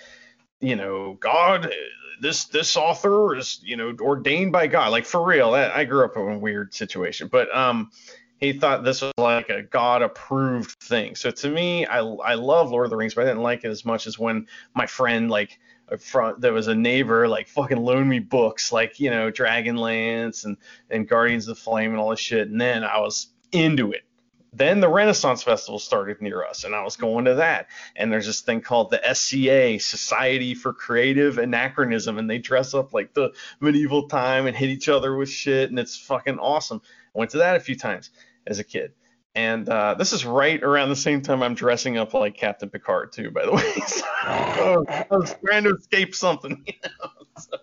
[0.60, 1.72] you know, God,
[2.20, 5.54] this this author is you know ordained by God, like for real.
[5.54, 7.90] I, I grew up in a weird situation, but um,
[8.38, 11.14] he thought this was like a God approved thing.
[11.14, 13.68] So to me, I I love Lord of the Rings, but I didn't like it
[13.68, 15.58] as much as when my friend like
[15.88, 20.44] a front there was a neighbor like fucking loaned me books like you know Dragonlance
[20.44, 20.56] and
[20.90, 24.04] and Guardians of the Flame and all this shit, and then I was into it.
[24.52, 27.68] Then the Renaissance Festival started near us, and I was going to that.
[27.96, 32.94] And there's this thing called the SCA, Society for Creative Anachronism, and they dress up
[32.94, 36.80] like the medieval time and hit each other with shit, and it's fucking awesome.
[37.14, 38.10] I went to that a few times
[38.46, 38.92] as a kid.
[39.34, 43.12] And uh, this is right around the same time I'm dressing up like Captain Picard
[43.12, 43.74] too, by the way.
[44.28, 47.10] So, I was trying to escape something, you know.
[47.38, 47.58] So.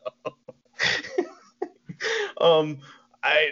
[2.42, 2.80] um,
[3.26, 3.50] I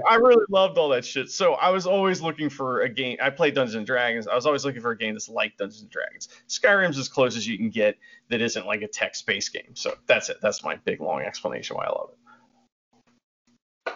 [0.08, 1.28] I really loved all that shit.
[1.28, 3.18] So I was always looking for a game.
[3.20, 4.28] I played Dungeons and Dragons.
[4.28, 6.28] I was always looking for a game that's like Dungeons and Dragons.
[6.48, 7.98] Skyrim's as close as you can get
[8.28, 9.74] that isn't like a text-based game.
[9.74, 10.36] So that's it.
[10.40, 13.92] That's my big long explanation why I love it.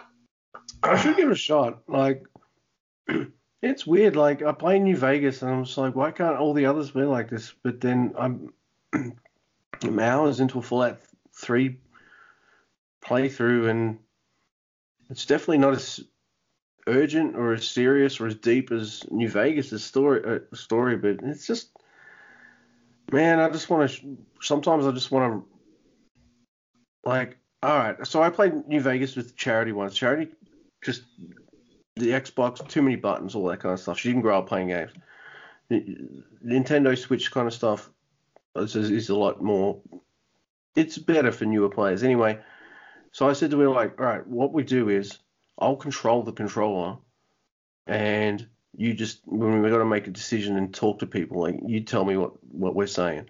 [0.83, 1.79] I should give it a shot.
[1.87, 2.25] Like,
[3.61, 4.17] it's weird.
[4.17, 7.03] Like, I play New Vegas, and I'm just like, why can't all the others be
[7.03, 7.53] like this?
[7.63, 8.53] But then I'm,
[8.93, 10.99] I'm hours into a Fallout
[11.33, 11.77] 3
[13.01, 13.99] playthrough, and
[15.09, 15.99] it's definitely not as
[16.87, 20.23] urgent or as serious or as deep as New Vegas' story.
[20.23, 21.69] Uh, story, but it's just,
[23.11, 24.17] man, I just want to.
[24.41, 28.07] Sometimes I just want to, like, all right.
[28.07, 29.95] So I played New Vegas with Charity once.
[29.95, 30.31] Charity
[30.83, 31.03] just
[31.95, 33.99] the Xbox, too many buttons, all that kind of stuff.
[33.99, 34.91] She didn't grow up playing games.
[36.45, 37.89] Nintendo Switch kind of stuff
[38.55, 39.79] is, is a lot more.
[40.75, 42.03] It's better for newer players.
[42.03, 42.37] Anyway,
[43.15, 45.19] so I said to her, like, all right, what we do is
[45.57, 46.97] I'll control the controller
[47.87, 51.55] and you just, when we've got to make a decision and talk to people, like,
[51.65, 53.29] you tell me what, what we're saying.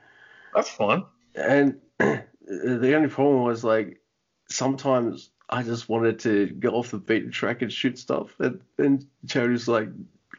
[0.56, 1.03] That's fine.
[1.36, 4.02] And the only problem was, like,
[4.49, 8.36] sometimes I just wanted to get off the beaten track and shoot stuff.
[8.40, 9.90] And, and Charity's like,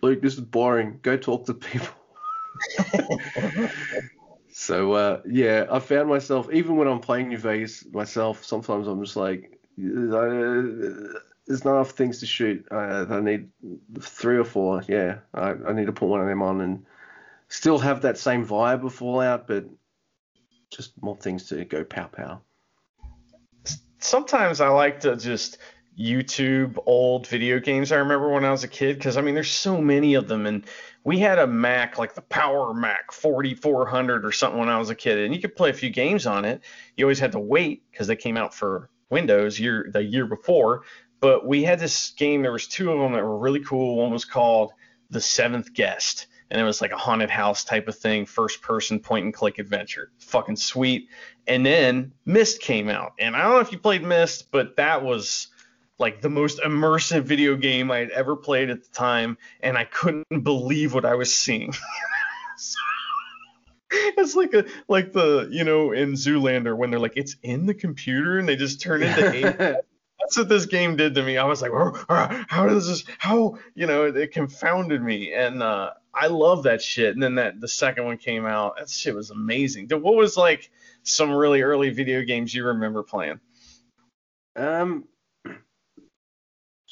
[0.02, 0.98] Luke, this is boring.
[1.02, 1.94] Go talk to people.
[4.58, 8.42] so uh, yeah, I found myself even when I'm playing New Vegas myself.
[8.42, 12.66] Sometimes I'm just like, uh, there's not enough things to shoot.
[12.70, 13.50] Uh, I need
[14.00, 14.82] three or four.
[14.88, 16.86] Yeah, I, I need to put one of them on and
[17.48, 19.66] still have that same vibe of Fallout, but
[20.70, 22.40] just more things to go pow pow
[23.98, 25.58] sometimes I like to just
[25.98, 29.50] YouTube old video games I remember when I was a kid because I mean there's
[29.50, 30.64] so many of them and
[31.04, 34.94] we had a Mac like the Power Mac 4400 or something when I was a
[34.94, 36.62] kid and you could play a few games on it.
[36.96, 40.82] You always had to wait because they came out for Windows year the year before.
[41.20, 42.42] But we had this game.
[42.42, 43.96] There was two of them that were really cool.
[43.96, 44.72] One was called
[45.10, 49.00] The Seventh Guest and it was like a haunted house type of thing, first person
[49.00, 50.10] point and click adventure.
[50.18, 51.08] Fucking sweet.
[51.46, 53.12] And then Myst came out.
[53.18, 55.48] And I don't know if you played Myst, but that was
[55.98, 59.84] like the most immersive video game I had ever played at the time, and I
[59.84, 61.72] couldn't believe what I was seeing.
[63.90, 67.74] it's like a like the you know in Zoolander when they're like it's in the
[67.74, 69.80] computer and they just turn into.
[70.18, 71.38] That's what this game did to me.
[71.38, 71.70] I was like,
[72.48, 73.04] how does this?
[73.18, 74.06] How you know?
[74.06, 77.14] It, it confounded me, and uh, I love that shit.
[77.14, 78.76] And then that the second one came out.
[78.78, 79.88] That shit was amazing.
[79.88, 80.70] What was like
[81.02, 83.40] some really early video games you remember playing?
[84.56, 85.04] Um,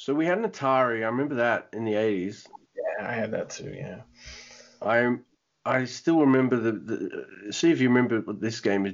[0.05, 0.97] so we had an Atari.
[0.97, 2.45] I remember that in the 80s.
[2.75, 3.73] Yeah, I had that too.
[3.75, 4.01] Yeah.
[4.79, 5.15] I
[5.65, 8.93] I still remember the, the see if you remember what this game is.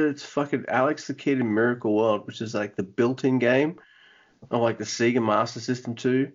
[0.00, 3.78] It's fucking Alex the Kid in Miracle World, which is like the built-in game
[4.50, 6.32] of like the Sega Master System 2.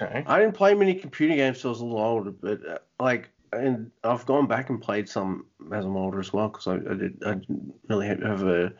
[0.00, 0.22] Okay.
[0.24, 3.30] I didn't play many computer games till I was a little older, but uh, like,
[3.52, 6.94] and I've gone back and played some as I'm older as well because I, I,
[6.94, 8.72] did I didn't really have a,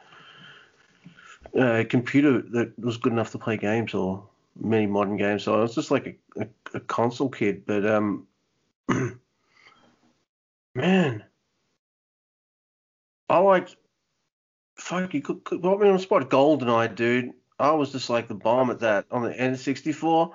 [1.55, 4.25] a computer that was good enough to play games or
[4.59, 5.45] many modern games.
[5.45, 7.65] So I was just like a, a, a console kid.
[7.67, 8.27] But um,
[10.75, 11.25] man,
[13.29, 13.77] I liked
[14.77, 16.29] fuck you could, could put me on the spot.
[16.31, 17.33] GoldenEye, dude.
[17.59, 20.33] I was just like the bomb at that on the N64.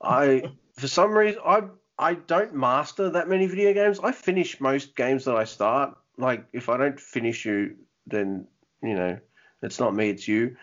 [0.00, 0.44] I
[0.74, 1.62] for some reason I
[1.98, 3.98] I don't master that many video games.
[4.02, 5.96] I finish most games that I start.
[6.16, 7.76] Like if I don't finish you,
[8.06, 8.46] then
[8.82, 9.18] you know
[9.62, 10.56] it's not me, it's you.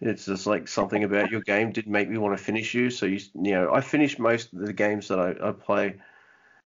[0.00, 2.88] It's just like something about your game did make me want to finish you.
[2.88, 5.96] So you you know I finish most of the games that I, I play,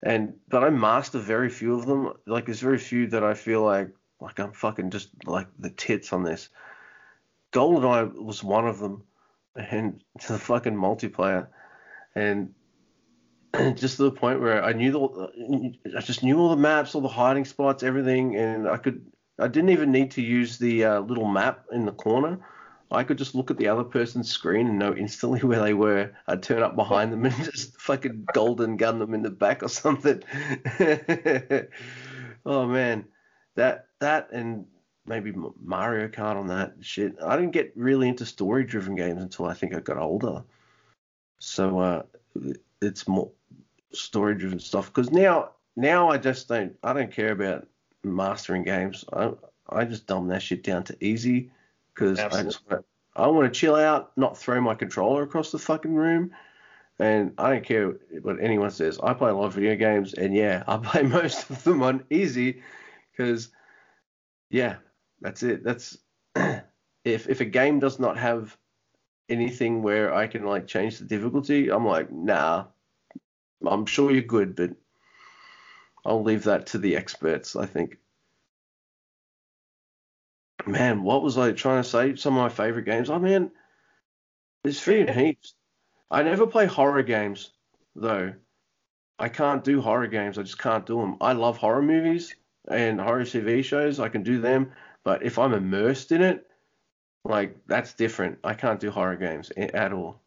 [0.03, 2.13] and but I master very few of them.
[2.27, 6.11] Like there's very few that I feel like like I'm fucking just like the tits
[6.11, 6.49] on this.
[7.53, 9.03] GoldenEye was one of them,
[9.55, 11.47] and to the fucking multiplayer,
[12.13, 12.53] and
[13.75, 17.01] just to the point where I knew the, I just knew all the maps, all
[17.01, 19.05] the hiding spots, everything, and I could,
[19.39, 22.39] I didn't even need to use the uh, little map in the corner.
[22.91, 26.11] I could just look at the other person's screen and know instantly where they were.
[26.27, 29.69] I'd turn up behind them and just fucking golden gun them in the back or
[29.69, 30.21] something.
[32.45, 33.05] oh man,
[33.55, 34.65] that that and
[35.05, 37.15] maybe Mario Kart on that shit.
[37.25, 40.43] I didn't get really into story driven games until I think I got older.
[41.39, 42.03] So uh,
[42.81, 43.31] it's more
[43.93, 47.67] story driven stuff because now now I just don't I don't care about
[48.03, 49.05] mastering games.
[49.13, 49.31] I
[49.69, 51.51] I just dumb that shit down to easy
[51.93, 52.85] because I just want
[53.15, 56.31] I want to chill out, not throw my controller across the fucking room.
[56.99, 58.99] And I don't care what anyone says.
[59.01, 62.03] I play a lot of video games, and yeah, I play most of them on
[62.09, 62.61] easy
[63.11, 63.49] because
[64.49, 64.75] yeah,
[65.19, 65.63] that's it.
[65.63, 65.97] That's
[66.35, 68.55] if if a game does not have
[69.29, 72.65] anything where I can like change the difficulty, I'm like, nah.
[73.65, 74.71] I'm sure you're good, but
[76.05, 77.97] I'll leave that to the experts, I think.
[80.65, 82.15] Man, what was I trying to say?
[82.15, 83.09] Some of my favorite games.
[83.09, 83.51] Oh man,
[84.63, 85.55] there's three heaps.
[86.09, 87.51] I never play horror games
[87.95, 88.33] though.
[89.17, 90.37] I can't do horror games.
[90.37, 91.17] I just can't do them.
[91.21, 92.35] I love horror movies
[92.67, 93.99] and horror TV shows.
[93.99, 94.71] I can do them,
[95.03, 96.47] but if I'm immersed in it,
[97.23, 98.39] like that's different.
[98.43, 100.21] I can't do horror games at all.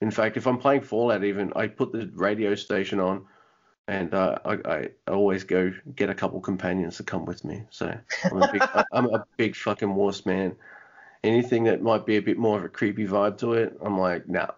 [0.00, 3.26] In fact, if I'm playing Fallout, even I put the radio station on,
[3.86, 7.64] and uh, I, I always go get a couple companions to come with me.
[7.70, 7.92] So
[8.24, 8.62] I'm a big,
[8.92, 10.56] I'm a big fucking wuss man.
[11.22, 14.28] Anything that might be a bit more of a creepy vibe to it, I'm like,
[14.28, 14.52] nah.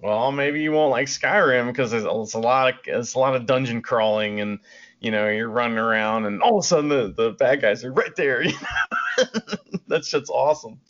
[0.00, 3.36] Well, maybe you won't like Skyrim because it's, it's a lot of it's a lot
[3.36, 4.58] of dungeon crawling and
[5.00, 7.92] you know you're running around and all of a sudden the, the bad guys are
[7.92, 8.42] right there.
[8.42, 9.24] You know?
[9.88, 10.80] that shit's awesome.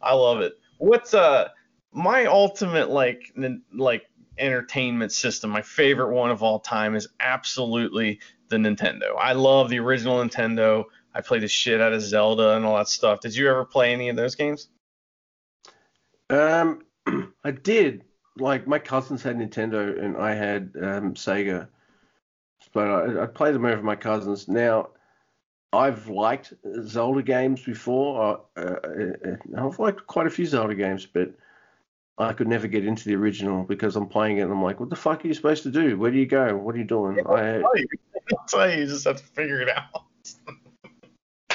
[0.00, 0.54] I love it.
[0.78, 1.48] What's uh
[1.94, 3.32] my ultimate like
[3.72, 4.02] like
[4.36, 9.16] entertainment system, my favorite one of all time is absolutely the Nintendo.
[9.18, 10.84] I love the original Nintendo.
[11.14, 13.20] I played the shit out of Zelda and all that stuff.
[13.20, 14.68] Did you ever play any of those games?
[16.28, 16.82] Um,
[17.44, 18.04] I did.
[18.36, 21.68] Like my cousins had Nintendo and I had um, Sega,
[22.72, 24.48] but I, I played them over my cousins.
[24.48, 24.88] Now,
[25.72, 26.52] I've liked
[26.82, 28.40] Zelda games before.
[28.56, 31.32] Uh, uh, I've liked quite a few Zelda games, but
[32.16, 34.88] I could never get into the original because I'm playing it and I'm like, what
[34.88, 35.98] the fuck are you supposed to do?
[35.98, 36.56] Where do you go?
[36.56, 37.18] What are you doing?
[37.20, 37.86] I, tell you.
[38.48, 40.04] Tell you, you just have to figure it out.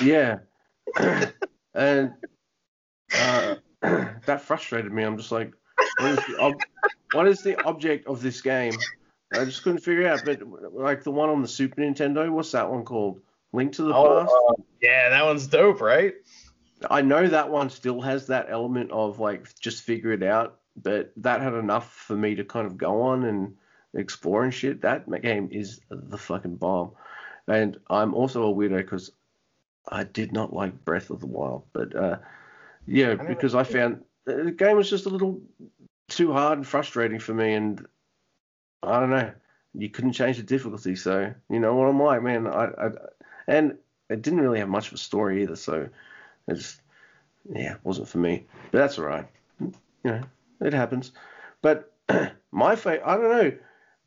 [0.02, 0.40] yeah.
[1.74, 2.14] and
[3.14, 5.04] uh, that frustrated me.
[5.04, 5.54] I'm just like,
[6.00, 6.62] what is, the ob-
[7.14, 8.74] what is the object of this game?
[9.34, 10.24] I just couldn't figure it out.
[10.26, 10.42] But
[10.74, 13.22] like the one on the Super Nintendo, what's that one called?
[13.52, 14.32] Link to the oh, Past?
[14.32, 16.14] Uh, yeah, that one's dope, right?
[16.90, 21.12] I know that one still has that element of like just figure it out, but
[21.18, 23.56] that had enough for me to kind of go on and
[23.94, 24.82] explore and shit.
[24.82, 26.92] That game is the fucking bomb.
[27.48, 29.12] And I'm also a weirdo because
[29.88, 32.18] I did not like Breath of the Wild, but uh,
[32.86, 35.42] yeah, I because I found the game was just a little
[36.08, 37.86] too hard and frustrating for me, and
[38.84, 39.32] I don't know.
[39.74, 42.48] You couldn't change the difficulty, so you know what I'm like, man.
[42.48, 42.90] I, I
[43.48, 43.78] and
[44.10, 45.90] it didn't really have much of a story either, so
[46.50, 46.82] it just,
[47.54, 48.46] yeah, wasn't for me.
[48.72, 49.28] But that's all right.
[49.60, 49.74] You
[50.04, 50.24] know,
[50.62, 51.12] it happens.
[51.62, 51.94] But
[52.52, 53.52] my favorite, I don't know.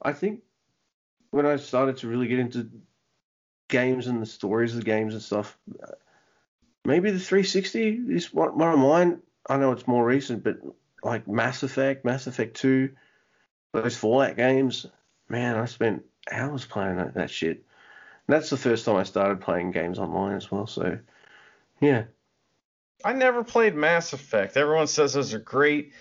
[0.00, 0.42] I think
[1.30, 2.70] when I started to really get into
[3.68, 5.58] games and the stories of the games and stuff,
[6.84, 9.20] maybe the 360 is one of mine.
[9.48, 10.58] I know it's more recent, but
[11.02, 12.90] like Mass Effect, Mass Effect 2,
[13.72, 14.86] those Fallout games,
[15.28, 17.64] man, I spent hours playing that, that shit.
[18.26, 20.66] And that's the first time I started playing games online as well.
[20.66, 20.98] So,
[21.80, 22.04] yeah,
[23.04, 24.56] I never played Mass Effect.
[24.56, 25.92] Everyone says those are great.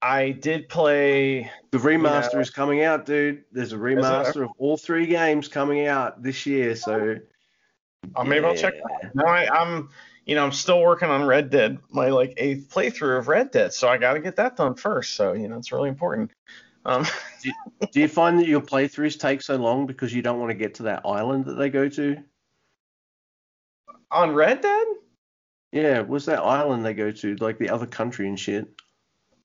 [0.00, 1.50] I did play.
[1.70, 3.44] The remaster you know, is coming out, dude.
[3.52, 7.18] There's a remaster of all three games coming out this year, so.
[8.16, 8.48] Uh, maybe yeah.
[8.48, 8.74] I'll check.
[9.14, 9.90] No, I, I'm,
[10.26, 13.72] you know, I'm still working on Red Dead, my like eighth playthrough of Red Dead,
[13.72, 15.14] so I got to get that done first.
[15.14, 16.32] So you know, it's really important.
[16.84, 17.04] Um,
[17.42, 17.54] do, you,
[17.92, 20.74] do you find that your playthroughs take so long because you don't want to get
[20.74, 22.18] to that island that they go to?
[24.10, 24.86] On Red Dead?
[25.72, 27.36] Yeah, what's that island they go to?
[27.36, 28.68] Like the other country and shit.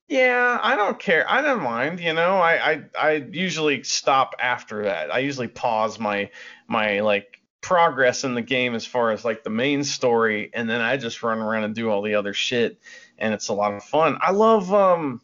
[0.10, 1.30] Yeah, I don't care.
[1.30, 2.00] I don't mind.
[2.00, 5.14] You know, I, I I usually stop after that.
[5.14, 6.30] I usually pause my
[6.68, 10.82] my like progress in the game as far as like the main story, and then
[10.82, 12.80] I just run around and do all the other shit,
[13.18, 14.18] and it's a lot of fun.
[14.22, 15.22] I love um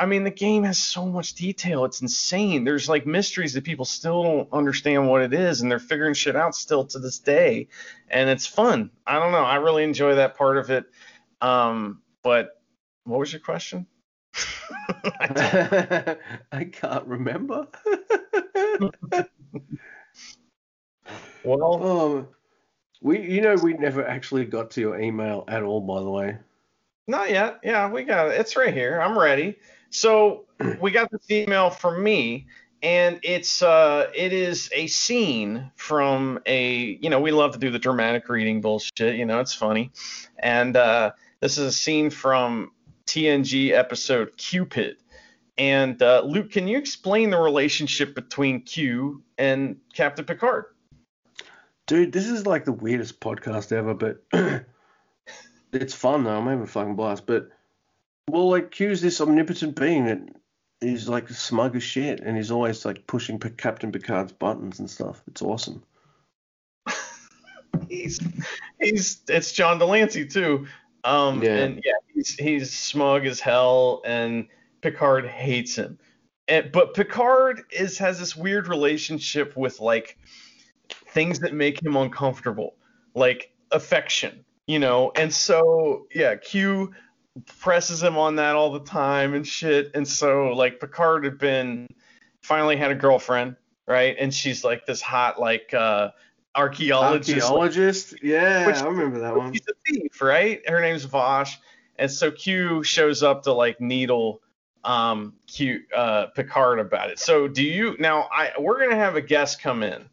[0.00, 1.84] I mean, the game has so much detail.
[1.84, 2.64] It's insane.
[2.64, 6.34] There's like mysteries that people still don't understand what it is, and they're figuring shit
[6.34, 7.68] out still to this day.
[8.08, 8.90] And it's fun.
[9.06, 9.44] I don't know.
[9.44, 10.86] I really enjoy that part of it.
[11.42, 12.62] Um, but
[13.04, 13.86] what was your question?
[15.20, 16.16] I,
[16.50, 17.66] I can't remember.
[21.44, 22.28] well, um,
[23.02, 26.38] we, you know, we never actually got to your email at all, by the way.
[27.06, 27.60] Not yet.
[27.62, 28.40] Yeah, we got it.
[28.40, 28.98] It's right here.
[28.98, 29.58] I'm ready.
[29.90, 30.46] So
[30.80, 32.46] we got this email from me,
[32.82, 37.70] and it's uh, it is a scene from a you know we love to do
[37.70, 39.16] the dramatic reading bullshit.
[39.16, 39.90] You know it's funny,
[40.38, 42.72] and uh, this is a scene from
[43.06, 44.94] TNG episode Qpid.
[45.58, 50.66] And uh, Luke, can you explain the relationship between Q and Captain Picard?
[51.86, 54.22] Dude, this is like the weirdest podcast ever, but
[55.72, 56.38] it's fun though.
[56.38, 57.26] I'm having a fucking blast.
[57.26, 57.50] But
[58.30, 60.20] well, like Q's this omnipotent being that
[60.80, 65.22] is like smug as shit, and he's always like pushing Captain Picard's buttons and stuff.
[65.26, 65.82] It's awesome.
[67.88, 68.20] he's
[68.80, 70.66] he's it's John de Lancie too.
[71.04, 71.56] Um, Yeah.
[71.56, 74.46] and yeah, he's he's smug as hell, and
[74.80, 75.98] Picard hates him.
[76.48, 80.18] And, but Picard is has this weird relationship with like
[81.08, 82.74] things that make him uncomfortable,
[83.14, 85.12] like affection, you know.
[85.16, 86.92] And so yeah, Q
[87.58, 89.90] presses him on that all the time and shit.
[89.94, 91.86] And so like Picard had been
[92.42, 94.16] finally had a girlfriend, right?
[94.18, 96.10] And she's like this hot like uh
[96.56, 97.36] archaeologist.
[97.36, 98.14] like, Archaeologist?
[98.22, 99.52] Yeah, Which- I remember that one.
[99.52, 100.60] She's a thief, right?
[100.68, 101.58] Her name's Vash,
[101.96, 104.42] and so Q shows up to like needle
[104.84, 107.18] um Q uh Picard about it.
[107.18, 108.28] So do you now?
[108.32, 110.04] I we're gonna have a guest come in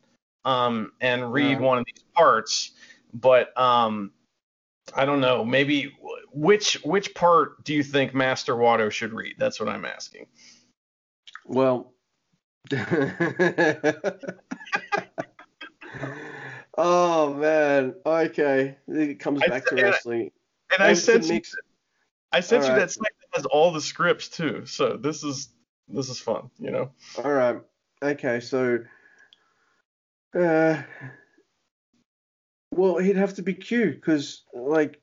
[0.46, 1.60] um and read Yeah.
[1.60, 2.72] one of these parts,
[3.14, 4.12] but um
[4.96, 5.44] I don't know.
[5.44, 5.94] Maybe
[6.32, 9.36] which which part do you think Master Watto should read?
[9.38, 10.28] That's what I'm asking.
[11.46, 11.94] Well.
[16.78, 17.96] oh man.
[18.06, 18.78] Okay.
[18.88, 20.32] It comes I back to wrestling.
[20.72, 21.42] And I a sent you.
[22.32, 24.66] I sent you that site that has all the scripts too.
[24.66, 25.50] So this is
[25.88, 26.92] this is fun, you know.
[27.24, 27.58] All right.
[28.04, 28.40] Okay.
[28.40, 28.80] So.
[30.38, 30.82] Uh.
[32.78, 35.02] Well, he'd have to be Q because, like,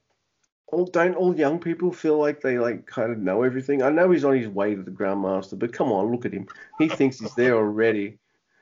[0.69, 3.83] all, don't all young people feel like they like kind of know everything?
[3.83, 6.47] I know he's on his way to the Grandmaster, but come on, look at him.
[6.79, 8.19] He thinks he's there already.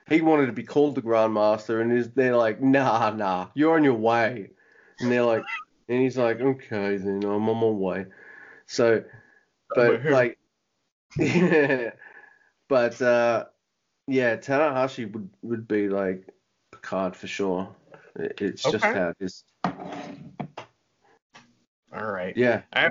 [0.09, 3.85] He wanted to be called the Grandmaster, and is they're like, nah, nah, you're on
[3.85, 4.51] your way.
[4.99, 5.45] And they're like,
[5.89, 8.07] and he's like, okay, then I'm on my way.
[8.67, 9.05] So,
[9.75, 10.39] but like,
[11.19, 11.91] yeah,
[12.69, 13.45] but uh,
[14.07, 16.29] yeah, Tanahashi would would be like
[16.73, 17.75] Picard for sure.
[18.17, 18.93] It- It's just Okay.
[18.99, 19.45] how it is.
[21.95, 22.37] All right.
[22.37, 22.63] Yeah.
[22.73, 22.91] I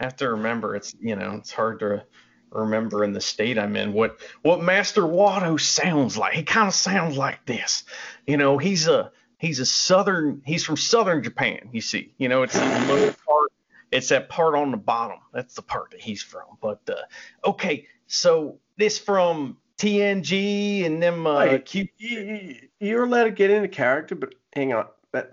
[0.00, 2.04] have to remember it's you know it's hard to
[2.50, 6.32] remember in the state I'm in what what Master Watto sounds like.
[6.34, 7.84] He kind of sounds like this.
[8.26, 11.68] You know, he's a he's a southern he's from southern Japan.
[11.72, 13.52] You see, you know, it's the low part.
[13.90, 15.18] It's that part on the bottom.
[15.32, 16.44] That's the part that he's from.
[16.60, 23.04] But uh, okay, so this from TNG and them uh, Wait, Q- you, you, you're
[23.04, 25.32] allowed to get into character, but hang on, but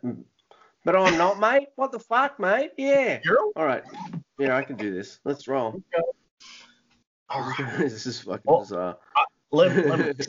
[0.83, 1.69] but I'm not, mate.
[1.75, 2.71] What the fuck, mate?
[2.77, 3.19] Yeah.
[3.55, 3.83] All right.
[4.37, 5.19] Yeah, I can do this.
[5.23, 5.81] Let's roll.
[7.29, 7.77] All right.
[7.79, 8.97] this is fucking Well, bizarre.
[9.51, 10.27] let, let, me, let,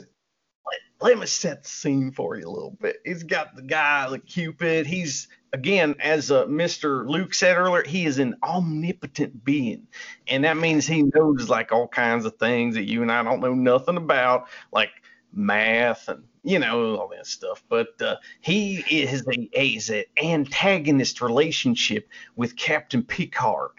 [0.99, 2.97] let me set the scene for you a little bit.
[3.05, 4.87] He's got the guy, the Cupid.
[4.87, 7.07] He's, again, as uh, Mr.
[7.07, 9.85] Luke said earlier, he is an omnipotent being.
[10.27, 13.41] And that means he knows like all kinds of things that you and I don't
[13.41, 14.89] know nothing about, like
[15.31, 17.61] math and, you know, all that stuff.
[17.67, 22.07] But uh, he is a, is an antagonist relationship
[22.37, 23.71] with Captain Picard.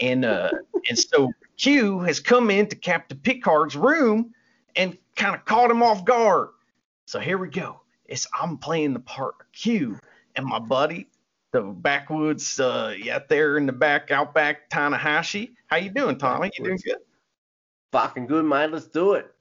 [0.00, 0.50] And, uh,
[0.90, 4.34] and so Q has come into Captain Picard's room
[4.76, 6.50] and kind of caught him off guard.
[7.06, 7.80] So here we go.
[8.04, 9.98] It's I'm playing the part of Q
[10.36, 11.08] and my buddy,
[11.52, 15.52] the backwoods, uh, out there in the back, outback Tanahashi.
[15.68, 16.50] How you doing, Tommy?
[16.58, 16.98] You doing good?
[17.92, 18.70] Fucking good, mate.
[18.70, 19.34] Let's do it.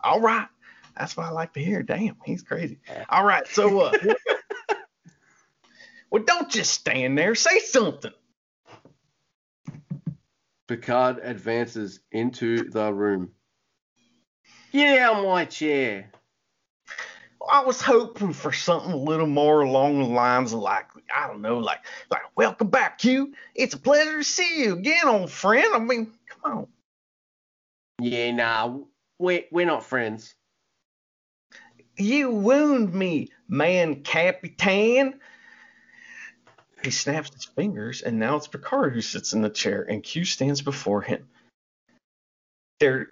[0.00, 0.48] All right.
[0.96, 1.82] That's what I like to hear.
[1.82, 2.78] Damn, he's crazy.
[3.08, 3.46] All right.
[3.48, 3.92] So, uh,
[6.10, 7.34] well, don't just stand there.
[7.34, 8.12] Say something.
[10.68, 13.32] Picard advances into the room.
[14.72, 16.10] Get out of my chair.
[17.50, 21.42] I was hoping for something a little more along the lines of like I don't
[21.42, 23.34] know, like like welcome back, Q.
[23.54, 25.74] It's a pleasure to see you again, old friend.
[25.74, 26.66] I mean, come on.
[28.00, 28.78] Yeah, nah,
[29.18, 30.34] we we're not friends.
[31.96, 35.20] You wound me, man, Capitan.
[36.82, 40.24] He snaps his fingers, and now it's Picard who sits in the chair, and Q
[40.24, 41.28] stands before him.
[42.80, 43.08] They're,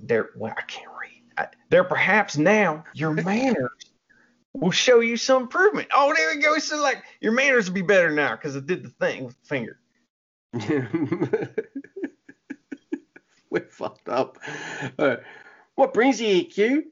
[0.00, 1.22] they're, well, I can't read.
[1.38, 3.70] I, they're perhaps now your manners
[4.54, 5.88] will show you some improvement.
[5.94, 6.58] Oh, there we go.
[6.58, 9.46] So, like, your manners will be better now because I did the thing with the
[9.46, 9.78] finger.
[13.50, 14.38] we're fucked up.
[14.98, 15.16] Uh,
[15.74, 16.84] what brings you here, Q?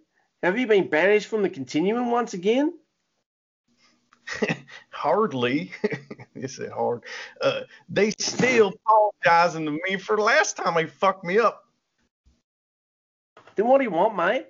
[0.43, 2.73] Have you been banished from the continuum once again?
[4.91, 5.73] Hardly.
[6.47, 7.03] said hard.
[7.41, 8.73] Uh, they still
[9.25, 11.65] apologizing to me for the last time they fucked me up.
[13.55, 14.47] Then what do you want, mate?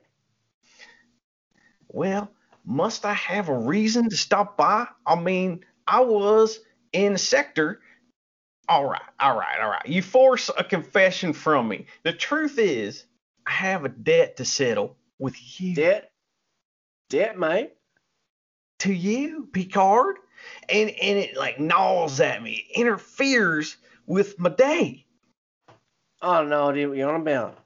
[1.88, 2.30] Well,
[2.64, 4.86] must I have a reason to stop by?
[5.06, 6.60] I mean, I was
[6.92, 7.80] in the sector.
[8.68, 9.86] All right, all right, all right.
[9.86, 11.86] You force a confession from me.
[12.04, 13.04] The truth is,
[13.46, 15.74] I have a debt to settle with you.
[15.74, 16.10] Debt?
[17.08, 17.72] Debt, mate?
[18.80, 20.16] To you, Picard.
[20.68, 23.76] And and it like gnaws at me, interferes
[24.06, 25.06] with my day.
[26.20, 27.58] I don't know idea what you're on about.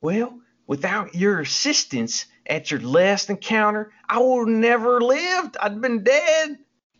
[0.00, 0.38] Well,
[0.68, 5.56] without your assistance at your last encounter, I would never lived.
[5.60, 6.58] I'd been dead.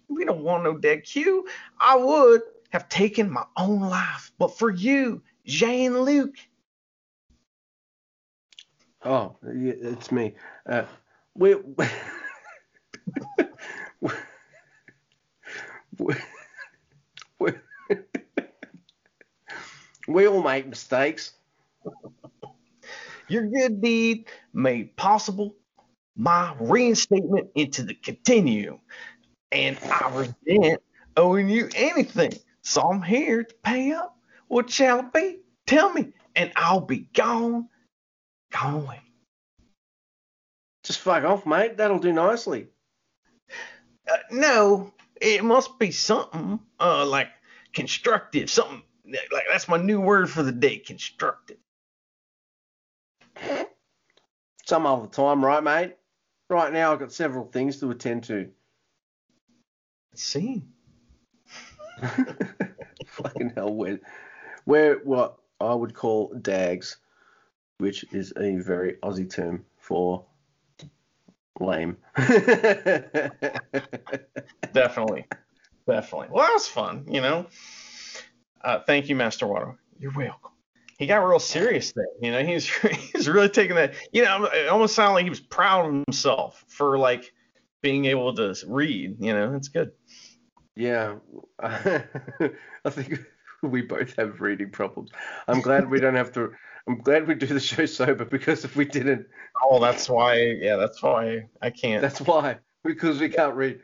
[0.09, 1.47] We don't want no dead Q.
[1.78, 4.33] I would have taken my own life.
[4.39, 6.35] But for you, Jean Luc,
[9.07, 10.35] Oh, it's me.
[10.69, 10.85] Uh,
[11.35, 11.87] we, we,
[17.39, 17.53] we,
[20.09, 21.35] we all make mistakes.
[23.28, 25.55] your good deed made possible
[26.16, 28.81] my reinstatement into the continuum.
[29.53, 30.83] And I resent
[31.16, 32.33] owing you anything.
[32.62, 34.19] So I'm here to pay up.
[34.49, 35.39] What shall it be?
[35.66, 37.69] Tell me, and I'll be gone,
[38.61, 39.01] gone away.
[40.85, 41.77] Just fuck off, mate.
[41.77, 42.69] That'll do nicely.
[44.11, 47.28] Uh, no, it must be something uh, like
[47.73, 48.49] constructive.
[48.49, 51.59] Something like that's my new word for the day, constructive.
[54.65, 55.97] Some other time, right, mate?
[56.49, 58.49] Right now, I've got several things to attend to.
[60.12, 60.62] Let's see.
[63.07, 64.01] Fucking hell, we're,
[64.66, 66.97] we're what I would call dags,
[67.78, 70.24] which is a very Aussie term for
[71.61, 71.97] lame.
[74.73, 75.27] Definitely.
[75.86, 76.28] Definitely.
[76.31, 77.47] Well, that was fun, you know.
[78.62, 79.77] Uh, thank you, Master Watto.
[79.98, 80.51] You're welcome.
[80.98, 82.07] He got real serious there.
[82.20, 82.66] You know, he's
[83.12, 83.94] he's really taking that.
[84.12, 87.32] You know, it almost sounded like he was proud of himself for like
[87.82, 89.16] being able to read.
[89.20, 89.93] You know, it's good.
[90.74, 91.16] yeah,
[91.61, 92.03] I
[92.90, 93.20] think
[93.62, 95.11] we both have reading problems.
[95.47, 96.53] I'm glad we don't have to.
[96.88, 99.26] I'm glad we do the show sober because if we didn't,
[99.62, 100.36] Oh, that's why.
[100.60, 102.02] Yeah, that's why I can't.
[102.02, 103.80] that's why because we can't read.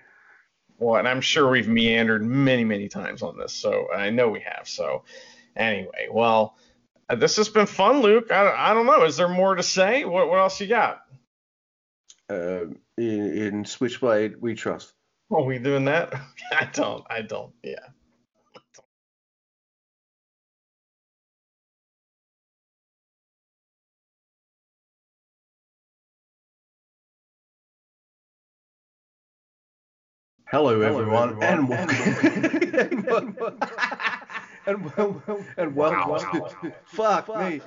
[0.79, 4.41] Well, and I'm sure we've meandered many, many times on this, so I know we
[4.41, 4.67] have.
[4.69, 5.05] So,
[5.57, 6.57] anyway, well,
[7.09, 8.31] uh, this has been fun, Luke.
[8.33, 9.05] I, I don't know.
[9.05, 10.05] Is there more to say?
[10.05, 11.03] What, what else you got?
[12.29, 12.67] Uh,
[12.97, 14.93] in, in Switchblade, we trust.
[15.31, 16.13] Are we doing that?
[16.53, 17.05] I don't.
[17.09, 17.53] I don't.
[17.63, 17.87] Yeah.
[30.53, 31.97] Hello, everyone, and welcome.
[32.75, 33.59] and welcome.
[34.67, 35.47] and welcome.
[35.57, 36.11] And welcome.
[36.11, 36.75] Wow.
[36.85, 37.63] Fuck me.